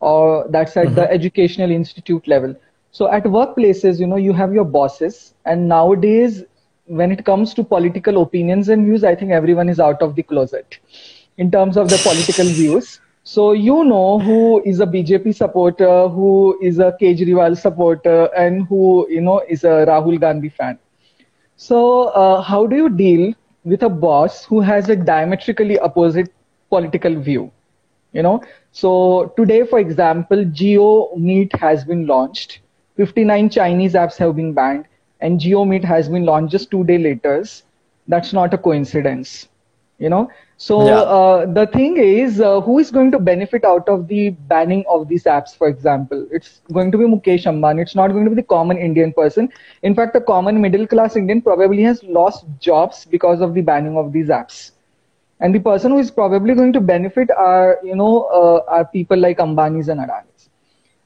or 0.00 0.46
that's 0.48 0.76
at 0.76 0.86
mm-hmm. 0.86 0.94
the 0.94 1.10
educational 1.10 1.70
institute 1.70 2.26
level. 2.26 2.56
So 2.92 3.10
at 3.10 3.24
workplaces, 3.24 4.00
you 4.00 4.06
know, 4.06 4.16
you 4.16 4.32
have 4.32 4.54
your 4.54 4.64
bosses, 4.64 5.34
and 5.44 5.68
nowadays, 5.68 6.44
when 6.86 7.12
it 7.12 7.26
comes 7.26 7.52
to 7.54 7.62
political 7.62 8.22
opinions 8.22 8.70
and 8.70 8.86
views, 8.86 9.04
I 9.04 9.14
think 9.14 9.30
everyone 9.30 9.68
is 9.68 9.78
out 9.78 10.00
of 10.00 10.14
the 10.14 10.22
closet 10.22 10.78
in 11.36 11.50
terms 11.50 11.76
of 11.76 11.90
the 11.90 11.98
political 11.98 12.46
views. 12.60 13.00
So 13.24 13.52
you 13.52 13.84
know 13.84 14.18
who 14.18 14.62
is 14.64 14.80
a 14.80 14.86
BJP 14.86 15.32
supporter, 15.32 16.08
who 16.08 16.58
is 16.62 16.78
a 16.78 16.96
Kejriwal 17.00 17.56
supporter, 17.56 18.28
and 18.36 18.66
who 18.66 19.06
you 19.08 19.20
know 19.20 19.40
is 19.48 19.64
a 19.64 19.74
Rahul 19.90 20.20
Gandhi 20.20 20.48
fan. 20.48 20.78
So, 21.56 21.80
uh, 22.24 22.40
how 22.42 22.66
do 22.66 22.76
you 22.76 22.88
deal 22.90 23.34
with 23.64 23.82
a 23.82 23.88
boss 23.88 24.44
who 24.44 24.60
has 24.60 24.88
a 24.88 24.96
diametrically 24.96 25.78
opposite 25.78 26.30
political 26.70 27.14
view? 27.20 27.50
You 28.12 28.22
know, 28.22 28.42
so 28.72 29.32
today, 29.36 29.64
for 29.64 29.78
example, 29.78 30.44
JioMeet 30.44 31.56
has 31.56 31.84
been 31.84 32.06
launched. 32.06 32.60
59 32.96 33.48
Chinese 33.50 33.94
apps 33.94 34.16
have 34.18 34.36
been 34.36 34.52
banned, 34.52 34.86
and 35.20 35.40
JioMeet 35.40 35.84
has 35.84 36.08
been 36.08 36.24
launched 36.26 36.52
just 36.52 36.70
two 36.70 36.84
days 36.84 37.00
later. 37.02 37.42
That's 38.08 38.32
not 38.32 38.54
a 38.54 38.58
coincidence. 38.58 39.48
You 40.02 40.08
know, 40.10 40.30
so 40.56 40.86
yeah. 40.86 41.00
uh, 41.16 41.46
the 41.46 41.66
thing 41.66 41.96
is, 41.96 42.40
uh, 42.40 42.60
who 42.60 42.78
is 42.80 42.90
going 42.90 43.12
to 43.12 43.18
benefit 43.18 43.64
out 43.64 43.88
of 43.88 44.08
the 44.08 44.30
banning 44.52 44.84
of 44.88 45.06
these 45.08 45.24
apps? 45.24 45.56
For 45.56 45.68
example, 45.68 46.26
it's 46.32 46.60
going 46.72 46.90
to 46.90 46.98
be 46.98 47.04
Mukesh 47.04 47.44
Ambani. 47.50 47.82
It's 47.82 47.94
not 47.94 48.10
going 48.10 48.24
to 48.24 48.30
be 48.30 48.36
the 48.36 48.48
common 48.54 48.78
Indian 48.78 49.12
person. 49.12 49.48
In 49.82 49.94
fact, 49.94 50.12
the 50.12 50.20
common 50.20 50.60
middle 50.60 50.88
class 50.88 51.14
Indian 51.14 51.40
probably 51.40 51.82
has 51.82 52.02
lost 52.02 52.46
jobs 52.58 53.04
because 53.04 53.40
of 53.40 53.54
the 53.54 53.60
banning 53.60 53.96
of 53.96 54.12
these 54.12 54.28
apps. 54.28 54.72
And 55.40 55.54
the 55.54 55.60
person 55.60 55.92
who 55.92 55.98
is 55.98 56.10
probably 56.10 56.54
going 56.54 56.72
to 56.72 56.80
benefit 56.80 57.30
are, 57.30 57.78
you 57.84 57.94
know, 57.94 58.24
uh, 58.40 58.60
are 58.68 58.84
people 58.84 59.18
like 59.18 59.38
Ambani's 59.38 59.88
and 59.88 60.00
Adani's. 60.00 60.48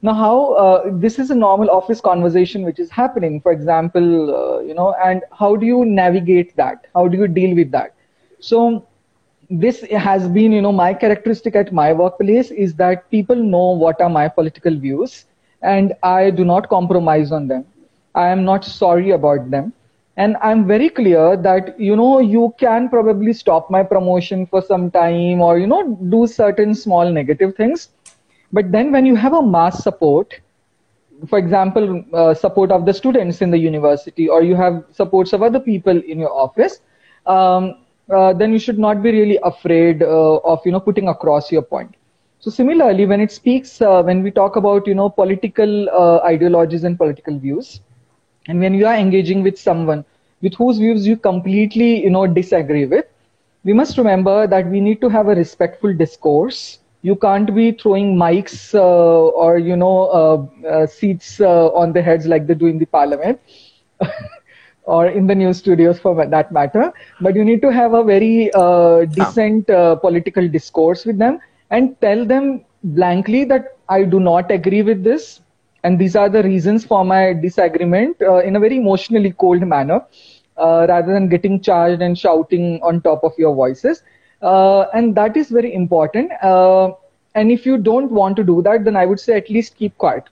Now, 0.03 0.15
how 0.15 0.53
uh, 0.53 0.91
this 0.93 1.19
is 1.19 1.31
a 1.31 1.35
normal 1.35 1.71
office 1.71 2.01
conversation 2.01 2.63
which 2.63 2.79
is 2.79 2.91
happening, 2.91 3.41
for 3.41 3.53
example, 3.53 4.09
uh, 4.39 4.61
you 4.61 4.75
know, 4.75 4.95
and 5.05 5.23
how 5.33 5.57
do 5.57 5.67
you 5.67 5.85
navigate 5.85 6.57
that? 6.57 6.87
How 6.95 7.09
do 7.09 7.19
you 7.19 7.29
deal 7.29 7.57
with 7.57 7.71
that? 7.73 7.96
So 8.41 8.87
this 9.51 9.83
has 9.83 10.29
been 10.29 10.53
you 10.53 10.61
know 10.61 10.73
my 10.73 10.93
characteristic 10.93 11.55
at 11.55 11.73
my 11.73 11.93
workplace 11.93 12.51
is 12.51 12.75
that 12.75 13.09
people 13.11 13.37
know 13.37 13.71
what 13.71 14.01
are 14.01 14.09
my 14.09 14.27
political 14.29 14.77
views 14.77 15.27
and 15.63 15.95
i 16.03 16.31
do 16.31 16.45
not 16.45 16.69
compromise 16.69 17.33
on 17.33 17.47
them. 17.47 17.65
I 18.15 18.29
am 18.29 18.45
not 18.45 18.65
sorry 18.65 19.11
about 19.11 19.51
them. 19.51 19.73
And 20.17 20.37
i'm 20.43 20.67
very 20.67 20.89
clear 20.89 21.37
that 21.37 21.79
you 21.79 21.95
know 21.95 22.19
you 22.19 22.55
can 22.59 22.89
probably 22.89 23.33
stop 23.33 23.71
my 23.71 23.83
promotion 23.83 24.47
for 24.47 24.63
some 24.63 24.91
time 24.91 25.41
or 25.41 25.59
you 25.59 25.67
know 25.67 25.83
do 26.11 26.27
certain 26.27 26.75
small 26.75 27.11
negative 27.11 27.55
things. 27.55 27.91
But 28.53 28.73
then 28.73 28.93
when 28.93 29.07
you 29.07 29.17
have 29.17 29.35
a 29.35 29.43
mass 29.43 29.83
support 29.83 30.41
for 31.29 31.39
example 31.39 32.05
uh, 32.13 32.35
support 32.35 32.71
of 32.71 32.85
the 32.85 32.93
students 32.93 33.41
in 33.43 33.51
the 33.51 33.59
university 33.59 34.29
or 34.29 34.43
you 34.43 34.55
have 34.55 34.85
supports 34.93 35.33
of 35.33 35.43
other 35.43 35.61
people 35.61 35.97
in 35.97 36.19
your 36.19 36.33
office 36.33 36.81
um, 37.27 37.75
uh, 38.11 38.33
then 38.33 38.53
you 38.53 38.59
should 38.59 38.79
not 38.79 39.03
be 39.03 39.11
really 39.13 39.39
afraid 39.43 40.03
uh, 40.03 40.37
of 40.53 40.61
you 40.65 40.73
know 40.73 40.81
putting 40.81 41.09
across 41.09 41.51
your 41.53 41.63
point. 41.63 41.95
So 42.41 42.51
similarly 42.51 43.07
when 43.07 43.21
it 43.21 43.31
speaks 43.33 43.81
uh, 43.81 44.03
when 44.03 44.23
we 44.23 44.31
talk 44.31 44.57
about 44.57 44.87
you 44.87 44.95
know 44.95 45.09
political 45.09 45.89
uh, 45.91 46.19
ideologies 46.25 46.85
and 46.85 46.97
political 46.99 47.39
views 47.39 47.81
and 48.49 48.61
when 48.61 48.75
you 48.75 48.87
are 48.87 48.95
engaging 48.97 49.43
with 49.43 49.59
someone 49.59 50.05
with 50.43 50.55
whose 50.55 50.79
views 50.79 51.07
you 51.07 51.17
completely 51.17 52.03
you 52.03 52.11
know 52.11 52.27
disagree 52.27 52.85
with 52.87 53.05
we 53.65 53.73
must 53.73 53.97
remember 53.99 54.47
that 54.47 54.67
we 54.69 54.81
need 54.81 55.01
to 55.01 55.09
have 55.09 55.29
a 55.29 55.35
respectful 55.35 55.93
discourse. 55.95 56.79
You 57.03 57.17
can't 57.17 57.55
be 57.55 57.73
throwing 57.73 58.17
mics 58.17 58.75
uh, 58.75 58.81
or 59.43 59.59
you 59.59 59.77
know 59.77 60.49
seats 60.89 61.41
on 61.41 61.93
the 61.93 62.03
heads 62.03 62.27
like 62.27 62.47
they 62.47 62.55
do 62.55 62.67
in 62.67 62.79
the 62.79 62.87
parliament 62.87 63.41
or 64.87 65.09
in 65.09 65.27
the 65.27 65.35
news 65.35 65.59
studios 65.59 65.99
for 65.99 66.25
that 66.27 66.53
matter. 66.53 66.93
But 67.21 67.35
you 67.35 67.45
need 67.45 67.61
to 67.63 67.73
have 67.73 67.93
a 67.93 68.03
very 68.03 68.51
uh, 68.55 69.05
decent 69.05 69.69
uh, 69.69 69.97
political 69.97 70.49
discourse 70.49 71.05
with 71.05 71.19
them 71.19 71.41
and 71.71 72.01
tell 72.01 72.25
them 72.25 72.65
blankly 72.83 73.45
that 73.45 73.77
I 73.89 74.05
do 74.05 74.21
not 74.21 74.51
agree 74.51 74.83
with 74.83 75.03
this. 75.05 75.41
And 75.85 75.99
these 75.99 76.17
are 76.17 76.29
the 76.29 76.43
reasons 76.43 76.85
for 76.85 77.05
my 77.05 77.33
disagreement 77.33 78.17
uh, 78.23 78.39
in 78.39 78.57
a 78.57 78.61
very 78.61 78.79
emotionally 78.79 79.33
cold 79.33 79.67
manner, 79.67 80.05
uh, 80.57 80.87
rather 80.89 81.13
than 81.13 81.29
getting 81.29 81.61
charged 81.61 82.03
and 82.03 82.19
shouting 82.19 82.81
on 82.83 83.01
top 83.01 83.23
of 83.23 83.33
your 83.39 83.55
voices. 83.55 84.03
Uh, 84.43 84.83
and 84.95 85.15
that 85.17 85.37
is 85.37 85.49
very 85.49 85.75
important. 85.75 86.31
Uh, 86.43 86.93
and 87.35 87.51
if 87.53 87.67
you 87.67 87.77
don't 87.77 88.11
want 88.11 88.37
to 88.37 88.45
do 88.45 88.63
that, 88.63 88.85
then 88.85 88.97
I 88.97 89.07
would 89.07 89.21
say 89.21 89.37
at 89.37 89.51
least 89.51 89.77
keep 89.77 89.97
quiet 89.99 90.25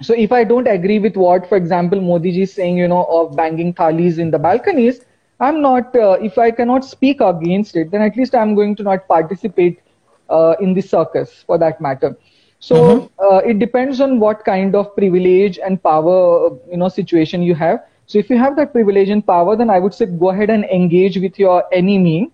so 0.00 0.14
if 0.14 0.32
I 0.32 0.44
don't 0.44 0.66
agree 0.68 0.98
with 0.98 1.16
what, 1.16 1.48
for 1.48 1.56
example, 1.56 2.00
Modi 2.00 2.32
ji 2.32 2.42
is 2.42 2.52
saying, 2.52 2.76
you 2.76 2.88
know, 2.88 3.04
of 3.04 3.36
banging 3.36 3.72
thalis 3.72 4.18
in 4.18 4.30
the 4.30 4.38
balconies, 4.38 5.00
I'm 5.40 5.60
not, 5.60 5.94
uh, 5.94 6.18
if 6.20 6.38
I 6.38 6.50
cannot 6.50 6.84
speak 6.84 7.20
against 7.20 7.76
it, 7.76 7.90
then 7.90 8.02
at 8.02 8.16
least 8.16 8.34
I'm 8.34 8.54
going 8.54 8.76
to 8.76 8.82
not 8.82 9.06
participate 9.08 9.80
uh, 10.28 10.54
in 10.60 10.74
the 10.74 10.80
circus 10.80 11.44
for 11.46 11.58
that 11.58 11.80
matter. 11.80 12.16
So 12.60 12.74
mm-hmm. 12.74 13.34
uh, 13.34 13.38
it 13.38 13.58
depends 13.58 14.00
on 14.00 14.18
what 14.18 14.44
kind 14.44 14.74
of 14.74 14.94
privilege 14.96 15.58
and 15.58 15.82
power, 15.82 16.50
you 16.70 16.76
know, 16.76 16.88
situation 16.88 17.42
you 17.42 17.54
have. 17.54 17.84
So 18.06 18.18
if 18.18 18.30
you 18.30 18.38
have 18.38 18.56
that 18.56 18.72
privilege 18.72 19.10
and 19.10 19.24
power, 19.24 19.54
then 19.56 19.70
I 19.70 19.78
would 19.78 19.94
say 19.94 20.06
go 20.06 20.30
ahead 20.30 20.50
and 20.50 20.64
engage 20.64 21.18
with 21.18 21.38
your 21.38 21.64
enemy. 21.72 22.30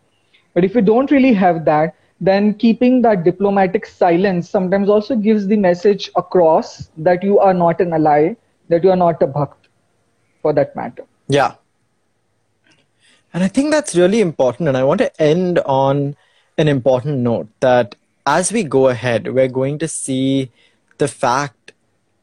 But 0.54 0.64
if 0.64 0.74
you 0.74 0.82
don't 0.82 1.10
really 1.10 1.32
have 1.34 1.64
that, 1.66 1.94
then 2.20 2.54
keeping 2.54 3.02
that 3.02 3.24
diplomatic 3.24 3.86
silence 3.86 4.48
sometimes 4.48 4.88
also 4.88 5.16
gives 5.16 5.46
the 5.46 5.56
message 5.56 6.10
across 6.16 6.90
that 6.96 7.22
you 7.22 7.38
are 7.38 7.54
not 7.54 7.80
an 7.80 7.92
ally, 7.92 8.34
that 8.68 8.84
you 8.84 8.90
are 8.90 8.96
not 8.96 9.22
a 9.22 9.26
bhakt 9.26 9.68
for 10.40 10.52
that 10.52 10.74
matter. 10.76 11.04
Yeah. 11.28 11.54
And 13.32 13.42
I 13.42 13.48
think 13.48 13.72
that's 13.72 13.96
really 13.96 14.20
important. 14.20 14.68
And 14.68 14.76
I 14.76 14.84
want 14.84 14.98
to 14.98 15.20
end 15.20 15.58
on 15.60 16.16
an 16.56 16.68
important 16.68 17.18
note 17.18 17.48
that 17.60 17.96
as 18.26 18.52
we 18.52 18.62
go 18.62 18.88
ahead, 18.88 19.34
we're 19.34 19.48
going 19.48 19.78
to 19.78 19.88
see 19.88 20.50
the 20.98 21.08
fact 21.08 21.72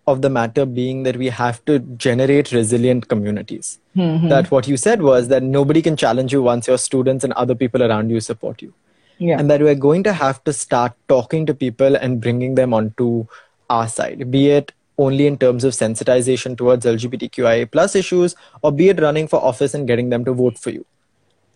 of 0.07 0.21
the 0.21 0.29
matter 0.29 0.65
being 0.65 1.03
that 1.03 1.17
we 1.17 1.27
have 1.27 1.63
to 1.65 1.79
generate 1.79 2.51
resilient 2.51 3.07
communities. 3.07 3.79
Mm-hmm. 3.95 4.29
That 4.29 4.49
what 4.49 4.67
you 4.67 4.77
said 4.77 5.01
was 5.01 5.27
that 5.27 5.43
nobody 5.43 5.81
can 5.81 5.97
challenge 5.97 6.31
you 6.31 6.41
once 6.41 6.67
your 6.67 6.77
students 6.77 7.23
and 7.23 7.33
other 7.33 7.55
people 7.55 7.83
around 7.83 8.09
you 8.09 8.19
support 8.19 8.61
you 8.61 8.73
yeah. 9.21 9.39
and 9.39 9.49
that 9.49 9.61
we're 9.61 9.81
going 9.87 10.03
to 10.03 10.13
have 10.13 10.43
to 10.43 10.51
start 10.51 10.93
talking 11.07 11.45
to 11.45 11.53
people 11.53 11.95
and 11.95 12.19
bringing 12.19 12.55
them 12.55 12.73
onto 12.73 13.25
our 13.69 13.87
side 13.87 14.29
be 14.31 14.49
it 14.49 14.71
only 14.97 15.27
in 15.27 15.37
terms 15.43 15.63
of 15.63 15.73
sensitization 15.73 16.57
towards 16.61 16.85
lgbtqia 16.93 17.71
plus 17.71 17.95
issues 18.01 18.35
or 18.61 18.71
be 18.71 18.89
it 18.93 19.01
running 19.01 19.27
for 19.27 19.43
office 19.51 19.73
and 19.73 19.87
getting 19.87 20.09
them 20.09 20.25
to 20.25 20.33
vote 20.33 20.57
for 20.57 20.71
you 20.71 20.85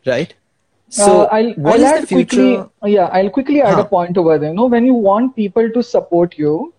right 0.05 0.35
so 0.89 1.21
uh, 1.21 1.29
I'll, 1.31 1.51
what 1.53 1.79
I'll 1.79 1.85
add 1.85 2.07
quickly 2.07 2.63
yeah 2.85 3.09
i'll 3.19 3.29
quickly 3.29 3.61
add 3.61 3.75
huh. 3.75 3.81
a 3.81 3.85
point 3.85 4.17
over 4.17 4.37
there 4.37 4.49
you 4.49 4.55
know 4.55 4.67
when 4.67 4.85
you 4.85 4.93
want 4.93 5.35
people 5.35 5.69
to 5.71 5.83
support 5.83 6.37
you 6.37 6.73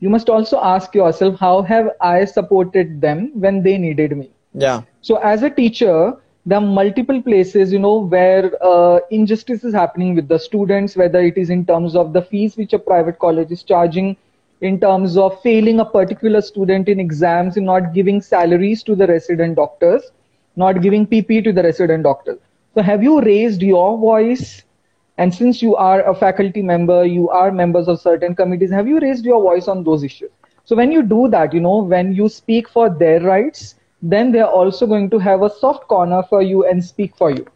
you 0.00 0.10
must 0.10 0.28
also 0.28 0.60
ask 0.60 0.94
yourself 0.94 1.40
how 1.40 1.62
have 1.62 1.90
i 2.00 2.24
supported 2.24 3.00
them 3.00 3.30
when 3.46 3.62
they 3.62 3.78
needed 3.78 4.16
me 4.16 4.30
yeah 4.52 4.82
so 5.00 5.16
as 5.32 5.42
a 5.42 5.50
teacher 5.50 5.98
there 6.46 6.58
are 6.58 6.66
multiple 6.78 7.20
places 7.22 7.72
you 7.72 7.78
know 7.78 7.98
where 8.14 8.50
uh, 8.64 9.00
injustice 9.10 9.64
is 9.64 9.74
happening 9.74 10.14
with 10.14 10.28
the 10.28 10.38
students 10.38 10.96
whether 10.96 11.20
it 11.20 11.36
is 11.36 11.50
in 11.50 11.66
terms 11.66 11.96
of 11.96 12.12
the 12.12 12.22
fees 12.22 12.56
which 12.56 12.72
a 12.72 12.78
private 12.78 13.18
college 13.18 13.50
is 13.50 13.62
charging 13.62 14.16
in 14.62 14.80
terms 14.80 15.16
of 15.18 15.40
failing 15.42 15.80
a 15.80 15.84
particular 15.84 16.40
student 16.40 16.88
in 16.88 17.00
exams 17.00 17.56
and 17.56 17.66
not 17.66 17.92
giving 17.92 18.22
salaries 18.22 18.82
to 18.82 18.94
the 18.94 19.06
resident 19.06 19.56
doctors 19.56 20.12
not 20.56 20.82
giving 20.82 21.06
pp 21.06 21.42
to 21.44 21.52
the 21.52 21.62
resident 21.62 22.04
doctors 22.04 22.38
so 22.76 22.82
have 22.82 23.02
you 23.02 23.22
raised 23.22 23.62
your 23.62 23.96
voice? 23.96 24.62
And 25.16 25.34
since 25.34 25.62
you 25.62 25.76
are 25.76 26.06
a 26.06 26.14
faculty 26.14 26.60
member 26.60 27.06
you 27.06 27.30
are 27.30 27.50
members 27.50 27.88
of 27.88 27.98
certain 27.98 28.36
committees 28.36 28.70
have 28.70 28.86
you 28.86 29.00
raised 29.00 29.24
your 29.24 29.40
voice 29.40 29.66
on 29.66 29.82
those 29.82 30.04
issues? 30.04 30.28
So 30.66 30.76
when 30.76 30.92
you 30.92 31.02
do 31.02 31.26
that 31.28 31.54
you 31.54 31.60
know 31.60 31.78
when 31.78 32.14
you 32.14 32.28
speak 32.28 32.68
for 32.68 32.90
their 32.90 33.20
rights 33.20 33.76
then 34.12 34.32
they're 34.32 34.48
also 34.60 34.86
going 34.86 35.10
to 35.10 35.18
have 35.18 35.42
a 35.42 35.50
soft 35.50 35.86
corner 35.88 36.22
for 36.28 36.42
you 36.42 36.64
and 36.66 36.84
speak 36.84 37.16
for 37.16 37.30
you. 37.30 37.46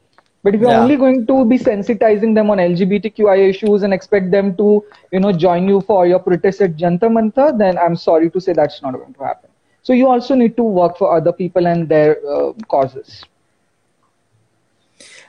But 0.43 0.55
if 0.55 0.61
you're 0.61 0.71
yeah. 0.71 0.81
only 0.81 0.97
going 0.97 1.27
to 1.27 1.45
be 1.45 1.59
sensitizing 1.59 2.35
them 2.35 2.49
on 2.51 2.59
LGBTQI 2.59 3.51
issues 3.51 3.83
and 3.83 3.93
expect 3.93 4.31
them 4.31 4.57
to, 4.57 4.85
you 5.13 5.21
know, 5.21 5.33
join 5.33 5.69
you 5.69 5.83
for 5.83 6.07
your 6.07 6.19
protest 6.19 6.63
at 6.63 6.77
Jantar 6.77 7.11
Mantar, 7.11 7.57
then 7.59 7.77
I'm 7.77 7.95
sorry 7.95 8.31
to 8.31 8.41
say 8.41 8.55
that's 8.55 8.81
not 8.81 8.95
going 8.95 9.13
to 9.15 9.25
happen. 9.25 9.51
So 9.83 9.93
you 9.93 10.09
also 10.09 10.35
need 10.35 10.57
to 10.57 10.63
work 10.63 10.97
for 10.97 11.15
other 11.15 11.33
people 11.33 11.67
and 11.67 11.89
their 11.89 12.17
uh, 12.27 12.53
causes. 12.69 13.25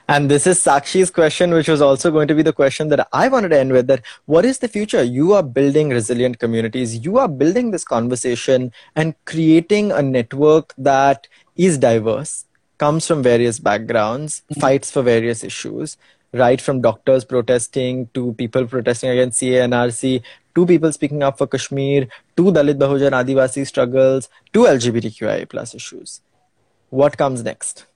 And 0.08 0.30
this 0.30 0.46
is 0.46 0.60
Sakshi's 0.60 1.10
question, 1.10 1.52
which 1.52 1.68
was 1.68 1.80
also 1.80 2.10
going 2.10 2.28
to 2.28 2.34
be 2.34 2.42
the 2.42 2.52
question 2.52 2.88
that 2.88 3.08
I 3.12 3.28
wanted 3.28 3.50
to 3.50 3.58
end 3.58 3.72
with 3.72 3.86
that 3.86 4.02
what 4.26 4.44
is 4.44 4.58
the 4.58 4.68
future? 4.68 5.02
You 5.02 5.32
are 5.34 5.42
building 5.42 5.90
resilient 5.90 6.38
communities. 6.38 7.04
You 7.04 7.18
are 7.18 7.28
building 7.28 7.70
this 7.70 7.84
conversation 7.84 8.72
and 8.96 9.14
creating 9.24 9.92
a 9.92 10.02
network 10.02 10.74
that 10.76 11.28
is 11.56 11.78
diverse, 11.78 12.46
comes 12.78 13.06
from 13.06 13.22
various 13.22 13.58
backgrounds, 13.58 14.42
mm-hmm. 14.50 14.60
fights 14.60 14.90
for 14.90 15.02
various 15.02 15.44
issues, 15.44 15.96
right 16.32 16.60
from 16.60 16.80
doctors 16.80 17.24
protesting 17.24 18.08
to 18.14 18.32
people 18.34 18.66
protesting 18.66 19.10
against 19.10 19.40
CAA 19.40 19.68
NRC, 19.68 20.22
to 20.54 20.66
people 20.66 20.92
speaking 20.92 21.22
up 21.22 21.38
for 21.38 21.46
Kashmir, 21.46 22.08
to 22.36 22.42
Dalit 22.44 22.78
Bahujan 22.78 23.12
Adivasi 23.12 23.66
struggles, 23.66 24.28
to 24.52 24.60
LGBTQIA 24.64 25.48
plus 25.48 25.74
issues. 25.74 26.20
What 26.90 27.16
comes 27.16 27.42
next? 27.42 27.86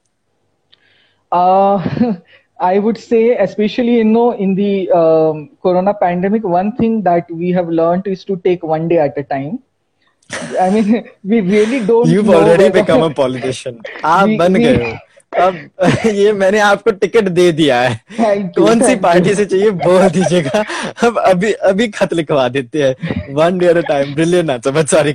Uh, 1.31 2.13
I 2.59 2.77
would 2.77 2.97
say, 2.97 3.35
especially 3.37 3.97
you 3.97 4.03
know, 4.03 4.31
in 4.31 4.55
the 4.55 4.91
um, 4.91 5.49
Corona 5.63 5.93
pandemic, 5.93 6.43
one 6.43 6.75
thing 6.75 7.01
that 7.03 7.29
we 7.31 7.51
have 7.51 7.69
learned 7.69 8.07
is 8.07 8.23
to 8.25 8.37
take 8.37 8.63
one 8.63 8.87
day 8.87 8.99
at 8.99 9.17
a 9.17 9.23
time. 9.23 9.59
I 10.59 10.69
mean, 10.69 11.09
we 11.23 11.41
really 11.41 11.85
don't. 11.85 12.07
You've 12.07 12.29
already 12.29 12.69
become 12.69 13.03
a 13.03 13.13
politician. 13.13 13.81
आप 14.03 14.37
बन 14.39 14.53
गए 14.55 14.75
हो. 14.83 14.97
अब 15.39 15.55
ये 16.05 16.31
मैंने 16.33 16.59
आपको 16.59 16.91
ticket 16.91 17.27
दे 17.35 17.51
दिया 17.57 17.79
है 17.81 18.35
कौन 18.57 18.81
सी 18.81 18.95
पार्टी 19.03 19.35
से 19.35 19.45
चाहिए 19.45 19.69
बोल 19.83 20.07
दीजिएगा 20.09 20.63
अब 21.07 21.17
अभी 21.17 21.51
अभी 21.69 21.87
खत 21.87 22.13
लिखवा 22.13 22.47
देते 22.55 22.83
हैं 22.83 23.33
one 23.35 23.57
day 23.57 23.69
at 23.69 23.77
a 23.77 23.81
time 23.87 24.13
brilliant 24.15 24.49
answer 24.51 24.71
but 24.79 24.87
sorry 24.95 25.13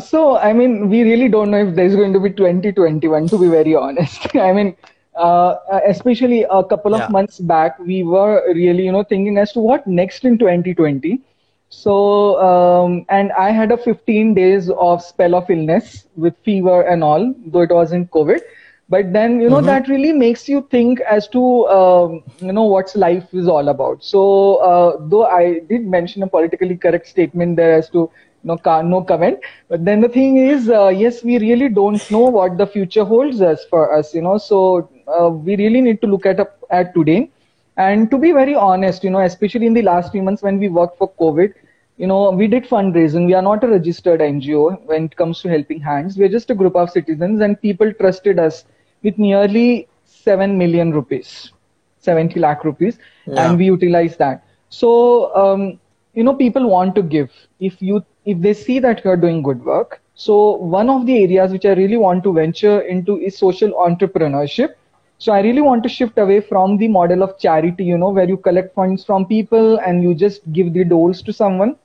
so 0.00 0.36
i 0.38 0.52
mean 0.52 0.88
we 0.88 1.02
really 1.02 1.28
don't 1.28 1.50
know 1.50 1.68
if 1.68 1.74
there's 1.74 1.94
going 1.94 2.12
to 2.12 2.20
be 2.20 2.30
2021 2.30 3.28
to 3.28 3.38
be 3.38 3.48
very 3.48 3.74
honest 3.74 4.34
i 4.36 4.52
mean 4.52 4.76
uh, 5.14 5.56
especially 5.86 6.44
a 6.50 6.64
couple 6.64 6.94
of 6.94 7.00
yeah. 7.00 7.08
months 7.08 7.38
back 7.38 7.78
we 7.78 8.02
were 8.02 8.42
really 8.54 8.84
you 8.84 8.92
know 8.92 9.04
thinking 9.04 9.36
as 9.38 9.52
to 9.52 9.60
what 9.60 9.86
next 9.86 10.24
in 10.24 10.38
2020 10.38 11.20
so 11.68 12.40
um, 12.40 13.04
and 13.08 13.30
i 13.32 13.50
had 13.50 13.70
a 13.72 13.76
15 13.76 14.34
days 14.34 14.70
of 14.70 15.02
spell 15.02 15.34
of 15.34 15.48
illness 15.50 16.06
with 16.16 16.34
fever 16.44 16.82
and 16.82 17.04
all 17.04 17.34
though 17.46 17.60
it 17.60 17.70
wasn't 17.70 18.10
covid 18.10 18.40
but 18.88 19.12
then 19.12 19.40
you 19.40 19.48
know 19.48 19.56
mm-hmm. 19.56 19.66
that 19.66 19.88
really 19.88 20.12
makes 20.12 20.48
you 20.48 20.66
think 20.70 21.00
as 21.00 21.28
to 21.28 21.66
um, 21.68 22.22
you 22.40 22.52
know 22.52 22.64
what's 22.64 22.96
life 22.96 23.32
is 23.32 23.48
all 23.48 23.68
about 23.68 24.02
so 24.02 24.56
uh, 24.56 24.96
though 25.08 25.24
i 25.26 25.60
did 25.68 25.86
mention 25.86 26.22
a 26.22 26.26
politically 26.26 26.76
correct 26.76 27.06
statement 27.06 27.56
there 27.56 27.72
as 27.72 27.88
to 27.90 28.10
no 28.44 28.58
no 28.82 29.02
comment. 29.02 29.38
But 29.68 29.84
then 29.84 30.00
the 30.00 30.08
thing 30.08 30.36
is 30.36 30.68
uh, 30.68 30.88
yes 30.88 31.22
we 31.22 31.38
really 31.38 31.68
don't 31.68 32.10
know 32.10 32.24
what 32.38 32.58
the 32.58 32.66
future 32.66 33.04
holds 33.04 33.40
us 33.40 33.64
for 33.70 33.94
us 33.96 34.14
you 34.14 34.22
know. 34.22 34.38
So 34.38 34.88
uh, 35.08 35.28
we 35.28 35.56
really 35.56 35.80
need 35.80 36.00
to 36.02 36.06
look 36.06 36.26
at 36.26 36.40
at 36.70 36.94
today. 36.94 37.30
And 37.76 38.10
to 38.10 38.18
be 38.18 38.32
very 38.32 38.54
honest 38.54 39.04
you 39.04 39.10
know 39.10 39.20
especially 39.20 39.66
in 39.66 39.74
the 39.74 39.82
last 39.82 40.12
few 40.12 40.22
months 40.22 40.42
when 40.42 40.58
we 40.58 40.68
worked 40.68 40.98
for 40.98 41.10
covid 41.20 41.54
you 41.98 42.06
know 42.06 42.30
we 42.30 42.46
did 42.46 42.64
fundraising. 42.64 43.26
We 43.26 43.34
are 43.34 43.42
not 43.42 43.64
a 43.64 43.68
registered 43.68 44.20
ngo 44.20 44.84
when 44.86 45.04
it 45.04 45.16
comes 45.16 45.40
to 45.42 45.48
helping 45.48 45.80
hands. 45.80 46.16
We're 46.16 46.28
just 46.28 46.50
a 46.50 46.54
group 46.54 46.76
of 46.76 46.90
citizens 46.90 47.40
and 47.40 47.60
people 47.60 47.92
trusted 47.92 48.38
us 48.38 48.64
with 49.02 49.18
nearly 49.18 49.88
7 50.04 50.56
million 50.56 50.92
rupees, 50.92 51.52
70 51.98 52.38
lakh 52.40 52.64
rupees, 52.64 52.98
yeah. 53.26 53.44
and 53.44 53.58
we 53.58 53.66
utilized 53.66 54.18
that. 54.18 54.44
So, 54.70 55.34
um, 55.36 55.78
you 56.14 56.22
know, 56.24 56.34
people 56.34 56.68
want 56.68 56.94
to 56.96 57.02
give. 57.02 57.30
If 57.60 57.80
you, 57.82 58.04
if 58.24 58.40
they 58.40 58.52
see 58.54 58.78
that 58.80 59.04
you're 59.04 59.16
doing 59.16 59.42
good 59.42 59.64
work. 59.64 60.00
So 60.14 60.56
one 60.56 60.88
of 60.90 61.06
the 61.06 61.22
areas 61.22 61.52
which 61.52 61.64
I 61.66 61.72
really 61.72 61.96
want 61.96 62.22
to 62.24 62.32
venture 62.32 62.80
into 62.80 63.18
is 63.20 63.36
social 63.38 63.70
entrepreneurship. 63.72 64.74
So 65.18 65.32
I 65.32 65.40
really 65.40 65.60
want 65.62 65.82
to 65.84 65.88
shift 65.88 66.18
away 66.18 66.40
from 66.40 66.76
the 66.78 66.88
model 66.88 67.22
of 67.22 67.38
charity, 67.38 67.84
you 67.84 67.96
know, 67.98 68.10
where 68.10 68.28
you 68.28 68.36
collect 68.36 68.74
funds 68.74 69.04
from 69.04 69.26
people 69.26 69.78
and 69.78 70.02
you 70.02 70.14
just 70.14 70.50
give 70.52 70.72
the 70.72 70.84
doles 70.84 71.22
to 71.22 71.32
someone. 71.32 71.76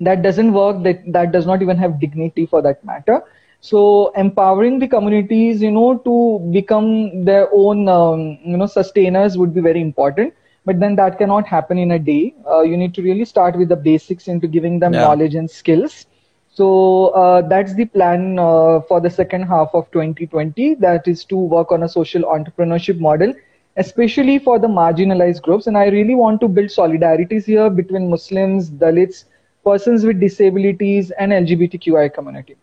That 0.00 0.22
doesn't 0.22 0.52
work. 0.52 0.82
That 0.82 1.00
that 1.12 1.32
does 1.32 1.46
not 1.46 1.62
even 1.62 1.76
have 1.76 2.00
dignity 2.00 2.46
for 2.46 2.62
that 2.62 2.84
matter. 2.84 3.22
So 3.60 4.10
empowering 4.16 4.78
the 4.78 4.88
communities, 4.88 5.62
you 5.62 5.70
know, 5.70 5.98
to 5.98 6.14
become 6.52 7.24
their 7.24 7.48
own, 7.52 7.88
um, 7.88 8.38
you 8.44 8.56
know, 8.56 8.66
sustainers 8.66 9.36
would 9.38 9.54
be 9.54 9.60
very 9.60 9.80
important. 9.80 10.34
But 10.66 10.80
then 10.80 10.96
that 10.96 11.16
cannot 11.16 11.46
happen 11.46 11.78
in 11.78 11.92
a 11.92 11.98
day. 11.98 12.34
Uh, 12.44 12.62
you 12.62 12.76
need 12.76 12.92
to 12.94 13.02
really 13.02 13.24
start 13.24 13.56
with 13.56 13.68
the 13.68 13.76
basics 13.76 14.26
into 14.26 14.48
giving 14.48 14.80
them 14.80 14.92
yeah. 14.92 15.02
knowledge 15.02 15.36
and 15.36 15.48
skills. 15.48 16.06
So 16.52 17.08
uh, 17.08 17.42
that's 17.46 17.74
the 17.74 17.84
plan 17.84 18.38
uh, 18.38 18.80
for 18.88 19.00
the 19.00 19.08
second 19.08 19.44
half 19.44 19.70
of 19.74 19.90
2020. 19.92 20.74
That 20.74 21.06
is 21.06 21.24
to 21.26 21.36
work 21.36 21.70
on 21.70 21.84
a 21.84 21.88
social 21.88 22.22
entrepreneurship 22.22 22.98
model, 22.98 23.32
especially 23.76 24.40
for 24.40 24.58
the 24.58 24.66
marginalized 24.66 25.42
groups. 25.42 25.68
And 25.68 25.78
I 25.78 25.86
really 25.86 26.16
want 26.16 26.40
to 26.40 26.48
build 26.48 26.70
solidarities 26.70 27.44
here 27.44 27.70
between 27.70 28.10
Muslims, 28.10 28.70
Dalits, 28.70 29.24
persons 29.64 30.04
with 30.04 30.18
disabilities, 30.18 31.12
and 31.12 31.30
LGBTQI 31.30 32.12
community. 32.12 32.56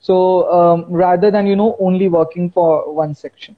So 0.00 0.50
um, 0.52 0.86
rather 0.88 1.30
than 1.30 1.46
you 1.46 1.54
know 1.54 1.76
only 1.78 2.08
working 2.08 2.50
for 2.50 2.92
one 2.92 3.14
section. 3.14 3.56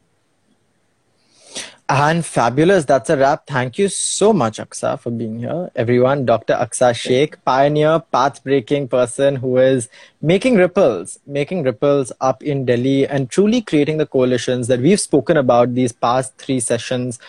And 1.89 2.27
fabulous. 2.27 2.85
That's 2.85 3.11
a 3.11 3.17
wrap. 3.17 3.47
Thank 3.47 3.79
you 3.79 3.89
so 3.89 4.33
much, 4.33 4.59
Aqsa, 4.59 4.99
for 4.99 5.13
being 5.13 5.39
here. 5.39 5.71
Everyone, 5.77 6.27
Dr. 6.27 6.55
Aqsa 6.55 6.93
Shaikh, 6.93 7.45
pioneer, 7.45 8.01
path 8.01 8.43
breaking 8.43 8.89
person 8.89 9.37
who 9.37 9.59
is 9.59 9.89
making 10.21 10.57
ripples, 10.57 11.21
making 11.29 11.63
ripples 11.63 12.11
up 12.21 12.43
in 12.43 12.65
Delhi 12.65 13.07
and 13.07 13.31
truly 13.31 13.63
creating 13.63 13.99
the 13.99 14.07
coalitions 14.07 14.67
that 14.67 14.81
we've 14.81 14.99
spoken 14.99 15.37
about 15.37 15.75
these 15.75 15.93
past 15.93 16.37
three 16.39 16.59
sessions 16.59 17.21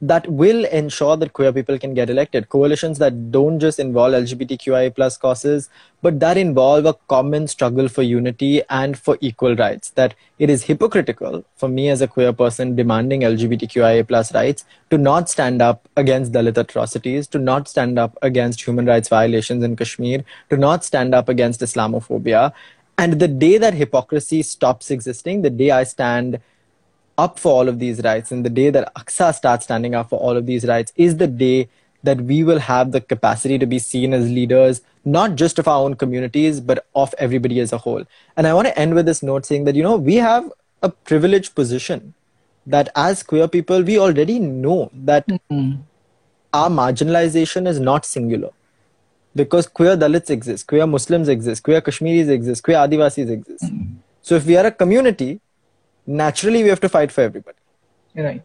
that 0.00 0.30
will 0.30 0.64
ensure 0.66 1.16
that 1.16 1.32
queer 1.32 1.52
people 1.52 1.78
can 1.78 1.94
get 1.94 2.10
elected. 2.10 2.48
Coalitions 2.48 2.98
that 2.98 3.30
don't 3.30 3.58
just 3.58 3.78
involve 3.78 4.12
LGBTQIA 4.12 4.94
plus 4.94 5.16
causes, 5.16 5.70
but 6.02 6.20
that 6.20 6.36
involve 6.36 6.84
a 6.84 6.94
common 7.08 7.48
struggle 7.48 7.88
for 7.88 8.02
unity 8.02 8.62
and 8.68 8.98
for 8.98 9.16
equal 9.20 9.56
rights. 9.56 9.90
That 9.90 10.14
it 10.38 10.50
is 10.50 10.64
hypocritical 10.64 11.44
for 11.56 11.68
me 11.68 11.88
as 11.88 12.02
a 12.02 12.08
queer 12.08 12.32
person 12.32 12.76
demanding 12.76 13.22
LGBTQIA 13.22 14.06
plus 14.06 14.34
rights 14.34 14.64
to 14.90 14.98
not 14.98 15.30
stand 15.30 15.62
up 15.62 15.88
against 15.96 16.32
Dalit 16.32 16.58
atrocities, 16.58 17.26
to 17.28 17.38
not 17.38 17.68
stand 17.68 17.98
up 17.98 18.18
against 18.20 18.62
human 18.62 18.84
rights 18.84 19.08
violations 19.08 19.64
in 19.64 19.76
Kashmir, 19.76 20.24
to 20.50 20.56
not 20.56 20.84
stand 20.84 21.14
up 21.14 21.28
against 21.28 21.60
Islamophobia. 21.60 22.52
And 22.98 23.18
the 23.18 23.28
day 23.28 23.58
that 23.58 23.74
hypocrisy 23.74 24.42
stops 24.42 24.90
existing, 24.90 25.42
the 25.42 25.50
day 25.50 25.70
I 25.70 25.84
stand 25.84 26.40
up 27.18 27.38
for 27.38 27.52
all 27.52 27.68
of 27.68 27.78
these 27.78 28.02
rights 28.02 28.30
and 28.30 28.44
the 28.44 28.50
day 28.50 28.70
that 28.70 28.94
Aqsa 28.94 29.34
starts 29.34 29.64
standing 29.64 29.94
up 29.94 30.10
for 30.10 30.18
all 30.18 30.36
of 30.36 30.46
these 30.46 30.66
rights 30.66 30.92
is 30.96 31.16
the 31.16 31.26
day 31.26 31.68
that 32.02 32.20
we 32.20 32.42
will 32.44 32.58
have 32.58 32.92
the 32.92 33.00
capacity 33.00 33.58
to 33.58 33.66
be 33.66 33.78
seen 33.78 34.12
as 34.12 34.30
leaders, 34.30 34.80
not 35.04 35.34
just 35.34 35.58
of 35.58 35.68
our 35.68 35.82
own 35.82 35.94
communities, 35.94 36.60
but 36.60 36.86
of 36.94 37.14
everybody 37.18 37.58
as 37.60 37.72
a 37.72 37.78
whole. 37.78 38.04
And 38.36 38.46
I 38.46 38.54
want 38.54 38.68
to 38.68 38.78
end 38.78 38.94
with 38.94 39.06
this 39.06 39.22
note 39.22 39.46
saying 39.46 39.64
that, 39.64 39.74
you 39.74 39.82
know, 39.82 39.96
we 39.96 40.16
have 40.16 40.50
a 40.82 40.88
privileged 40.88 41.54
position 41.54 42.14
that 42.66 42.88
as 42.94 43.22
queer 43.22 43.48
people, 43.48 43.82
we 43.82 43.98
already 43.98 44.38
know 44.38 44.90
that 44.92 45.26
mm-hmm. 45.26 45.80
our 46.52 46.68
marginalization 46.68 47.66
is 47.66 47.80
not 47.80 48.04
singular. 48.04 48.50
Because 49.34 49.66
queer 49.66 49.96
Dalits 49.96 50.30
exist, 50.30 50.66
queer 50.66 50.86
Muslims 50.86 51.28
exist, 51.28 51.62
queer 51.62 51.80
Kashmiris 51.80 52.28
exist, 52.28 52.62
queer 52.62 52.78
Adivasis 52.78 53.30
exist. 53.30 53.64
Mm-hmm. 53.64 53.96
So 54.22 54.34
if 54.34 54.46
we 54.46 54.56
are 54.56 54.66
a 54.66 54.70
community, 54.72 55.40
naturally 56.06 56.62
we 56.62 56.68
have 56.68 56.80
to 56.80 56.88
fight 56.88 57.12
for 57.12 57.22
everybody. 57.22 57.58
Right. 58.14 58.42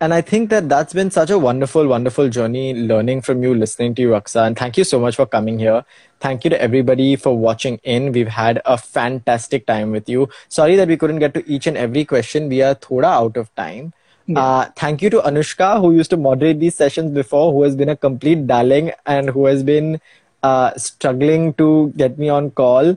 And 0.00 0.12
I 0.12 0.20
think 0.20 0.50
that 0.50 0.68
that's 0.68 0.92
been 0.92 1.12
such 1.12 1.30
a 1.30 1.38
wonderful, 1.38 1.86
wonderful 1.86 2.28
journey 2.28 2.74
learning 2.74 3.22
from 3.22 3.40
you, 3.44 3.54
listening 3.54 3.94
to 3.94 4.02
you, 4.02 4.08
Aqsa. 4.08 4.48
And 4.48 4.58
thank 4.58 4.76
you 4.76 4.82
so 4.82 4.98
much 4.98 5.14
for 5.14 5.26
coming 5.26 5.60
here. 5.60 5.84
Thank 6.18 6.42
you 6.42 6.50
to 6.50 6.60
everybody 6.60 7.14
for 7.14 7.38
watching 7.38 7.78
in. 7.84 8.10
We've 8.10 8.26
had 8.26 8.60
a 8.64 8.76
fantastic 8.76 9.64
time 9.64 9.92
with 9.92 10.08
you. 10.08 10.28
Sorry 10.48 10.74
that 10.74 10.88
we 10.88 10.96
couldn't 10.96 11.20
get 11.20 11.34
to 11.34 11.48
each 11.48 11.68
and 11.68 11.76
every 11.76 12.04
question. 12.04 12.48
We 12.48 12.62
are 12.62 12.74
thoda 12.74 13.04
out 13.04 13.36
of 13.36 13.54
time. 13.54 13.92
Yeah. 14.26 14.40
Uh, 14.40 14.70
thank 14.74 15.02
you 15.02 15.10
to 15.10 15.20
Anushka, 15.20 15.80
who 15.80 15.92
used 15.94 16.10
to 16.10 16.16
moderate 16.16 16.58
these 16.58 16.74
sessions 16.74 17.12
before, 17.12 17.52
who 17.52 17.62
has 17.62 17.76
been 17.76 17.88
a 17.88 17.96
complete 17.96 18.48
darling 18.48 18.90
and 19.06 19.30
who 19.30 19.46
has 19.46 19.62
been 19.62 20.00
uh, 20.42 20.74
struggling 20.76 21.54
to 21.54 21.92
get 21.96 22.18
me 22.18 22.28
on 22.28 22.50
call. 22.50 22.96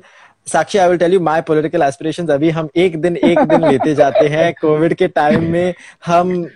Sakshi 0.51 0.77
I 0.77 0.89
will 0.89 0.97
tell 0.97 1.13
you 1.13 1.19
my 1.19 1.41
political 1.41 1.81
aspirations 1.81 2.29
अभी 2.29 2.49
हम 2.49 2.69
एक 2.75 3.01
दिन 3.01 3.17
एक 3.17 3.39
दिन 3.39 3.67
लेते 3.67 3.95
जाते 3.95 4.27
हैं। 4.27 4.53
Covid 4.61 4.93
के 4.93 5.07
टाइम 5.07 5.43
में 5.51 5.73
हम 6.05 6.49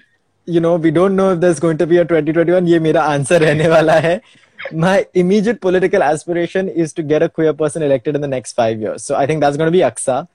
you 0.49 0.61
know 0.61 0.77
we 0.77 0.91
don't 0.91 1.11
know 1.11 1.31
if 1.31 1.39
this 1.39 1.59
going 1.61 1.79
to 1.79 1.85
be 1.85 1.97
a 1.97 2.03
2021 2.03 2.67
ये 2.67 2.79
मेरा 2.79 3.03
आंसर 3.03 3.41
रहने 3.41 3.67
वाला 3.67 3.93
है। 3.93 4.21
My 4.73 5.05
immediate 5.15 5.59
political 5.59 6.01
aspiration 6.01 6.69
is 6.75 6.95
to 6.95 7.03
get 7.03 7.23
a 7.23 7.27
queer 7.27 7.53
person 7.53 7.83
elected 7.83 8.15
in 8.15 8.21
the 8.21 8.25
next 8.25 8.55
5 8.59 8.81
years 8.81 9.07
so 9.07 9.15
I 9.15 9.27
think 9.27 9.43
that's 9.43 9.57
gonna 9.57 9.69
be 9.69 9.81
Aqsa 9.81 10.25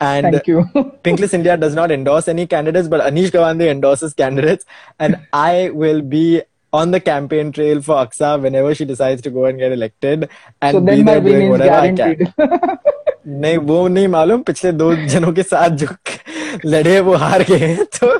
And 0.00 0.26
Thank 0.26 0.48
you. 0.48 0.62
Pinkless 1.04 1.32
India 1.32 1.56
does 1.56 1.74
not 1.74 1.92
endorse 1.92 2.28
any 2.28 2.46
candidates, 2.46 2.88
but 2.88 3.00
Anish 3.00 3.30
Gawande 3.30 3.68
endorses 3.70 4.14
candidates. 4.14 4.66
And 4.98 5.18
I 5.32 5.70
will 5.82 6.00
be 6.14 6.42
on 6.72 6.90
the 6.90 7.00
campaign 7.00 7.52
trail 7.52 7.82
for 7.82 7.96
Aqsa 7.96 8.40
whenever 8.40 8.74
she 8.74 8.84
decides 8.84 9.22
to 9.22 9.30
go 9.30 9.44
and 9.46 9.58
get 9.58 9.72
elected 9.72 10.28
and 10.60 10.74
so 10.74 10.80
be 10.80 11.02
there 11.02 11.20
doing 11.20 11.50
whatever 11.50 11.74
I 11.74 11.92
can. 11.92 12.78
नहीं 13.26 13.56
वो 13.66 13.86
नहीं 13.88 14.08
मालूम 14.08 14.42
पिछले 14.42 14.72
दो 14.72 14.94
जनों 15.06 15.32
के 15.32 15.42
साथ 15.42 15.70
जो 15.82 15.86
लड़े 16.66 16.98
वो 17.00 17.14
हार 17.16 17.42
गए 17.50 17.74
तो 17.98 18.18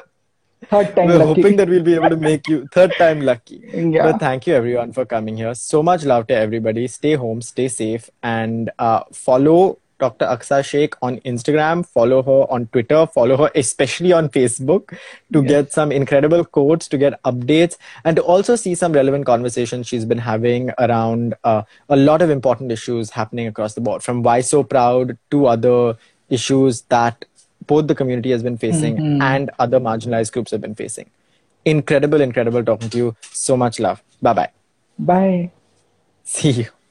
third 0.72 0.94
time 0.96 1.09
we're 1.09 1.18
lucky. 1.18 1.42
hoping 1.42 1.57
that 1.57 1.68
we'll 1.68 1.82
be 1.82 1.94
able 1.94 2.09
to 2.11 2.16
make 2.16 2.48
you 2.48 2.66
third 2.74 2.92
time 2.98 3.20
lucky 3.20 3.59
yeah. 3.74 4.05
but 4.05 4.20
thank 4.20 4.46
you 4.46 4.55
everyone 4.55 4.92
for 4.92 5.05
coming 5.05 5.36
here 5.36 5.55
so 5.55 5.82
much 5.82 6.05
love 6.05 6.26
to 6.28 6.34
everybody 6.34 6.86
stay 6.86 7.14
home 7.14 7.42
stay 7.42 7.68
safe 7.68 8.09
and 8.22 8.70
uh, 8.78 9.00
follow 9.12 9.78
Dr. 10.03 10.26
Aqsa 10.26 10.64
Shaikh 10.64 10.94
on 11.00 11.18
Instagram, 11.20 11.86
follow 11.86 12.22
her 12.28 12.40
on 12.55 12.66
Twitter, 12.76 13.07
follow 13.07 13.36
her 13.42 13.50
especially 13.55 14.12
on 14.12 14.28
Facebook 14.28 14.96
to 15.32 15.42
get 15.42 15.72
some 15.72 15.92
incredible 15.92 16.44
quotes, 16.44 16.88
to 16.88 16.98
get 16.98 17.22
updates, 17.22 17.76
and 18.05 18.16
to 18.16 18.22
also 18.22 18.57
see 18.57 18.74
some 18.74 18.92
relevant 18.92 19.26
conversations 19.26 19.86
she's 19.86 20.05
been 20.05 20.18
having 20.18 20.70
around 20.78 21.34
uh, 21.44 21.62
a 21.88 21.96
lot 21.96 22.20
of 22.20 22.30
important 22.30 22.72
issues 22.72 23.11
happening 23.11 23.46
across 23.46 23.74
the 23.74 23.80
board, 23.80 24.03
from 24.03 24.22
Why 24.22 24.40
So 24.40 24.64
Proud 24.64 25.16
to 25.30 25.46
other 25.46 25.96
issues 26.28 26.82
that 26.96 27.24
both 27.66 27.86
the 27.86 27.94
community 27.94 28.30
has 28.30 28.42
been 28.42 28.59
facing 28.59 28.96
mm-hmm. 28.96 29.22
and 29.22 29.50
other 29.59 29.78
marginalized 29.78 30.32
groups 30.32 30.50
have 30.50 30.61
been 30.61 30.74
facing. 30.74 31.11
Incredible, 31.64 32.20
incredible 32.20 32.64
talking 32.64 32.90
to 32.90 32.96
you. 32.98 33.16
So 33.30 33.57
much 33.57 33.78
love. 33.78 34.03
Bye 34.20 34.32
bye. 34.32 34.50
Bye. 34.98 35.50
See 36.24 36.50
you. 36.50 36.82